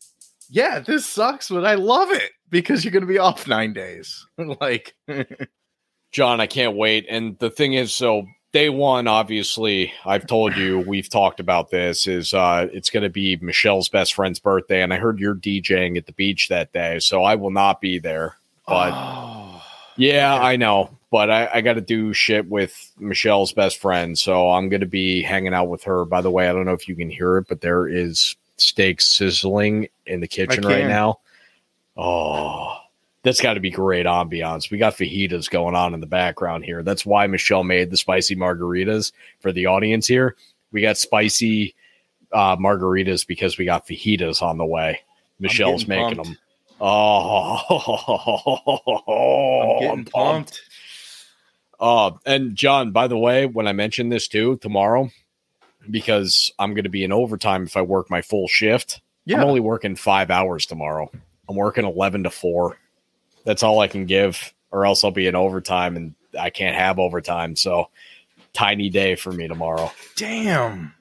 "Yeah, 0.49 0.79
this 0.79 1.05
sucks, 1.05 1.49
but 1.49 1.65
I 1.65 1.75
love 1.75 2.11
it 2.11 2.31
because 2.49 2.83
you're 2.83 2.91
going 2.91 3.01
to 3.01 3.07
be 3.07 3.19
off 3.19 3.47
nine 3.47 3.73
days." 3.73 4.25
like, 4.61 4.95
John, 6.11 6.41
I 6.41 6.47
can't 6.47 6.75
wait. 6.75 7.05
And 7.09 7.37
the 7.39 7.49
thing 7.49 7.73
is, 7.73 7.93
so 7.93 8.25
day 8.53 8.69
one, 8.69 9.07
obviously, 9.07 9.93
I've 10.05 10.25
told 10.25 10.55
you, 10.55 10.79
we've 10.79 11.09
talked 11.09 11.39
about 11.39 11.69
this, 11.69 12.07
is 12.07 12.33
uh 12.33 12.67
it's 12.71 12.89
gonna 12.89 13.09
be 13.09 13.35
Michelle's 13.41 13.89
best 13.89 14.13
friend's 14.15 14.39
birthday, 14.39 14.81
and 14.81 14.93
I 14.93 14.97
heard 14.97 15.19
you're 15.19 15.35
DJing 15.35 15.97
at 15.97 16.05
the 16.07 16.13
beach 16.13 16.47
that 16.49 16.73
day, 16.73 16.99
so 16.99 17.23
I 17.23 17.35
will 17.35 17.51
not 17.51 17.81
be 17.81 17.99
there. 17.99 18.37
But 18.67 18.91
oh, 18.93 19.63
yeah, 19.95 20.35
okay. 20.35 20.45
I 20.45 20.55
know. 20.57 20.97
But 21.09 21.31
I, 21.31 21.49
I 21.53 21.61
gotta 21.61 21.81
do 21.81 22.13
shit 22.13 22.49
with 22.49 22.91
Michelle's 22.99 23.53
best 23.53 23.79
friend, 23.79 24.17
so 24.17 24.51
I'm 24.51 24.69
gonna 24.69 24.85
be 24.85 25.21
hanging 25.21 25.53
out 25.53 25.69
with 25.69 25.83
her. 25.83 26.03
By 26.05 26.21
the 26.21 26.31
way, 26.31 26.49
I 26.49 26.53
don't 26.53 26.65
know 26.65 26.73
if 26.73 26.87
you 26.87 26.95
can 26.95 27.09
hear 27.09 27.37
it, 27.37 27.47
but 27.47 27.61
there 27.61 27.87
is 27.87 28.35
steak 28.57 28.99
sizzling 29.01 29.87
in 30.05 30.19
the 30.19 30.27
kitchen 30.27 30.65
right 30.65 30.85
now. 30.85 31.19
Oh, 31.95 32.77
that's 33.23 33.41
got 33.41 33.55
to 33.55 33.59
be 33.59 33.71
great 33.71 34.05
ambiance. 34.05 34.69
We 34.69 34.77
got 34.77 34.95
fajitas 34.95 35.49
going 35.49 35.75
on 35.75 35.93
in 35.93 35.99
the 35.99 36.07
background 36.07 36.65
here. 36.65 36.83
That's 36.83 37.05
why 37.05 37.27
Michelle 37.27 37.63
made 37.63 37.89
the 37.89 37.97
spicy 37.97 38.35
margaritas 38.35 39.11
for 39.39 39.51
the 39.51 39.65
audience 39.65 40.07
here. 40.07 40.35
We 40.71 40.81
got 40.81 40.97
spicy 40.97 41.75
uh, 42.31 42.57
margaritas 42.57 43.25
because 43.25 43.57
we 43.57 43.65
got 43.65 43.87
fajitas 43.87 44.41
on 44.41 44.57
the 44.57 44.65
way. 44.65 45.01
Michelle's 45.39 45.87
making 45.87 46.17
pumped. 46.17 46.31
them. 46.31 46.37
Oh, 46.79 47.57
I'm 49.63 49.79
getting 49.79 49.99
I'm 49.99 50.05
pumped. 50.05 50.61
Uh, 51.79 52.11
and 52.25 52.55
John, 52.55 52.91
by 52.91 53.07
the 53.07 53.17
way, 53.17 53.45
when 53.45 53.67
I 53.67 53.73
mention 53.73 54.09
this 54.09 54.27
too 54.27 54.57
tomorrow, 54.57 55.09
because 55.89 56.51
I'm 56.57 56.73
going 56.73 56.83
to 56.83 56.89
be 56.89 57.03
in 57.03 57.11
overtime 57.11 57.63
if 57.63 57.77
I 57.77 57.81
work 57.81 58.09
my 58.09 58.21
full 58.21 58.47
shift. 58.47 59.01
Yeah. 59.25 59.41
I'm 59.41 59.47
only 59.47 59.59
working 59.59 59.95
five 59.95 60.31
hours 60.31 60.65
tomorrow. 60.65 61.11
I'm 61.49 61.55
working 61.55 61.85
11 61.85 62.23
to 62.23 62.29
4. 62.29 62.77
That's 63.43 63.63
all 63.63 63.79
I 63.79 63.87
can 63.87 64.05
give, 64.05 64.53
or 64.71 64.85
else 64.85 65.03
I'll 65.03 65.11
be 65.11 65.27
in 65.27 65.35
overtime 65.35 65.95
and 65.95 66.15
I 66.37 66.49
can't 66.49 66.75
have 66.75 66.99
overtime. 66.99 67.55
So, 67.55 67.89
tiny 68.53 68.89
day 68.89 69.15
for 69.15 69.31
me 69.31 69.47
tomorrow. 69.47 69.91
Damn. 70.15 70.93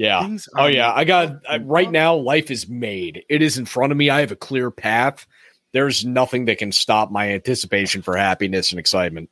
Yeah. 0.00 0.34
Oh, 0.56 0.64
yeah. 0.64 0.94
I 0.94 1.04
got 1.04 1.42
I, 1.46 1.58
right 1.58 1.90
now, 1.90 2.14
life 2.14 2.50
is 2.50 2.66
made. 2.70 3.22
It 3.28 3.42
is 3.42 3.58
in 3.58 3.66
front 3.66 3.92
of 3.92 3.98
me. 3.98 4.08
I 4.08 4.20
have 4.20 4.32
a 4.32 4.36
clear 4.36 4.70
path. 4.70 5.26
There's 5.72 6.06
nothing 6.06 6.46
that 6.46 6.56
can 6.56 6.72
stop 6.72 7.10
my 7.10 7.32
anticipation 7.32 8.00
for 8.00 8.16
happiness 8.16 8.70
and 8.70 8.80
excitement. 8.80 9.28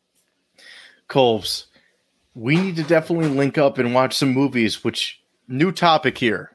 Colbs, 1.08 1.64
we 2.34 2.56
need 2.56 2.76
to 2.76 2.82
definitely 2.82 3.30
link 3.30 3.56
up 3.56 3.78
and 3.78 3.94
watch 3.94 4.14
some 4.14 4.34
movies. 4.34 4.84
Which 4.84 5.22
new 5.48 5.72
topic 5.72 6.18
here? 6.18 6.54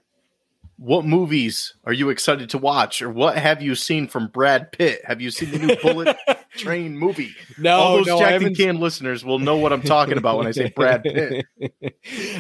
What 0.84 1.06
movies 1.06 1.76
are 1.86 1.94
you 1.94 2.10
excited 2.10 2.50
to 2.50 2.58
watch, 2.58 3.02
or 3.02 3.10
what 3.10 3.38
have 3.38 3.62
you 3.62 3.74
seen 3.74 4.06
from 4.06 4.28
Brad 4.28 4.74
Pitt? 4.74 5.00
Have 5.06 5.22
you 5.22 5.32
seen 5.32 5.52
the 5.52 5.60
new 5.60 5.78
Bullet 5.78 6.18
Train 6.58 6.98
movie? 6.98 7.34
No, 7.58 7.78
All 7.78 7.96
those 7.96 8.08
no, 8.08 8.18
I 8.18 8.32
Jacked 8.32 8.44
and 8.44 8.58
Canned 8.58 8.82
listeners 8.82 9.24
will 9.24 9.40
know 9.40 9.56
what 9.56 9.72
I'm 9.72 9.82
talking 9.82 10.18
about 10.18 10.40
when 10.40 10.48
I 10.48 10.52
say 10.52 10.74
Brad 10.76 11.04
Pitt. 11.06 11.46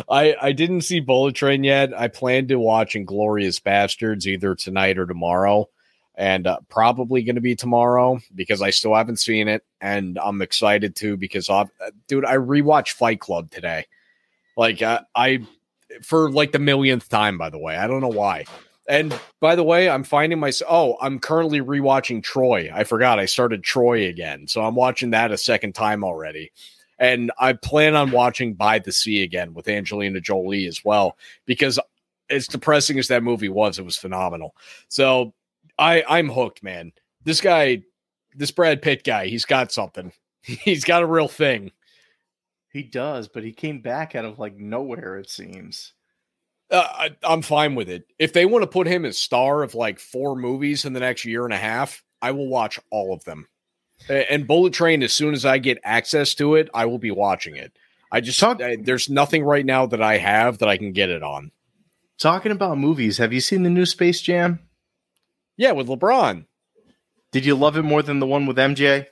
I 0.10 0.36
I 0.42 0.52
didn't 0.52 0.82
see 0.82 1.00
Bullet 1.00 1.36
Train 1.36 1.64
yet. 1.64 1.98
I 1.98 2.10
plan 2.10 2.50
to 2.50 2.58
watch 2.58 2.96
Inglourious 2.96 3.62
Basterds 3.62 4.26
either 4.26 4.56
tonight 4.56 4.98
or 4.98 5.06
tomorrow, 5.06 5.70
and 6.16 6.46
uh, 6.46 6.60
probably 6.68 7.24
going 7.24 7.36
to 7.36 7.42
be 7.42 7.56
tomorrow 7.56 8.20
because 8.36 8.62
I 8.62 8.72
still 8.72 8.94
haven't 8.94 9.22
seen 9.22 9.48
it, 9.48 9.64
and 9.80 10.20
I'm 10.22 10.42
excited 10.42 10.98
to 10.98 11.16
because 11.16 11.50
I've, 11.50 11.72
uh, 11.80 11.92
dude, 12.10 12.26
I 12.26 12.36
rewatched 12.36 12.92
Fight 12.92 13.22
Club 13.22 13.52
today, 13.52 13.86
like 14.58 14.82
uh, 14.82 15.00
I 15.16 15.48
for 16.02 16.32
like 16.32 16.52
the 16.52 16.60
millionth 16.60 17.10
time. 17.10 17.38
By 17.38 17.50
the 17.50 17.60
way, 17.60 17.76
I 17.78 17.88
don't 17.88 18.02
know 18.02 18.08
why. 18.08 18.46
And 18.88 19.18
by 19.40 19.56
the 19.56 19.64
way, 19.64 19.90
I'm 19.90 20.04
finding 20.04 20.40
myself. 20.40 20.70
Oh, 20.72 20.98
I'm 21.02 21.20
currently 21.20 21.62
rewatching 21.62 22.24
Troy. 22.24 22.70
I 22.74 22.84
forgot 22.84 23.20
I 23.20 23.26
started 23.26 23.64
Troy 23.64 24.08
again, 24.08 24.48
so 24.48 24.62
I'm 24.64 24.76
watching 24.76 25.12
that 25.12 25.32
a 25.32 25.38
second 25.38 25.74
time 25.74 26.04
already. 26.04 26.52
And 27.00 27.32
I 27.40 27.54
plan 27.54 27.96
on 27.96 28.12
watching 28.12 28.54
By 28.54 28.80
the 28.80 28.92
Sea 28.92 29.24
again 29.24 29.54
with 29.54 29.68
Angelina 29.68 30.20
Jolie 30.20 30.68
as 30.68 30.84
well, 30.84 31.18
because 31.46 31.80
as 32.30 32.48
depressing 32.48 33.00
as 33.00 33.08
that 33.08 33.24
movie 33.24 33.50
was, 33.50 33.80
it 33.80 33.86
was 33.86 33.98
phenomenal. 33.98 34.56
So 34.90 35.34
I 35.78 36.04
I'm 36.08 36.30
hooked, 36.30 36.64
man. 36.64 36.92
This 37.24 37.42
guy, 37.42 37.84
this 38.36 38.52
Brad 38.52 38.82
Pitt 38.82 39.04
guy, 39.04 39.28
he's 39.28 39.46
got 39.46 39.72
something. 39.72 40.12
He's 40.44 40.84
got 40.84 41.04
a 41.04 41.08
real 41.08 41.30
thing. 41.30 41.72
He 42.74 42.82
does, 42.84 43.28
but 43.28 43.44
he 43.44 43.52
came 43.54 43.82
back 43.82 44.16
out 44.16 44.26
of 44.26 44.40
like 44.40 44.58
nowhere. 44.58 45.18
It 45.20 45.30
seems. 45.30 45.94
Uh, 46.72 46.88
I, 46.90 47.10
I'm 47.24 47.44
fine 47.44 47.76
with 47.76 47.88
it. 47.88 48.06
If 48.18 48.34
they 48.34 48.48
want 48.48 48.64
to 48.64 48.68
put 48.68 48.88
him 48.88 49.06
as 49.06 49.16
star 49.18 49.62
of 49.62 49.76
like 49.76 50.00
four 50.00 50.36
movies 50.36 50.84
in 50.84 50.94
the 50.94 51.00
next 51.00 51.24
year 51.24 51.46
and 51.46 51.54
a 51.54 51.58
half, 51.58 52.04
I 52.20 52.32
will 52.32 52.48
watch 52.48 52.80
all 52.90 53.14
of 53.14 53.24
them. 53.26 53.48
And 54.10 54.48
Bullet 54.48 54.74
Train, 54.74 55.04
as 55.04 55.14
soon 55.14 55.36
as 55.36 55.46
I 55.46 55.60
get 55.60 55.78
access 55.84 56.34
to 56.36 56.56
it, 56.56 56.70
I 56.74 56.86
will 56.88 56.98
be 56.98 57.12
watching 57.12 57.56
it. 57.56 57.78
I 58.12 58.22
just 58.22 58.40
Talk- 58.40 58.62
I- 58.62 58.76
there's 58.78 59.08
nothing 59.10 59.44
right 59.44 59.66
now 59.66 59.86
that 59.86 60.02
I 60.02 60.18
have 60.18 60.58
that 60.58 60.68
I 60.70 60.78
can 60.78 60.94
get 60.94 61.10
it 61.10 61.22
on. 61.22 61.52
Talking 62.18 62.52
about 62.52 62.78
movies, 62.80 63.18
have 63.20 63.34
you 63.34 63.40
seen 63.40 63.64
the 63.64 63.70
new 63.70 63.86
Space 63.86 64.20
Jam? 64.22 64.60
Yeah, 65.58 65.72
with 65.74 65.88
LeBron. 65.88 66.46
Did 67.32 67.46
you 67.46 67.54
love 67.56 67.78
it 67.78 67.84
more 67.84 68.02
than 68.02 68.20
the 68.20 68.28
one 68.28 68.46
with 68.48 68.58
MJ? 68.58 69.08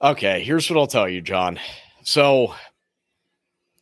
Okay, 0.00 0.42
here's 0.42 0.68
what 0.70 0.78
I'll 0.78 0.86
tell 0.86 1.08
you, 1.08 1.20
John. 1.20 1.58
So 2.02 2.54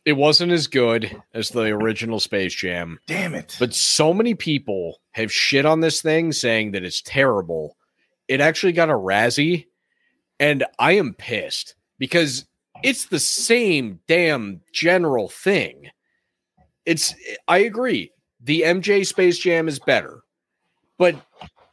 it 0.05 0.13
wasn't 0.13 0.51
as 0.51 0.67
good 0.67 1.21
as 1.33 1.49
the 1.49 1.65
original 1.65 2.19
Space 2.19 2.53
Jam. 2.53 2.99
Damn 3.07 3.35
it! 3.35 3.55
But 3.59 3.73
so 3.73 4.13
many 4.13 4.33
people 4.33 5.01
have 5.11 5.31
shit 5.31 5.65
on 5.65 5.81
this 5.81 6.01
thing 6.01 6.31
saying 6.31 6.71
that 6.71 6.83
it's 6.83 7.01
terrible. 7.01 7.77
It 8.27 8.41
actually 8.41 8.73
got 8.73 8.89
a 8.89 8.93
Razzie, 8.93 9.67
and 10.39 10.63
I 10.79 10.93
am 10.93 11.13
pissed 11.13 11.75
because 11.99 12.45
it's 12.83 13.05
the 13.05 13.19
same 13.19 13.99
damn 14.07 14.61
general 14.73 15.29
thing. 15.29 15.89
It's 16.85 17.13
I 17.47 17.59
agree. 17.59 18.11
The 18.43 18.61
MJ 18.61 19.05
Space 19.05 19.37
Jam 19.37 19.67
is 19.67 19.79
better, 19.79 20.21
but 20.97 21.15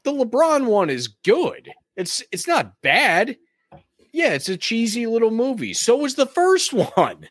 the 0.05 0.13
LeBron 0.13 0.67
one 0.67 0.91
is 0.91 1.09
good. 1.09 1.71
It's 1.97 2.23
it's 2.31 2.47
not 2.47 2.81
bad. 2.83 3.37
Yeah, 4.19 4.33
it's 4.33 4.49
a 4.49 4.57
cheesy 4.57 5.07
little 5.07 5.31
movie. 5.31 5.75
So 5.75 5.97
was 5.97 6.17
the 6.17 6.27
first 6.27 6.73
one 6.97 7.29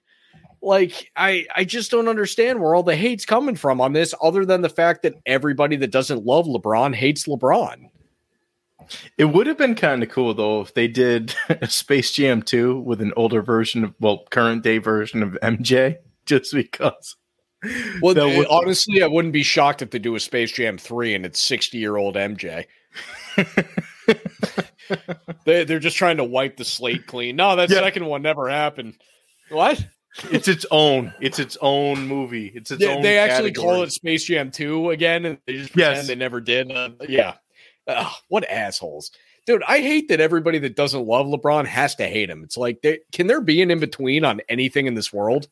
like 0.61 1.11
I 1.17 1.45
I 1.53 1.65
just 1.65 1.91
don't 1.91 2.07
understand 2.07 2.61
where 2.61 2.73
all 2.73 2.81
the 2.83 2.95
hate's 2.95 3.25
coming 3.25 3.57
from 3.57 3.81
on 3.81 3.91
this 3.91 4.13
other 4.21 4.45
than 4.45 4.61
the 4.61 4.69
fact 4.69 5.03
that 5.03 5.15
everybody 5.25 5.75
that 5.75 5.91
doesn't 5.91 6.23
love 6.25 6.45
LeBron 6.45 6.95
hates 6.95 7.27
LeBron. 7.27 7.89
It 9.17 9.25
would 9.25 9.47
have 9.47 9.57
been 9.57 9.75
kind 9.75 10.01
of 10.01 10.07
cool 10.07 10.33
though 10.33 10.61
if 10.61 10.75
they 10.75 10.87
did 10.87 11.35
a 11.49 11.67
Space 11.67 12.13
Jam 12.13 12.41
2 12.41 12.79
with 12.79 13.01
an 13.01 13.11
older 13.17 13.41
version 13.41 13.83
of 13.83 13.93
well, 13.99 14.23
current 14.29 14.63
day 14.63 14.77
version 14.77 15.21
of 15.23 15.37
MJ, 15.43 15.97
just 16.25 16.53
because. 16.53 17.17
Well, 18.01 18.13
That 18.13 18.27
eh, 18.29 18.37
would- 18.37 18.47
honestly, 18.47 19.03
I 19.03 19.07
wouldn't 19.07 19.33
be 19.33 19.43
shocked 19.43 19.81
if 19.81 19.89
they 19.89 19.99
do 19.99 20.15
a 20.15 20.21
Space 20.21 20.53
Jam 20.53 20.77
3 20.77 21.15
and 21.15 21.25
it's 21.25 21.45
60-year-old 21.45 22.15
MJ. 22.15 22.65
They 25.45 25.63
they're 25.63 25.79
just 25.79 25.97
trying 25.97 26.17
to 26.17 26.23
wipe 26.23 26.57
the 26.57 26.65
slate 26.65 27.07
clean. 27.07 27.35
No, 27.35 27.55
that 27.55 27.69
Yeah. 27.69 27.79
second 27.79 28.05
one 28.05 28.21
never 28.21 28.49
happened. 28.49 28.95
What? 29.49 29.85
it's 30.31 30.47
its 30.47 30.65
own. 30.71 31.13
It's 31.21 31.37
its 31.39 31.57
own 31.61 32.07
movie. 32.07 32.51
It's 32.53 32.71
its 32.71 32.79
They, 32.81 32.93
own. 32.95 33.01
they 33.03 33.17
actually 33.19 33.51
call 33.51 33.83
it 33.83 33.91
Space 33.91 34.23
Jam 34.25 34.49
2 34.51 34.89
again 34.89 35.25
and 35.25 35.37
they 35.45 35.53
just 35.53 35.75
Yes. 35.75 35.89
pretend 35.99 36.07
they 36.07 36.15
never 36.15 36.41
did. 36.41 36.71
Uh, 36.71 36.89
yeah. 37.07 37.35
Ugh, 37.87 38.13
what 38.27 38.49
assholes. 38.49 39.11
Dude, 39.45 39.63
I 39.67 39.79
hate 39.79 40.09
that 40.09 40.19
everybody 40.19 40.59
that 40.59 40.75
doesn't 40.75 41.05
love 41.05 41.27
LeBron 41.27 41.65
has 41.67 41.95
to 41.95 42.07
hate 42.07 42.29
him. 42.29 42.43
It's 42.43 42.57
like, 42.57 42.81
they, 42.81 42.99
can 43.13 43.27
there 43.27 43.39
be 43.39 43.61
an 43.61 43.71
in 43.71 43.79
between 43.79 44.25
on 44.25 44.41
anything 44.49 44.87
in 44.87 44.93
this 44.95 45.13
world? 45.13 45.47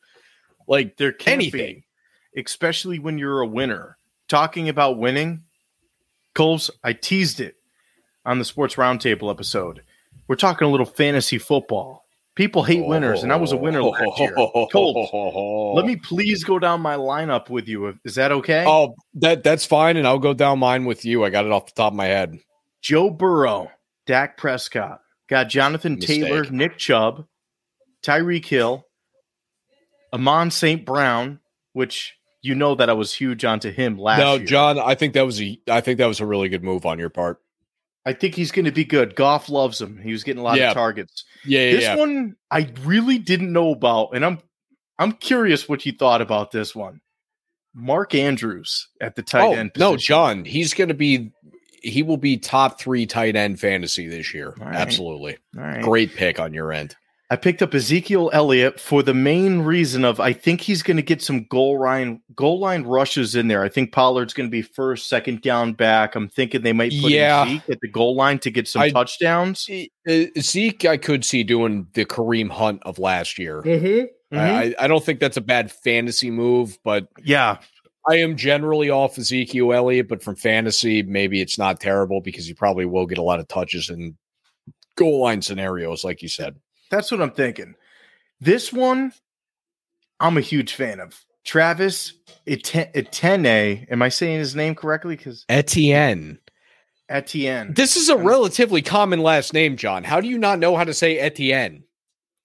Like, 0.68 0.98
There 0.98 1.14
can't 1.14 1.36
anything. 1.42 1.84
be, 2.36 2.42
especially 2.42 3.00
when 3.00 3.18
you're 3.18 3.40
a 3.42 3.48
winner. 3.48 3.98
Talking 4.28 4.68
about 4.68 4.98
winning, 4.98 5.44
Colbs, 6.34 6.70
I 6.84 6.92
teased 6.94 7.40
it 7.40 7.56
on 8.26 8.40
the 8.40 8.46
Sports 8.46 8.76
Roundtable 8.76 9.30
episode. 9.32 9.84
We're 10.28 10.36
talking 10.36 10.68
a 10.68 10.72
little 10.72 10.86
fantasy 10.86 11.38
football. 11.38 12.06
People 12.36 12.64
hate 12.64 12.86
winners, 12.86 13.24
and 13.24 13.32
I 13.32 13.38
was 13.38 13.54
a 13.54 13.58
winner 13.58 13.82
last 13.82 14.20
year. 14.20 14.34
Colbs, 14.38 15.76
let 15.76 15.86
me 15.86 15.96
please 15.96 16.44
go 16.44 16.60
down 16.60 16.82
my 16.82 16.96
lineup 16.96 17.50
with 17.50 17.70
you. 17.70 17.98
Is 18.04 18.16
that 18.16 18.34
okay? 18.34 18.66
Oh, 18.68 18.96
that 19.14 19.44
that's 19.44 19.66
fine, 19.66 19.96
and 19.96 20.06
I'll 20.06 20.20
go 20.20 20.34
down 20.34 20.60
mine 20.60 20.84
with 20.84 21.06
you. 21.06 21.24
I 21.24 21.30
got 21.30 21.46
it 21.46 21.52
off 21.52 21.68
the 21.68 21.72
top 21.72 21.94
of 21.94 21.98
my 21.98 22.08
head. 22.08 22.38
Joe 22.82 23.10
Burrow, 23.10 23.72
Dak 24.06 24.36
Prescott, 24.36 25.00
got 25.30 25.48
Jonathan 25.48 25.96
Mistake. 25.96 26.24
Taylor, 26.24 26.44
Nick 26.52 26.78
Chubb, 26.78 27.26
Tyreek 28.04 28.46
Hill, 28.46 28.86
Amon 30.12 30.52
St. 30.52 30.86
Brown, 30.86 31.40
which 31.72 32.18
you 32.42 32.54
know 32.54 32.76
that 32.76 32.90
I 32.90 32.94
was 32.94 33.14
huge 33.14 33.46
onto 33.46 33.72
him 33.72 33.98
last 33.98 34.20
no, 34.20 34.36
year. 34.36 34.46
John, 34.46 34.78
I 34.78 34.96
think 34.96 35.14
that 35.14 35.26
was 35.26 35.42
a 35.42 35.58
I 35.70 35.80
think 35.80 36.00
that 36.00 36.08
was 36.08 36.20
a 36.20 36.26
really 36.26 36.50
good 36.50 36.66
move 36.66 36.86
on 36.86 37.00
your 37.00 37.10
part. 37.10 37.42
I 38.06 38.14
think 38.14 38.36
he's 38.36 38.52
going 38.52 38.66
to 38.66 38.72
be 38.72 38.86
good. 38.86 39.16
Goff 39.16 39.50
loves 39.50 39.82
him. 39.82 39.98
He 39.98 40.12
was 40.12 40.24
getting 40.24 40.40
a 40.40 40.44
lot 40.44 40.58
Yeah. 40.58 40.70
of 40.70 40.74
targets. 40.76 41.26
Yeah, 41.44 41.62
yeah, 41.62 41.72
this 41.72 41.82
yeah. 41.84 41.96
one 41.96 42.36
I 42.52 42.72
really 42.84 43.18
didn't 43.18 43.52
know 43.52 43.72
about, 43.72 44.10
and 44.14 44.24
I'm 44.26 44.40
I'm 45.00 45.12
curious 45.14 45.68
what 45.68 45.86
you 45.86 45.92
thought 45.92 46.22
about 46.22 46.52
this 46.52 46.76
one. 46.76 47.02
Mark 47.74 48.16
Andrews 48.16 48.88
at 49.02 49.16
the 49.16 49.22
tight 49.22 49.44
oh, 49.44 49.54
end. 49.54 49.72
no. 49.78 49.98
John, 49.98 50.46
he's 50.46 50.74
going 50.74 50.88
to 50.88 50.94
be 50.94 51.32
he 51.82 52.02
will 52.04 52.18
be 52.18 52.38
top 52.38 52.80
three 52.80 53.06
tight 53.06 53.36
end 53.36 53.60
fantasy 53.60 54.08
this 54.08 54.34
year. 54.34 54.56
All 54.60 54.68
right. 54.68 54.76
Absolutely, 54.76 55.38
All 55.58 55.64
right. 55.64 55.82
great 55.84 56.14
pick 56.16 56.40
on 56.40 56.54
your 56.54 56.72
end. 56.72 56.96
I 57.32 57.36
picked 57.38 57.64
up 57.64 57.74
Ezekiel 57.74 58.30
Elliott 58.34 58.80
for 58.80 59.02
the 59.02 59.14
main 59.16 59.62
reason 59.62 60.06
of 60.06 60.20
I 60.20 60.32
think 60.32 60.62
he's 60.62 60.84
going 60.84 60.98
to 60.98 61.04
get 61.04 61.24
some 61.24 61.46
goal 61.46 61.80
line 61.82 62.22
goal 62.36 62.60
line 62.60 62.84
rushes 62.84 63.34
in 63.36 63.48
there. 63.48 63.64
I 63.64 63.70
think 63.70 63.92
Pollard's 63.92 64.34
going 64.34 64.48
to 64.48 64.52
be 64.52 64.62
first, 64.62 65.10
second 65.10 65.42
down 65.42 65.74
back. 65.74 66.14
I'm 66.16 66.30
thinking 66.30 66.62
they 66.62 66.72
might 66.74 66.92
put 67.02 67.10
Yeah. 67.12 67.46
Zeke 67.48 67.70
at 67.70 67.80
the 67.82 67.88
goal 67.88 68.16
line 68.16 68.38
to 68.40 68.52
get 68.52 68.68
some 68.68 68.84
I- 68.84 68.90
touchdowns. 68.92 69.68
Zeke, 70.40 70.86
I 70.86 70.98
could 70.98 71.26
see 71.26 71.44
doing 71.44 71.88
the 71.94 72.06
Kareem 72.06 72.50
Hunt 72.52 72.84
of 72.86 73.00
last 73.00 73.40
year. 73.40 73.62
Mm-hmm. 73.64 74.38
I, 74.38 74.64
I- 74.64 74.76
I 74.82 74.88
don't 74.88 75.04
think 75.04 75.20
that's 75.20 75.38
a 75.38 75.42
bad 75.42 75.72
fantasy 75.72 76.30
move, 76.30 76.78
but 76.84 77.08
yeah, 77.24 77.58
I 78.08 78.18
am 78.18 78.36
generally 78.38 78.92
off 78.92 79.18
Ezekiel 79.18 79.74
Elliott. 79.74 80.08
But 80.10 80.22
from 80.22 80.36
fantasy, 80.36 81.02
maybe 81.02 81.42
it's 81.42 81.58
not 81.58 81.80
terrible 81.80 82.22
because 82.22 82.46
he 82.46 82.54
probably 82.54 82.86
will 82.86 83.08
get 83.08 83.18
a 83.18 83.24
lot 83.24 83.40
of 83.40 83.48
touches 83.48 83.90
in 83.90 84.16
goal 84.96 85.22
line 85.22 85.42
scenarios, 85.42 86.04
like 86.04 86.22
you 86.22 86.30
said. 86.30 86.56
That's 86.90 87.12
what 87.12 87.22
I'm 87.22 87.32
thinking. 87.32 87.76
This 88.40 88.72
one, 88.72 89.14
I'm 90.20 90.38
a 90.38 90.42
huge 90.42 90.74
fan 90.74 91.00
of. 91.00 91.26
Travis 91.44 92.14
Etene. 92.48 93.86
Am 93.92 94.02
I 94.02 94.10
saying 94.10 94.40
his 94.40 94.56
name 94.56 94.74
correctly? 94.74 95.16
Because 95.16 95.46
Etienne. 95.48 96.40
Etienne. 97.08 97.74
This 97.76 97.96
is 97.96 98.10
a 98.10 98.18
relatively 98.18 98.82
common 98.82 99.20
last 99.20 99.54
name, 99.54 99.78
John. 99.78 100.04
How 100.04 100.20
do 100.20 100.28
you 100.28 100.40
not 100.40 100.58
know 100.58 100.76
how 100.76 100.84
to 100.84 100.94
say 100.94 101.20
Etienne? 101.20 101.84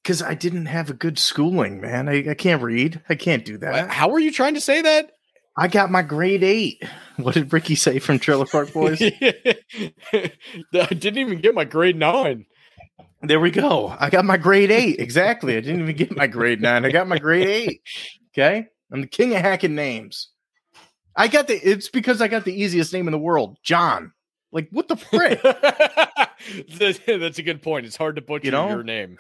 because 0.02 0.22
I 0.22 0.34
didn't 0.34 0.66
have 0.66 0.90
a 0.90 0.94
good 0.94 1.18
schooling, 1.18 1.80
man. 1.80 2.08
I, 2.08 2.30
I 2.30 2.34
can't 2.34 2.62
read. 2.62 3.00
I 3.08 3.14
can't 3.14 3.44
do 3.44 3.58
that. 3.58 3.90
How 3.90 4.08
were 4.08 4.18
you 4.18 4.32
trying 4.32 4.54
to 4.54 4.60
say 4.60 4.82
that? 4.82 5.12
I 5.56 5.68
got 5.68 5.90
my 5.90 6.02
grade 6.02 6.42
eight. 6.42 6.82
What 7.20 7.34
did 7.34 7.52
Ricky 7.52 7.74
say 7.74 7.98
from 7.98 8.18
Trailer 8.18 8.46
Park 8.46 8.72
Boys? 8.72 9.02
I 9.02 10.30
didn't 10.72 11.18
even 11.18 11.42
get 11.42 11.54
my 11.54 11.66
grade 11.66 11.96
nine. 11.96 12.46
There 13.22 13.40
we 13.40 13.50
go. 13.50 13.94
I 13.98 14.10
got 14.10 14.24
my 14.24 14.36
grade 14.36 14.70
eight. 14.70 14.98
Exactly. 14.98 15.56
I 15.56 15.60
didn't 15.60 15.82
even 15.82 15.96
get 15.96 16.16
my 16.16 16.26
grade 16.26 16.60
nine. 16.60 16.84
I 16.84 16.90
got 16.90 17.06
my 17.08 17.18
grade 17.18 17.46
eight. 17.48 17.82
Okay. 18.32 18.66
I'm 18.92 19.00
the 19.02 19.06
king 19.06 19.34
of 19.34 19.40
hacking 19.42 19.74
names. 19.74 20.28
I 21.16 21.28
got 21.28 21.46
the, 21.48 21.54
it's 21.54 21.88
because 21.88 22.20
I 22.22 22.28
got 22.28 22.44
the 22.44 22.54
easiest 22.54 22.92
name 22.92 23.06
in 23.08 23.12
the 23.12 23.18
world, 23.18 23.58
John. 23.62 24.12
Like, 24.52 24.68
what 24.70 24.88
the 24.88 24.96
frick? 24.96 25.40
That's 26.78 27.38
a 27.38 27.42
good 27.42 27.62
point. 27.62 27.86
It's 27.86 27.96
hard 27.96 28.16
to 28.16 28.22
butcher 28.22 28.46
You 28.46 28.52
know? 28.52 28.68
your 28.68 28.82
name. 28.82 29.18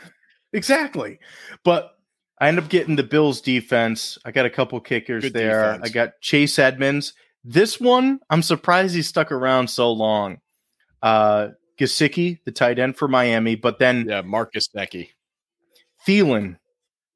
exactly. 0.52 1.18
But 1.64 1.92
I 2.40 2.48
end 2.48 2.58
up 2.58 2.68
getting 2.68 2.96
the 2.96 3.02
Bills 3.02 3.40
defense. 3.40 4.18
I 4.24 4.30
got 4.30 4.46
a 4.46 4.50
couple 4.50 4.80
kickers 4.80 5.24
Good 5.24 5.34
there. 5.34 5.72
defense. 5.74 5.90
I 5.90 5.92
got 5.92 6.20
Chase 6.20 6.58
Edmonds. 6.58 7.12
This 7.44 7.78
one, 7.80 8.20
I'm 8.30 8.42
surprised 8.42 8.94
he 8.94 9.02
stuck 9.02 9.30
around 9.32 9.68
so 9.68 9.92
long. 9.92 10.38
Uh 11.02 11.48
Gesicki, 11.80 12.38
the 12.44 12.52
tight 12.52 12.78
end 12.78 12.96
for 12.96 13.08
Miami, 13.08 13.56
but 13.56 13.78
then 13.78 14.06
Yeah, 14.08 14.20
Marcus 14.20 14.68
Becky. 14.68 15.12
Thielen, 16.06 16.58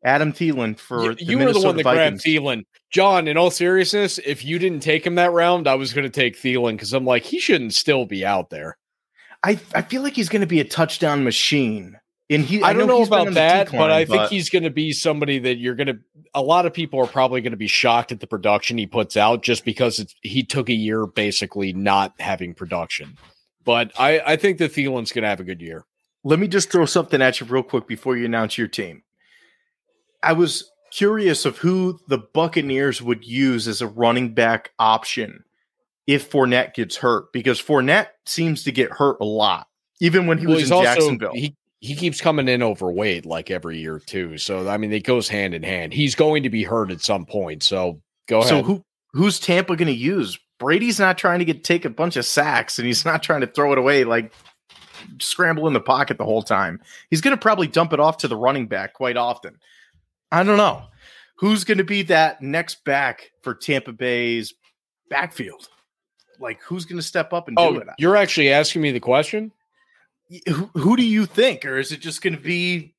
Adam 0.05 0.33
Thielen 0.33 0.79
for 0.79 1.03
You, 1.03 1.15
the 1.15 1.25
you 1.25 1.39
were 1.39 1.53
the 1.53 1.61
one 1.61 1.77
that 1.77 1.85
Vikings. 1.85 2.23
grabbed 2.23 2.45
Thielen. 2.45 2.63
John, 2.91 3.29
in 3.29 3.37
all 3.37 3.51
seriousness, 3.51 4.19
if 4.19 4.45
you 4.45 4.59
didn't 4.59 4.81
take 4.81 5.07
him 5.07 5.17
that 5.17 5.33
round, 5.33 5.67
I 5.67 5.75
was 5.75 5.93
going 5.93 6.05
to 6.05 6.11
take 6.11 6.37
Thielen 6.37 6.73
because 6.73 6.93
I'm 6.93 7.05
like, 7.05 7.25
he 7.25 7.39
shouldn't 7.39 7.75
still 7.75 8.07
be 8.07 8.25
out 8.25 8.51
there. 8.51 8.79
I, 9.43 9.59
I 9.75 9.83
feel 9.83 10.03
like 10.03 10.15
he's 10.15 10.29
going 10.29 10.41
to 10.41 10.47
be 10.47 10.61
a 10.61 10.65
touchdown 10.65 11.25
machine. 11.25 11.99
And 12.31 12.43
he, 12.43 12.63
I, 12.63 12.73
don't 12.73 12.87
know 12.87 13.01
he's 13.01 13.09
about 13.09 13.35
that, 13.35 13.67
decline, 13.67 13.81
but 13.81 13.91
I 13.91 14.07
think 14.07 14.29
he's 14.29 14.49
going 14.49 14.63
to 14.63 14.71
be 14.71 14.93
somebody 14.93 15.39
that 15.41 15.57
you're 15.57 15.75
going 15.75 15.89
to. 15.89 15.99
A 16.35 16.41
lot 16.41 16.65
of 16.65 16.73
people 16.73 16.99
are 17.01 17.07
probably 17.07 17.43
going 17.43 17.51
to 17.51 17.59
be 17.59 17.67
shocked 17.67 18.13
at 18.13 18.21
the 18.21 18.27
production 18.27 18.79
he 18.79 18.87
puts 18.87 19.17
out 19.17 19.43
just 19.43 19.65
because 19.65 19.99
it's, 19.99 20.15
he 20.23 20.43
took 20.43 20.71
a 20.71 20.75
year 20.75 21.07
basically 21.07 21.75
not 21.75 22.15
having 22.19 22.55
production. 22.55 23.19
But 23.65 23.93
I, 23.99 24.21
I 24.21 24.37
think 24.37 24.59
that 24.59 24.73
Thielen's 24.73 25.13
going 25.13 25.23
to 25.23 25.29
have 25.29 25.41
a 25.41 25.45
good 25.45 25.63
year. 25.63 25.85
Let 26.23 26.39
me 26.39 26.49
just 26.49 26.71
throw 26.71 26.87
something 26.87 27.21
at 27.21 27.41
you 27.41 27.47
real 27.47 27.63
quick 27.63 27.87
before 27.87 28.17
you 28.17 28.25
announce 28.25 28.57
your 28.59 28.69
team. 28.69 29.03
I 30.23 30.33
was 30.33 30.71
curious 30.91 31.45
of 31.45 31.59
who 31.59 31.99
the 32.09 32.19
Buccaneers 32.19 33.03
would 33.03 33.25
use 33.27 33.69
as 33.69 33.83
a 33.83 33.87
running 33.87 34.33
back 34.33 34.71
option 34.79 35.45
if 36.07 36.31
Fournette 36.31 36.75
gets 36.75 36.97
hurt, 36.97 37.33
because 37.33 37.61
Fournette 37.61 38.09
seems 38.27 38.63
to 38.65 38.73
get 38.73 38.91
hurt 38.91 39.17
a 39.21 39.25
lot, 39.25 39.67
even 40.01 40.27
when 40.27 40.39
he 40.39 40.47
Well, 40.47 40.57
was 40.57 40.67
in 40.67 40.73
also 40.73 40.85
Jacksonville. 40.85 41.33
he 41.35 41.57
he 41.81 41.95
keeps 41.95 42.21
coming 42.21 42.49
in 42.49 42.63
overweight 42.63 43.27
like 43.27 43.51
every 43.51 43.79
year 43.79 43.99
too. 43.99 44.39
So 44.39 44.69
I 44.69 44.77
mean, 44.79 44.93
it 44.93 45.05
goes 45.05 45.29
hand 45.29 45.53
in 45.55 45.63
hand. 45.63 45.93
He's 45.93 46.15
going 46.15 46.43
to 46.45 46.51
be 46.51 46.63
hurt 46.63 46.91
at 46.91 47.01
some 47.03 47.27
point. 47.27 47.63
So 47.63 48.01
go 48.27 48.39
ahead. 48.39 48.49
so 48.49 48.63
who 48.63 48.83
who's 49.13 49.39
Tampa 49.41 49.77
going 49.77 49.89
to 49.89 49.95
use? 49.95 50.39
Brady's 50.65 50.99
not 50.99 51.19
trying 51.19 51.41
to 51.41 51.45
get 51.45 51.63
take 51.63 51.85
a 51.85 51.91
bunch 51.91 52.17
of 52.17 52.25
sacks, 52.25 52.79
and 52.79 52.87
he's 52.87 53.05
not 53.05 53.23
trying 53.23 53.43
to 53.43 53.47
throw 53.47 53.73
it 53.73 53.79
away 53.79 54.05
like 54.05 54.33
scramble 55.21 55.67
in 55.67 55.75
the 55.75 55.81
pocket 55.81 56.17
the 56.17 56.25
whole 56.25 56.43
time. 56.43 56.81
He's 57.11 57.21
going 57.21 57.37
to 57.37 57.41
probably 57.41 57.67
dump 57.67 57.93
it 57.93 58.01
off 58.01 58.17
to 58.19 58.29
the 58.29 58.37
running 58.37 58.67
back 58.67 58.95
quite 58.95 59.19
often. 59.19 59.59
I 60.33 60.43
don't 60.43 60.57
know 60.57 60.85
who's 61.37 61.65
going 61.65 61.79
to 61.79 61.85
be 61.85 62.03
that 62.05 62.41
next 62.41 62.83
back 62.85 63.31
for 63.43 63.55
Tampa 63.55 63.93
Bay's 63.93 64.55
backfield. 65.11 65.69
Like 66.41 66.63
who's 66.63 66.87
going 66.87 66.99
to 66.99 67.03
step 67.03 67.35
up 67.35 67.49
and 67.49 67.59
do 67.59 67.63
oh, 67.63 67.75
it? 67.77 67.89
you're 67.99 68.17
actually 68.17 68.51
asking 68.51 68.81
me 68.81 68.91
the 68.91 69.01
question? 69.01 69.53
Who, 70.49 70.71
who 70.73 70.97
do 70.97 71.05
you 71.05 71.27
think, 71.27 71.67
or 71.67 71.77
is 71.77 71.93
it 71.93 72.01
just 72.01 72.23
going 72.23 72.35
to 72.35 72.41
be 72.41 72.95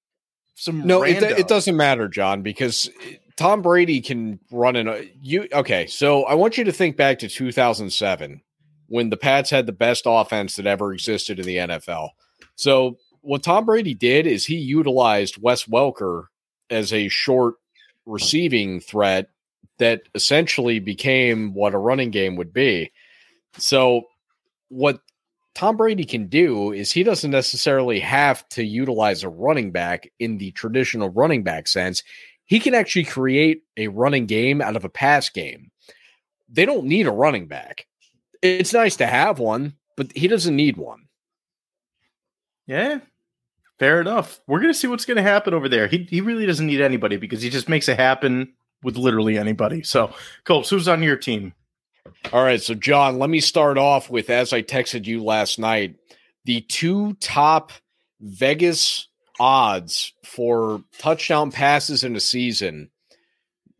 some? 0.53 0.85
No, 0.85 1.01
it, 1.01 1.23
it 1.23 1.47
doesn't 1.47 1.75
matter, 1.75 2.07
John, 2.07 2.43
because 2.43 2.91
Tom 3.37 3.61
Brady 3.61 4.01
can 4.01 4.39
run 4.51 4.75
an 4.75 4.87
uh, 4.87 5.01
you. 5.21 5.47
Okay, 5.51 5.87
so 5.87 6.23
I 6.23 6.35
want 6.35 6.57
you 6.57 6.63
to 6.63 6.71
think 6.71 6.95
back 6.95 7.19
to 7.19 7.27
2007 7.27 8.41
when 8.87 9.09
the 9.09 9.17
Pats 9.17 9.49
had 9.49 9.65
the 9.65 9.71
best 9.71 10.03
offense 10.05 10.55
that 10.55 10.67
ever 10.67 10.93
existed 10.93 11.39
in 11.39 11.45
the 11.45 11.57
NFL. 11.57 12.09
So 12.55 12.97
what 13.21 13.43
Tom 13.43 13.65
Brady 13.65 13.93
did 13.93 14.27
is 14.27 14.45
he 14.45 14.55
utilized 14.55 15.41
Wes 15.41 15.65
Welker 15.65 16.25
as 16.69 16.93
a 16.93 17.09
short 17.09 17.55
receiving 18.05 18.79
threat 18.79 19.29
that 19.79 20.03
essentially 20.13 20.79
became 20.79 21.53
what 21.53 21.73
a 21.73 21.79
running 21.79 22.11
game 22.11 22.35
would 22.35 22.53
be. 22.53 22.91
So 23.57 24.03
what 24.69 24.99
Tom 25.55 25.77
Brady 25.77 26.03
can 26.03 26.27
do 26.27 26.71
is 26.71 26.91
he 26.91 27.03
doesn't 27.03 27.31
necessarily 27.31 27.99
have 27.99 28.47
to 28.49 28.63
utilize 28.63 29.23
a 29.23 29.29
running 29.29 29.71
back 29.71 30.11
in 30.19 30.37
the 30.37 30.51
traditional 30.51 31.09
running 31.09 31.43
back 31.43 31.67
sense. 31.67 32.03
He 32.45 32.59
can 32.59 32.75
actually 32.75 33.05
create 33.05 33.63
a 33.77 33.87
running 33.87 34.25
game 34.25 34.61
out 34.61 34.75
of 34.75 34.85
a 34.85 34.89
pass 34.89 35.29
game. 35.29 35.71
They 36.49 36.65
don't 36.65 36.85
need 36.85 37.07
a 37.07 37.11
running 37.11 37.47
back. 37.47 37.87
It's 38.41 38.73
nice 38.73 38.95
to 38.97 39.07
have 39.07 39.39
one, 39.39 39.73
but 39.97 40.11
he 40.15 40.27
doesn't 40.27 40.55
need 40.55 40.77
one. 40.77 41.07
Yeah, 42.67 42.99
fair 43.79 44.01
enough. 44.01 44.41
We're 44.47 44.59
gonna 44.59 44.73
see 44.73 44.87
what's 44.87 45.05
gonna 45.05 45.21
happen 45.21 45.53
over 45.53 45.69
there. 45.69 45.87
He 45.87 46.07
he 46.09 46.21
really 46.21 46.45
doesn't 46.45 46.65
need 46.65 46.81
anybody 46.81 47.17
because 47.17 47.41
he 47.41 47.49
just 47.49 47.69
makes 47.69 47.89
it 47.89 47.97
happen 47.97 48.53
with 48.83 48.97
literally 48.97 49.37
anybody. 49.37 49.83
So, 49.83 50.13
Colbs, 50.45 50.69
who's 50.69 50.87
on 50.87 51.01
your 51.01 51.15
team? 51.15 51.53
All 52.31 52.43
right, 52.43 52.61
so 52.61 52.75
John, 52.75 53.17
let 53.17 53.29
me 53.29 53.39
start 53.39 53.77
off 53.77 54.09
with 54.09 54.29
as 54.29 54.53
I 54.53 54.61
texted 54.61 55.05
you 55.05 55.23
last 55.23 55.57
night, 55.57 55.95
the 56.45 56.61
two 56.61 57.13
top 57.15 57.71
Vegas 58.21 59.07
odds 59.39 60.13
for 60.23 60.83
touchdown 60.97 61.51
passes 61.51 62.03
in 62.03 62.15
a 62.15 62.19
season. 62.19 62.89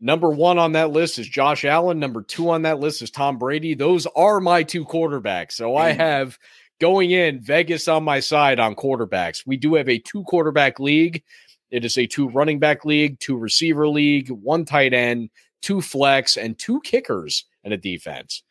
Number 0.00 0.30
one 0.30 0.58
on 0.58 0.72
that 0.72 0.90
list 0.90 1.18
is 1.18 1.28
Josh 1.28 1.64
Allen. 1.64 1.98
Number 1.98 2.22
two 2.22 2.50
on 2.50 2.62
that 2.62 2.80
list 2.80 3.00
is 3.00 3.10
Tom 3.10 3.38
Brady. 3.38 3.74
Those 3.74 4.06
are 4.14 4.40
my 4.40 4.62
two 4.62 4.84
quarterbacks. 4.84 5.52
So 5.52 5.76
I 5.76 5.92
mm. 5.92 5.96
have 5.96 6.38
going 6.80 7.10
in 7.10 7.40
Vegas 7.40 7.88
on 7.88 8.04
my 8.04 8.20
side 8.20 8.60
on 8.60 8.74
quarterbacks. 8.74 9.46
We 9.46 9.56
do 9.56 9.74
have 9.74 9.88
a 9.88 9.98
two 9.98 10.22
quarterback 10.24 10.78
league. 10.78 11.22
It 11.70 11.84
is 11.84 11.96
a 11.96 12.06
two 12.06 12.28
running 12.28 12.58
back 12.58 12.84
league, 12.84 13.18
two 13.18 13.36
receiver 13.36 13.88
league, 13.88 14.28
one 14.30 14.66
tight 14.66 14.92
end, 14.92 15.30
two 15.62 15.80
flex, 15.80 16.36
and 16.36 16.58
two 16.58 16.80
kickers 16.82 17.46
and 17.64 17.72
a 17.72 17.78
defense. 17.78 18.42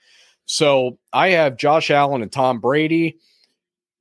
So 0.45 0.97
I 1.13 1.29
have 1.29 1.57
Josh 1.57 1.91
Allen 1.91 2.23
and 2.23 2.31
Tom 2.31 2.59
Brady 2.59 3.19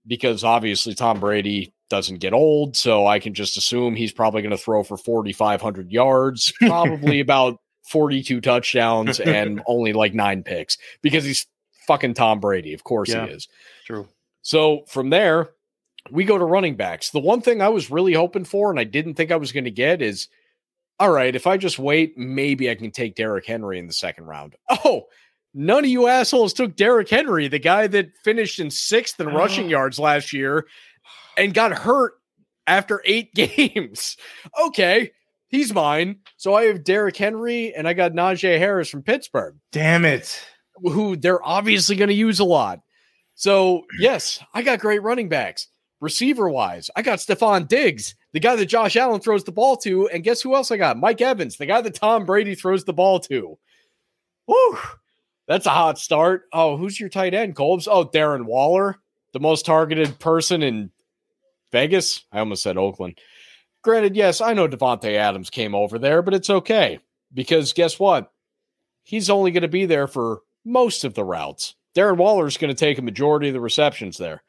because 0.07 0.45
obviously 0.45 0.95
Tom 0.95 1.21
Brady 1.21 1.74
doesn't 1.89 2.21
get 2.21 2.33
old. 2.33 2.77
So 2.77 3.07
I 3.07 3.19
can 3.19 3.35
just 3.35 3.57
assume 3.57 3.95
he's 3.95 4.13
probably 4.13 4.43
going 4.43 4.51
to 4.51 4.59
throw 4.59 4.83
for 4.83 4.97
4,500 4.97 5.91
yards, 5.91 6.53
probably 6.61 7.21
about 7.21 7.59
42 7.89 8.41
touchdowns, 8.41 9.21
and 9.21 9.63
only 9.67 9.93
like 9.93 10.15
nine 10.15 10.43
picks 10.43 10.79
because 11.03 11.25
he's 11.25 11.47
fucking 11.87 12.15
Tom 12.15 12.41
Brady. 12.41 12.75
Of 12.75 12.85
course 12.85 13.11
Yeah. 13.11 13.27
he 13.27 13.33
is. 13.33 13.49
True. 13.87 14.09
So 14.43 14.85
from 14.89 15.11
there, 15.11 15.51
we 16.11 16.25
go 16.25 16.37
to 16.37 16.45
running 16.45 16.77
backs. 16.77 17.11
The 17.11 17.21
one 17.21 17.41
thing 17.41 17.63
I 17.63 17.69
was 17.69 17.91
really 17.91 18.13
hoping 18.13 18.45
for, 18.45 18.71
and 18.71 18.79
I 18.79 18.85
didn't 18.85 19.15
think 19.15 19.31
I 19.31 19.37
was 19.37 19.53
going 19.53 19.65
to 19.65 19.71
get, 19.71 20.03
is 20.03 20.29
all 21.01 21.11
right, 21.11 21.35
if 21.35 21.47
I 21.47 21.57
just 21.57 21.79
wait, 21.79 22.17
maybe 22.17 22.71
I 22.71 22.75
can 22.75 22.91
take 22.91 23.17
Derrick 23.17 23.47
Henry 23.47 23.79
in 23.79 23.87
the 23.87 23.93
second 23.93 24.27
round. 24.27 24.55
Oh, 24.85 25.07
none 25.53 25.85
of 25.85 25.91
you 25.91 26.07
assholes 26.07 26.53
took 26.53 26.77
Derrick 26.77 27.09
Henry, 27.09 27.49
the 27.49 27.59
guy 27.59 27.87
that 27.87 28.17
finished 28.23 28.61
in 28.61 28.71
sixth 28.71 29.19
in 29.19 29.29
rushing 29.29 29.67
oh. 29.67 29.71
yards 29.71 29.99
last 29.99 30.33
year 30.33 30.67
and 31.37 31.55
got 31.55 31.73
hurt 31.73 32.15
after 32.67 33.03
eight 33.05 33.35
games. 33.35 34.17
Okay, 34.67 35.13
he's 35.49 35.73
mine. 35.73 36.21
So 36.37 36.55
I 36.55 36.65
have 36.65 36.85
Derrick 36.85 37.17
Henry 37.17 37.75
and 37.75 37.87
I 37.89 37.93
got 37.93 38.13
Najee 38.13 38.59
Harris 38.59 38.89
from 38.89 39.03
Pittsburgh 39.03 39.57
Damn 39.73 40.05
it! 40.05 40.45
who 40.83 41.17
they're 41.17 41.45
obviously 41.47 41.97
going 41.97 42.09
to 42.09 42.15
use 42.15 42.41
a 42.41 42.45
lot. 42.45 42.81
So, 43.35 43.85
yes, 43.99 44.41
I 44.55 44.63
got 44.63 44.79
great 44.81 45.03
running 45.03 45.29
backs. 45.29 45.69
Receiver 46.01 46.49
wise, 46.51 46.91
I 46.95 47.03
got 47.03 47.19
Stefon 47.19 47.67
Diggs, 47.67 48.15
the 48.33 48.41
guy 48.41 48.57
that 48.57 48.67
Josh 48.67 48.95
Allen 48.95 49.21
throws 49.21 49.45
the 49.45 49.53
ball 49.53 49.77
to. 49.79 50.09
And 50.09 50.23
guess 50.23 50.43
who 50.43 50.55
else 50.55 50.71
I 50.71 50.77
got? 50.77 50.99
Mike 50.99 51.21
Evans, 51.21 51.57
the 51.57 51.67
guy 51.67 51.81
that 51.81 51.95
Tom 51.95 52.27
Brady 52.27 52.55
throws 52.55 52.85
the 52.85 52.93
ball 52.93 53.21
to. 53.21 53.59
Woo! 54.47 54.79
That's 55.49 55.67
a 55.67 55.71
hot 55.71 55.99
start. 55.99 56.43
Oh, 56.53 56.77
who's 56.77 56.99
your 56.99 57.09
tight 57.09 57.35
end, 57.35 57.57
Colbs? 57.57 57.89
Oh, 57.91 58.07
Darren 58.07 58.45
Waller, 58.45 58.99
the 59.33 59.41
most 59.41 59.65
targeted 59.67 60.19
person 60.19 60.63
in 60.63 60.91
Vegas. 61.75 62.25
I 62.33 62.39
almost 62.39 62.63
said 62.63 62.79
Oakland. 62.79 63.19
Granted, 63.83 64.17
yes, 64.17 64.41
I 64.41 64.55
know 64.55 64.69
Davante 64.69 65.13
Adams 65.15 65.51
came 65.51 65.75
over 65.75 65.99
there, 65.99 66.23
but 66.23 66.33
it's 66.33 66.49
okay 66.49 67.01
because 67.35 67.73
guess 67.73 67.99
what? 67.99 68.33
He's 69.03 69.29
only 69.29 69.51
going 69.51 69.63
to 69.63 69.69
be 69.69 69.85
there 69.85 70.07
for 70.07 70.41
most 70.65 71.05
of 71.05 71.15
the 71.15 71.25
routes. 71.25 71.75
Darren 71.95 72.17
Waller 72.17 72.47
is 72.47 72.57
going 72.57 72.75
to 72.75 72.79
take 72.79 72.99
a 72.99 73.03
majority 73.03 73.49
of 73.49 73.55
the 73.55 73.61
receptions 73.61 74.17
there. 74.17 74.43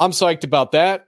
I'm 0.00 0.10
psyched 0.10 0.44
about 0.44 0.72
that. 0.72 1.06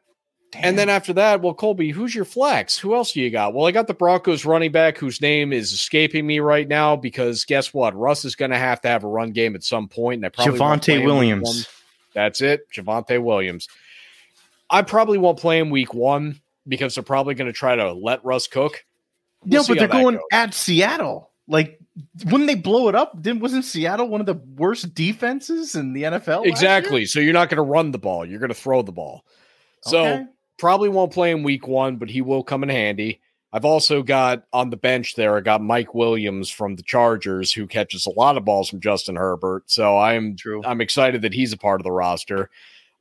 And 0.54 0.78
then 0.78 0.88
after 0.88 1.12
that, 1.12 1.42
well, 1.42 1.54
Colby, 1.54 1.90
who's 1.90 2.14
your 2.14 2.24
flex? 2.24 2.78
Who 2.78 2.94
else 2.94 3.12
do 3.12 3.20
you 3.20 3.30
got? 3.30 3.54
Well, 3.54 3.66
I 3.66 3.70
got 3.70 3.86
the 3.86 3.94
Broncos 3.94 4.44
running 4.44 4.72
back 4.72 4.98
whose 4.98 5.20
name 5.20 5.52
is 5.52 5.72
escaping 5.72 6.26
me 6.26 6.40
right 6.40 6.66
now 6.66 6.96
because 6.96 7.44
guess 7.44 7.72
what? 7.72 7.96
Russ 7.96 8.24
is 8.24 8.34
going 8.34 8.50
to 8.50 8.58
have 8.58 8.80
to 8.80 8.88
have 8.88 9.04
a 9.04 9.08
run 9.08 9.30
game 9.30 9.54
at 9.54 9.62
some 9.62 9.86
point, 9.86 10.18
and 10.18 10.26
I 10.26 10.28
probably 10.30 10.58
Javonte 10.58 11.04
Williams. 11.04 11.68
That's 12.14 12.40
it, 12.40 12.62
Javonte 12.72 13.22
Williams. 13.22 13.68
I 14.70 14.82
probably 14.82 15.18
won't 15.18 15.38
play 15.38 15.58
him 15.58 15.70
week 15.70 15.94
one 15.94 16.40
because 16.66 16.94
they're 16.94 17.04
probably 17.04 17.34
going 17.34 17.46
to 17.46 17.52
try 17.52 17.76
to 17.76 17.92
let 17.92 18.24
Russ 18.24 18.46
cook. 18.46 18.84
We'll 19.44 19.62
yeah, 19.62 19.66
but 19.66 19.78
they're 19.78 19.88
going 19.88 20.16
goes. 20.16 20.24
at 20.32 20.54
Seattle. 20.54 21.30
Like, 21.48 21.80
wouldn't 22.26 22.46
they 22.46 22.54
blow 22.54 22.88
it 22.88 22.94
up? 22.94 23.20
Didn't 23.20 23.40
wasn't 23.40 23.64
Seattle 23.64 24.08
one 24.08 24.20
of 24.20 24.26
the 24.26 24.34
worst 24.34 24.94
defenses 24.94 25.74
in 25.74 25.92
the 25.92 26.04
NFL? 26.04 26.46
Exactly. 26.46 27.06
So 27.06 27.18
you're 27.20 27.32
not 27.32 27.48
going 27.48 27.56
to 27.56 27.62
run 27.62 27.90
the 27.90 27.98
ball. 27.98 28.24
You're 28.24 28.38
going 28.38 28.50
to 28.50 28.54
throw 28.54 28.82
the 28.82 28.92
ball. 28.92 29.24
So 29.82 30.04
okay. 30.04 30.26
probably 30.58 30.88
won't 30.88 31.12
play 31.12 31.32
in 31.32 31.42
week 31.42 31.66
one, 31.66 31.96
but 31.96 32.10
he 32.10 32.20
will 32.20 32.44
come 32.44 32.62
in 32.62 32.68
handy. 32.68 33.20
I've 33.52 33.64
also 33.64 34.02
got 34.02 34.44
on 34.52 34.70
the 34.70 34.76
bench 34.76 35.16
there, 35.16 35.36
I 35.36 35.40
got 35.40 35.60
Mike 35.60 35.92
Williams 35.92 36.50
from 36.50 36.76
the 36.76 36.84
Chargers 36.84 37.52
who 37.52 37.66
catches 37.66 38.06
a 38.06 38.10
lot 38.10 38.36
of 38.36 38.44
balls 38.44 38.68
from 38.68 38.80
Justin 38.80 39.16
Herbert. 39.16 39.64
So 39.66 39.98
I'm 39.98 40.36
True. 40.36 40.62
I'm 40.64 40.80
excited 40.80 41.22
that 41.22 41.34
he's 41.34 41.52
a 41.52 41.58
part 41.58 41.80
of 41.80 41.84
the 41.84 41.90
roster. 41.90 42.48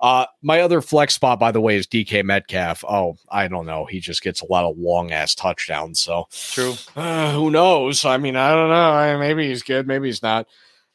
Uh, 0.02 0.26
my 0.42 0.62
other 0.62 0.82
flex 0.82 1.16
spot, 1.16 1.40
by 1.40 1.52
the 1.52 1.60
way, 1.60 1.76
is 1.76 1.88
DK 1.88 2.24
Metcalf. 2.24 2.86
Oh, 2.88 3.18
I 3.30 3.48
don't 3.48 3.66
know. 3.66 3.86
He 3.86 4.00
just 4.00 4.22
gets 4.24 4.42
a 4.42 4.46
lot 4.46 4.66
of 4.66 4.78
long 4.78 5.12
ass 5.12 5.36
touchdowns. 5.36 6.00
So 6.00 6.28
true. 6.32 6.76
Uh, 6.96 7.32
who 7.34 7.52
knows? 7.52 8.06
I 8.06 8.18
mean, 8.18 8.36
I 8.36 8.54
don't 8.54 8.70
know. 8.70 9.20
Maybe 9.20 9.48
he's 9.48 9.64
good. 9.64 9.88
Maybe 9.88 10.08
he's 10.08 10.24
not. 10.24 10.48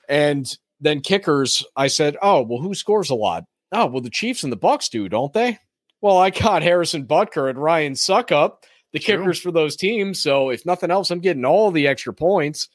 And 0.09 0.57
then 0.81 1.01
kickers, 1.01 1.65
I 1.77 1.89
said, 1.89 2.17
oh 2.23 2.43
well, 2.43 2.61
who 2.61 2.75
scores 2.75 3.11
a 3.11 3.15
lot? 3.15 3.45
Oh 3.73 3.87
well, 3.87 4.03
the 4.03 4.11
Chiefs 4.11 4.43
and 4.43 4.53
the 4.53 4.57
Bucks 4.57 4.89
do, 4.89 5.09
don't 5.09 5.33
they? 5.33 5.59
Well, 6.01 6.19
I 6.19 6.31
got 6.31 6.63
Harrison 6.63 7.07
Butker 7.07 7.49
and 7.49 7.59
Ryan 7.59 7.95
Succop 7.95 8.57
the 8.95 9.01
True. 9.01 9.17
kickers 9.17 9.41
for 9.41 9.51
those 9.51 9.77
teams. 9.77 10.21
So 10.21 10.51
if 10.51 10.65
nothing 10.65 10.91
else, 10.91 11.11
I'm 11.11 11.19
getting 11.19 11.45
all 11.45 11.71
the 11.71 11.89
extra 11.89 12.15
points. 12.15 12.69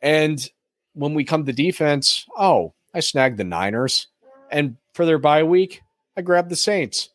And 0.00 0.48
when 0.94 1.12
we 1.12 1.24
come 1.24 1.44
to 1.44 1.52
defense, 1.52 2.24
oh, 2.38 2.72
I 2.94 3.00
snagged 3.00 3.36
the 3.36 3.44
Niners. 3.44 4.06
And 4.48 4.76
for 4.96 5.04
their 5.04 5.18
bye 5.18 5.44
week, 5.44 5.82
I 6.16 6.22
grabbed 6.22 6.50
the 6.50 6.56
Saints. 6.56 7.10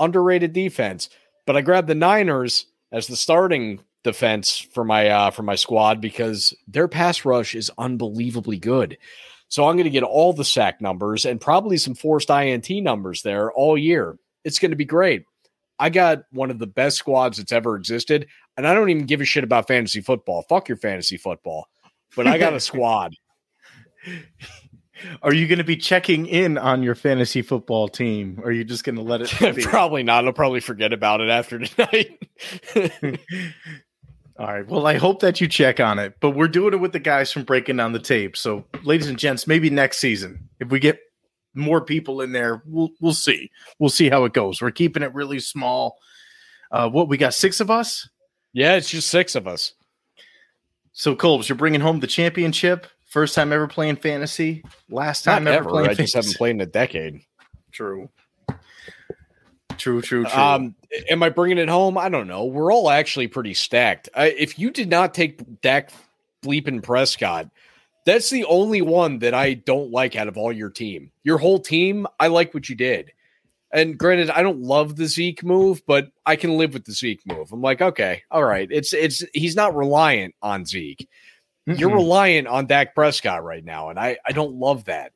Underrated 0.00 0.52
defense. 0.52 1.08
But 1.46 1.56
I 1.56 1.60
grabbed 1.60 1.88
the 1.88 1.94
Niners 1.94 2.66
as 2.90 3.06
the 3.06 3.16
starting 3.16 3.80
defense 4.02 4.58
for 4.58 4.84
my 4.84 5.08
uh, 5.08 5.30
for 5.30 5.44
my 5.44 5.54
squad 5.54 6.00
because 6.00 6.52
their 6.66 6.88
pass 6.88 7.24
rush 7.24 7.54
is 7.54 7.70
unbelievably 7.78 8.58
good. 8.58 8.98
So 9.48 9.68
I'm 9.68 9.76
going 9.76 9.84
to 9.84 9.90
get 9.90 10.02
all 10.02 10.32
the 10.32 10.44
sack 10.44 10.80
numbers 10.80 11.24
and 11.24 11.40
probably 11.40 11.76
some 11.76 11.94
forced 11.94 12.30
INT 12.30 12.70
numbers 12.70 13.22
there 13.22 13.52
all 13.52 13.78
year. 13.78 14.18
It's 14.44 14.58
going 14.58 14.70
to 14.70 14.76
be 14.76 14.84
great. 14.84 15.24
I 15.78 15.90
got 15.90 16.24
one 16.32 16.50
of 16.50 16.58
the 16.58 16.66
best 16.66 16.96
squads 16.96 17.38
that's 17.38 17.52
ever 17.52 17.76
existed, 17.76 18.26
and 18.56 18.66
I 18.66 18.74
don't 18.74 18.90
even 18.90 19.06
give 19.06 19.20
a 19.20 19.24
shit 19.24 19.44
about 19.44 19.68
fantasy 19.68 20.00
football. 20.00 20.42
Fuck 20.48 20.68
your 20.68 20.78
fantasy 20.78 21.16
football. 21.16 21.68
But 22.16 22.26
I 22.26 22.38
got 22.38 22.54
a 22.54 22.60
squad. 22.70 23.14
Are 25.22 25.32
you 25.32 25.46
going 25.46 25.58
to 25.58 25.64
be 25.64 25.76
checking 25.76 26.26
in 26.26 26.58
on 26.58 26.82
your 26.82 26.94
fantasy 26.94 27.42
football 27.42 27.88
team? 27.88 28.38
Or 28.42 28.48
are 28.48 28.52
you 28.52 28.64
just 28.64 28.84
going 28.84 28.96
to 28.96 29.02
let 29.02 29.22
it 29.22 29.56
be? 29.56 29.62
probably 29.62 30.02
not. 30.02 30.26
I'll 30.26 30.32
probably 30.32 30.60
forget 30.60 30.92
about 30.92 31.20
it 31.20 31.28
after 31.28 31.58
tonight. 31.58 32.28
All 34.38 34.46
right. 34.46 34.66
Well, 34.66 34.86
I 34.86 34.98
hope 34.98 35.20
that 35.20 35.40
you 35.40 35.48
check 35.48 35.78
on 35.80 35.98
it. 35.98 36.16
But 36.20 36.30
we're 36.30 36.48
doing 36.48 36.74
it 36.74 36.80
with 36.80 36.92
the 36.92 36.98
guys 36.98 37.30
from 37.30 37.44
breaking 37.44 37.76
down 37.76 37.92
the 37.92 37.98
tape. 37.98 38.36
So, 38.36 38.64
ladies 38.82 39.08
and 39.08 39.18
gents, 39.18 39.46
maybe 39.46 39.70
next 39.70 39.98
season, 39.98 40.48
if 40.58 40.70
we 40.70 40.80
get 40.80 40.98
more 41.54 41.80
people 41.80 42.20
in 42.20 42.32
there. 42.32 42.62
We'll 42.66 42.90
we'll 43.00 43.12
see. 43.12 43.50
We'll 43.78 43.90
see 43.90 44.08
how 44.08 44.24
it 44.24 44.32
goes. 44.32 44.60
We're 44.60 44.70
keeping 44.70 45.02
it 45.02 45.14
really 45.14 45.40
small. 45.40 45.98
Uh, 46.70 46.88
what 46.88 47.08
we 47.08 47.16
got 47.16 47.34
six 47.34 47.60
of 47.60 47.70
us? 47.70 48.08
Yeah, 48.52 48.76
it's 48.76 48.90
just 48.90 49.08
six 49.08 49.34
of 49.34 49.46
us. 49.46 49.74
So 50.92 51.14
Colbs, 51.16 51.48
you're 51.48 51.56
bringing 51.56 51.80
home 51.80 52.00
the 52.00 52.06
championship. 52.06 52.86
First 53.12 53.34
time 53.34 53.52
ever 53.52 53.66
playing 53.66 53.96
fantasy. 53.96 54.64
Last 54.88 55.24
time 55.24 55.44
Not 55.44 55.52
ever, 55.52 55.68
playing. 55.68 55.90
I 55.90 55.92
just 55.92 56.14
haven't 56.14 56.34
played 56.34 56.52
in 56.52 56.62
a 56.62 56.66
decade. 56.66 57.20
True. 57.70 58.08
True, 59.76 60.00
true, 60.00 60.24
true. 60.24 60.40
Um, 60.40 60.74
am 61.10 61.22
I 61.22 61.28
bringing 61.28 61.58
it 61.58 61.68
home? 61.68 61.98
I 61.98 62.08
don't 62.08 62.26
know. 62.26 62.46
We're 62.46 62.72
all 62.72 62.88
actually 62.88 63.26
pretty 63.26 63.52
stacked. 63.52 64.08
If 64.16 64.58
you 64.58 64.70
did 64.70 64.88
not 64.88 65.12
take 65.12 65.60
Dak 65.60 65.90
Bleeping 66.42 66.82
Prescott, 66.82 67.50
that's 68.06 68.30
the 68.30 68.46
only 68.46 68.80
one 68.80 69.18
that 69.18 69.34
I 69.34 69.54
don't 69.54 69.90
like 69.90 70.16
out 70.16 70.26
of 70.26 70.38
all 70.38 70.50
your 70.50 70.70
team. 70.70 71.12
Your 71.22 71.36
whole 71.36 71.58
team, 71.58 72.06
I 72.18 72.28
like 72.28 72.54
what 72.54 72.70
you 72.70 72.76
did. 72.76 73.12
And 73.72 73.98
granted, 73.98 74.30
I 74.30 74.42
don't 74.42 74.62
love 74.62 74.96
the 74.96 75.04
Zeke 75.04 75.44
move, 75.44 75.82
but 75.86 76.10
I 76.24 76.36
can 76.36 76.56
live 76.56 76.72
with 76.72 76.86
the 76.86 76.92
Zeke 76.92 77.26
move. 77.26 77.52
I'm 77.52 77.60
like, 77.60 77.82
okay, 77.82 78.22
all 78.30 78.44
right. 78.44 78.68
It's 78.70 78.94
it's 78.94 79.22
he's 79.34 79.54
not 79.54 79.76
reliant 79.76 80.34
on 80.40 80.64
Zeke. 80.64 81.06
Mm-hmm. 81.68 81.78
You're 81.78 81.94
reliant 81.94 82.48
on 82.48 82.66
Dak 82.66 82.94
Prescott 82.94 83.44
right 83.44 83.64
now, 83.64 83.90
and 83.90 83.98
I 83.98 84.18
I 84.26 84.32
don't 84.32 84.54
love 84.54 84.86
that. 84.86 85.12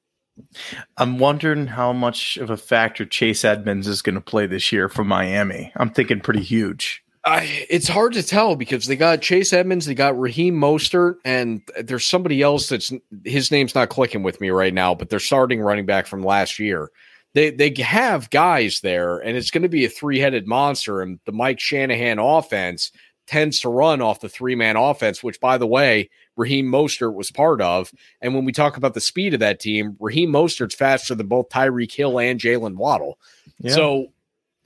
I'm 0.97 1.19
wondering 1.19 1.67
how 1.67 1.93
much 1.93 2.37
of 2.37 2.51
a 2.51 2.57
factor 2.57 3.07
Chase 3.07 3.45
Edmonds 3.45 3.89
is 3.89 4.03
going 4.03 4.17
to 4.17 4.21
play 4.21 4.47
this 4.47 4.71
year 4.71 4.89
for 4.89 5.03
Miami. 5.03 5.73
I'm 5.77 5.91
thinking 5.91 6.21
pretty 6.21 6.43
huge. 6.43 7.03
I, 7.25 7.67
it's 7.69 7.89
hard 7.89 8.13
to 8.13 8.23
tell 8.23 8.55
because 8.55 8.87
they 8.87 8.95
got 8.95 9.21
Chase 9.21 9.53
Edmonds, 9.53 9.87
they 9.87 9.95
got 9.95 10.19
Raheem 10.19 10.55
Mostert, 10.55 11.17
and 11.25 11.61
there's 11.83 12.05
somebody 12.05 12.41
else 12.41 12.69
that's 12.69 12.93
his 13.25 13.51
name's 13.51 13.75
not 13.75 13.89
clicking 13.89 14.23
with 14.23 14.41
me 14.41 14.51
right 14.51 14.73
now, 14.73 14.95
but 14.95 15.09
they're 15.09 15.19
starting 15.19 15.61
running 15.61 15.87
back 15.87 16.07
from 16.07 16.23
last 16.23 16.61
year. 16.61 16.91
They 17.35 17.51
they 17.51 17.75
have 17.83 18.31
guys 18.31 18.81
there, 18.81 19.19
and 19.19 19.37
it's 19.37 19.51
going 19.51 19.65
to 19.65 19.69
be 19.69 19.85
a 19.85 19.91
three 19.91 20.21
headed 20.21 20.47
monster. 20.47 21.03
And 21.03 21.19
the 21.27 21.33
Mike 21.33 21.59
Shanahan 21.59 22.21
offense 22.21 22.93
tends 23.27 23.59
to 23.61 23.69
run 23.71 24.01
off 24.01 24.21
the 24.21 24.29
three 24.29 24.55
man 24.55 24.77
offense, 24.77 25.21
which 25.21 25.41
by 25.41 25.59
the 25.59 25.67
way, 25.67 26.09
Raheem 26.37 26.67
Mostert 26.67 27.15
was 27.15 27.31
part 27.31 27.61
of. 27.61 27.93
And 28.21 28.35
when 28.35 28.45
we 28.45 28.53
talk 28.53 28.77
about 28.77 28.95
the 28.95 29.01
speed 29.01 29.35
of 29.35 29.41
that 29.41 29.61
team, 29.61 29.97
Raheem 29.99 30.31
Mostert's 30.31 30.75
faster 30.75 31.15
than 31.15 31.27
both 31.27 31.49
Tyreek 31.49 31.93
Hill 31.93 32.21
and 32.21 32.39
Jaylen 32.41 32.77
Waddle. 32.77 33.19
Yeah. 33.59 33.73
So 33.73 34.07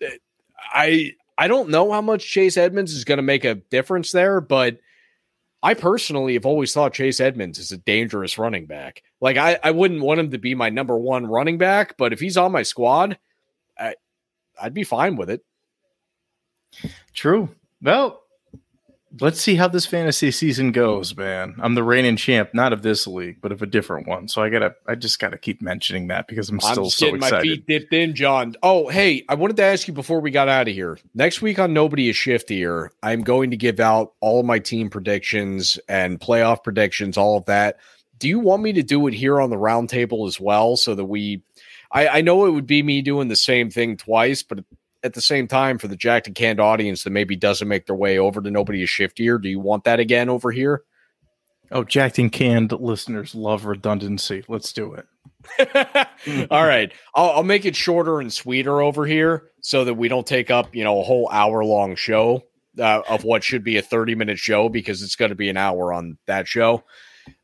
eh, 0.03 0.17
I 0.73 1.13
I 1.39 1.49
don't 1.49 1.71
know 1.71 1.91
how 1.91 2.03
much 2.03 2.29
Chase 2.29 2.57
Edmonds 2.57 2.93
is 2.93 3.05
going 3.05 3.19
to 3.19 3.23
make 3.23 3.45
a 3.45 3.55
difference 3.55 4.13
there, 4.13 4.41
but 4.41 4.79
I 5.63 5.75
personally 5.75 6.35
have 6.35 6.47
always 6.47 6.73
thought 6.73 6.95
Chase 6.95 7.21
Edmonds 7.21 7.59
is 7.59 7.73
a 7.73 7.79
dangerous 7.79 8.39
running 8.39 8.67
back. 8.67 9.03
Like 9.21 9.37
I, 9.37 9.59
I 9.63 9.71
wouldn't 9.71 10.03
want 10.03 10.21
him 10.21 10.31
to 10.31 10.39
be 10.39 10.55
my 10.55 10.71
number 10.71 10.99
one 10.99 11.27
running 11.27 11.59
back, 11.59 11.97
but 11.97 12.13
if 12.13 12.21
he's 12.21 12.37
on 12.37 12.53
my 12.53 12.63
squad, 12.63 13.19
I, 13.79 13.95
I'd 14.61 14.75
be 14.75 14.85
fine 14.85 15.17
with 15.17 15.31
it. 15.31 15.45
True. 17.15 17.49
Well, 17.83 18.20
let's 19.19 19.41
see 19.41 19.57
how 19.57 19.67
this 19.67 19.87
fantasy 19.87 20.31
season 20.31 20.71
goes, 20.73 21.17
man. 21.17 21.57
I'm 21.59 21.75
the 21.75 21.83
reigning 21.83 22.17
champ, 22.17 22.51
not 22.55 22.73
of 22.73 22.83
this 22.83 23.07
league, 23.07 23.39
but 23.41 23.51
of 23.51 23.63
a 23.63 23.67
different 23.67 24.07
one. 24.07 24.29
So 24.29 24.43
I 24.43 24.51
gotta, 24.51 24.75
I 24.87 24.95
just 24.95 25.19
gotta 25.19 25.39
keep 25.39 25.61
mentioning 25.61 26.09
that 26.09 26.29
because 26.29 26.49
I'm 26.49 26.61
still 26.61 26.85
I'm 26.85 26.91
so 26.91 27.07
getting 27.07 27.17
excited. 27.17 27.37
My 27.37 27.43
feet 27.43 27.67
dipped 27.67 27.93
in, 27.93 28.15
John. 28.15 28.55
Oh, 28.63 28.89
hey, 28.89 29.25
I 29.29 29.35
wanted 29.35 29.57
to 29.57 29.65
ask 29.65 29.89
you 29.89 29.95
before 29.95 30.21
we 30.21 30.31
got 30.31 30.49
out 30.49 30.69
of 30.69 30.75
here. 30.75 30.99
Next 31.15 31.43
week 31.43 31.59
on 31.59 31.73
Nobody 31.73 32.09
is 32.09 32.17
Shiftier, 32.17 32.91
I'm 33.03 33.23
going 33.23 33.51
to 33.51 33.57
give 33.57 33.81
out 33.81 34.13
all 34.21 34.41
of 34.41 34.47
my 34.47 34.59
team 34.59 34.91
predictions 34.91 35.79
and 35.89 36.21
playoff 36.21 36.63
predictions, 36.63 37.17
all 37.17 37.37
of 37.37 37.47
that. 37.47 37.79
Do 38.19 38.29
you 38.29 38.39
want 38.39 38.63
me 38.63 38.73
to 38.75 38.83
do 38.83 39.07
it 39.07 39.15
here 39.15 39.41
on 39.41 39.51
the 39.51 39.57
roundtable 39.57 40.29
as 40.29 40.39
well, 40.39 40.77
so 40.77 40.95
that 40.95 41.07
we? 41.07 41.43
I, 41.91 42.09
I 42.09 42.21
know 42.21 42.47
it 42.47 42.51
would 42.51 42.67
be 42.67 42.83
me 42.83 43.03
doing 43.03 43.29
the 43.29 43.35
same 43.35 43.71
thing 43.71 43.97
twice, 43.97 44.43
but 44.45 44.61
at 45.03 45.15
the 45.15 45.21
same 45.21 45.49
time 45.49 45.79
for 45.79 45.89
the 45.89 45.97
Jacked 45.97 46.27
and 46.27 46.37
Canned 46.37 46.61
audience 46.61 47.05
that 47.05 47.11
maybe 47.11 47.37
doesn't 47.37 47.69
make 47.69 47.87
their 47.87 47.97
way 47.97 48.19
over 48.19 48.41
to 48.41 48.51
Nobody 48.51 48.83
is 48.83 48.89
Shiftier? 48.89 49.41
Do 49.41 49.49
you 49.49 49.61
want 49.61 49.85
that 49.85 50.01
again 50.01 50.29
over 50.29 50.51
here? 50.51 50.83
Oh, 51.73 51.85
Jacked 51.85 52.19
and 52.19 52.33
Canned 52.33 52.73
listeners 52.73 53.35
love 53.35 53.65
redundancy. 53.65 54.45
Let's 54.49 54.73
do 54.73 54.95
it. 54.95 55.07
All 56.51 56.67
right. 56.67 56.93
I'll, 57.15 57.31
I'll, 57.31 57.43
make 57.43 57.65
it 57.65 57.77
shorter 57.77 58.21
and 58.21 58.33
sweeter 58.33 58.81
over 58.81 59.07
here 59.07 59.51
so 59.61 59.85
that 59.85 59.95
we 59.95 60.09
don't 60.09 60.27
take 60.27 60.51
up, 60.51 60.75
you 60.75 60.85
know, 60.85 61.01
a 61.01 61.05
whole 61.05 61.29
hour 61.31 61.65
long 61.65 61.95
show 61.95 62.43
uh, 62.79 63.03
of 63.09 63.25
what 63.25 63.45
should 63.45 63.65
be 63.65 63.77
a 63.77 63.83
30 63.83 64.17
minute 64.17 64.39
show 64.39 64.69
because 64.69 65.03
it's 65.03 65.17
going 65.17 65.31
to 65.31 65.37
be 65.37 65.49
an 65.49 65.57
hour 65.57 65.93
on 65.93 66.19
that 66.27 66.49
show. 66.49 66.83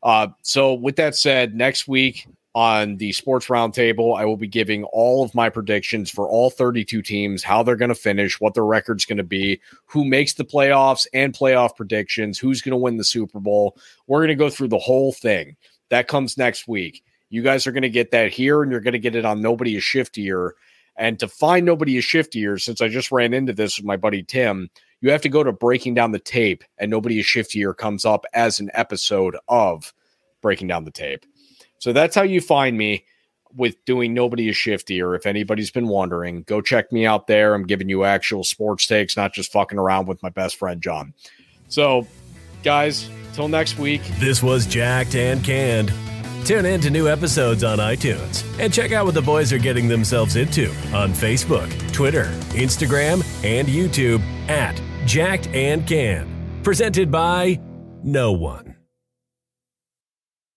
Uh, 0.03 0.27
so, 0.43 0.73
with 0.73 0.97
that 0.97 1.15
said, 1.15 1.55
next 1.55 1.87
week 1.87 2.27
on 2.57 2.97
the 2.97 3.11
Sports 3.11 3.49
Roundtable. 3.49 4.17
I 4.17 4.25
will 4.25 4.35
be 4.35 4.47
giving 4.47 4.83
all 4.85 5.23
of 5.23 5.35
my 5.35 5.47
predictions 5.47 6.09
for 6.09 6.27
all 6.27 6.49
32 6.49 7.03
teams, 7.03 7.43
how 7.43 7.61
they're 7.61 7.75
going 7.75 7.89
to 7.89 7.93
finish, 7.95 8.41
what 8.41 8.55
their 8.55 8.65
record's 8.65 9.05
going 9.05 9.19
to 9.19 9.23
be, 9.23 9.61
who 9.85 10.03
makes 10.03 10.33
the 10.33 10.43
playoffs 10.43 11.05
and 11.13 11.35
playoff 11.35 11.75
predictions, 11.75 12.39
who's 12.39 12.63
going 12.63 12.71
to 12.71 12.77
win 12.77 12.97
the 12.97 13.03
Super 13.03 13.39
Bowl. 13.39 13.77
We're 14.07 14.21
going 14.21 14.29
to 14.29 14.35
go 14.35 14.49
through 14.49 14.69
the 14.69 14.79
whole 14.79 15.13
thing. 15.13 15.55
That 15.89 16.07
comes 16.07 16.35
next 16.35 16.67
week. 16.67 17.03
You 17.29 17.43
guys 17.43 17.67
are 17.67 17.71
going 17.71 17.83
to 17.83 17.91
get 17.91 18.09
that 18.09 18.31
here, 18.31 18.63
and 18.63 18.71
you're 18.71 18.81
going 18.81 18.93
to 18.93 18.97
get 18.97 19.15
it 19.15 19.23
on 19.23 19.39
Nobody 19.39 19.75
is 19.75 19.83
Shiftier. 19.83 20.53
And 20.95 21.19
to 21.19 21.27
find 21.27 21.63
Nobody 21.63 21.97
is 21.97 22.05
Shiftier, 22.05 22.59
since 22.59 22.81
I 22.81 22.87
just 22.87 23.11
ran 23.11 23.35
into 23.35 23.53
this 23.53 23.77
with 23.77 23.85
my 23.85 23.97
buddy 23.97 24.23
Tim, 24.23 24.71
you 25.01 25.11
have 25.11 25.21
to 25.21 25.29
go 25.29 25.43
to 25.43 25.51
Breaking 25.51 25.93
Down 25.93 26.11
the 26.11 26.17
Tape, 26.17 26.63
and 26.79 26.89
Nobody 26.89 27.19
is 27.19 27.25
Shiftier 27.27 27.77
comes 27.77 28.03
up 28.03 28.25
as 28.33 28.59
an 28.59 28.71
episode 28.73 29.37
of 29.47 29.93
Breaking 30.41 30.65
Down 30.65 30.85
the 30.85 30.89
Tape. 30.89 31.23
So 31.79 31.93
that's 31.93 32.15
how 32.15 32.23
you 32.23 32.41
find 32.41 32.77
me 32.77 33.05
with 33.55 33.83
doing 33.85 34.13
Nobody 34.13 34.49
is 34.49 34.55
Shifty, 34.55 35.01
or 35.01 35.15
If 35.15 35.25
anybody's 35.25 35.71
been 35.71 35.87
wondering, 35.87 36.43
go 36.43 36.61
check 36.61 36.91
me 36.91 37.05
out 37.05 37.27
there. 37.27 37.53
I'm 37.53 37.65
giving 37.65 37.89
you 37.89 38.03
actual 38.03 38.43
sports 38.43 38.87
takes, 38.87 39.17
not 39.17 39.33
just 39.33 39.51
fucking 39.51 39.79
around 39.79 40.07
with 40.07 40.21
my 40.21 40.29
best 40.29 40.57
friend, 40.57 40.81
John. 40.81 41.13
So, 41.69 42.07
guys, 42.63 43.09
till 43.33 43.47
next 43.47 43.77
week. 43.77 44.01
This 44.19 44.43
was 44.43 44.65
Jacked 44.65 45.15
and 45.15 45.43
Canned. 45.43 45.91
Tune 46.45 46.65
in 46.65 46.79
to 46.81 46.89
new 46.89 47.09
episodes 47.09 47.63
on 47.63 47.77
iTunes 47.79 48.43
and 48.57 48.73
check 48.73 48.93
out 48.93 49.05
what 49.05 49.15
the 49.15 49.21
boys 49.21 49.51
are 49.51 49.57
getting 49.57 49.87
themselves 49.87 50.37
into 50.37 50.69
on 50.93 51.11
Facebook, 51.11 51.69
Twitter, 51.91 52.25
Instagram, 52.51 53.21
and 53.43 53.67
YouTube 53.67 54.21
at 54.47 54.79
Jacked 55.05 55.47
and 55.47 55.85
Can. 55.85 56.61
Presented 56.63 57.11
by 57.11 57.59
no 58.01 58.31
one. 58.31 58.66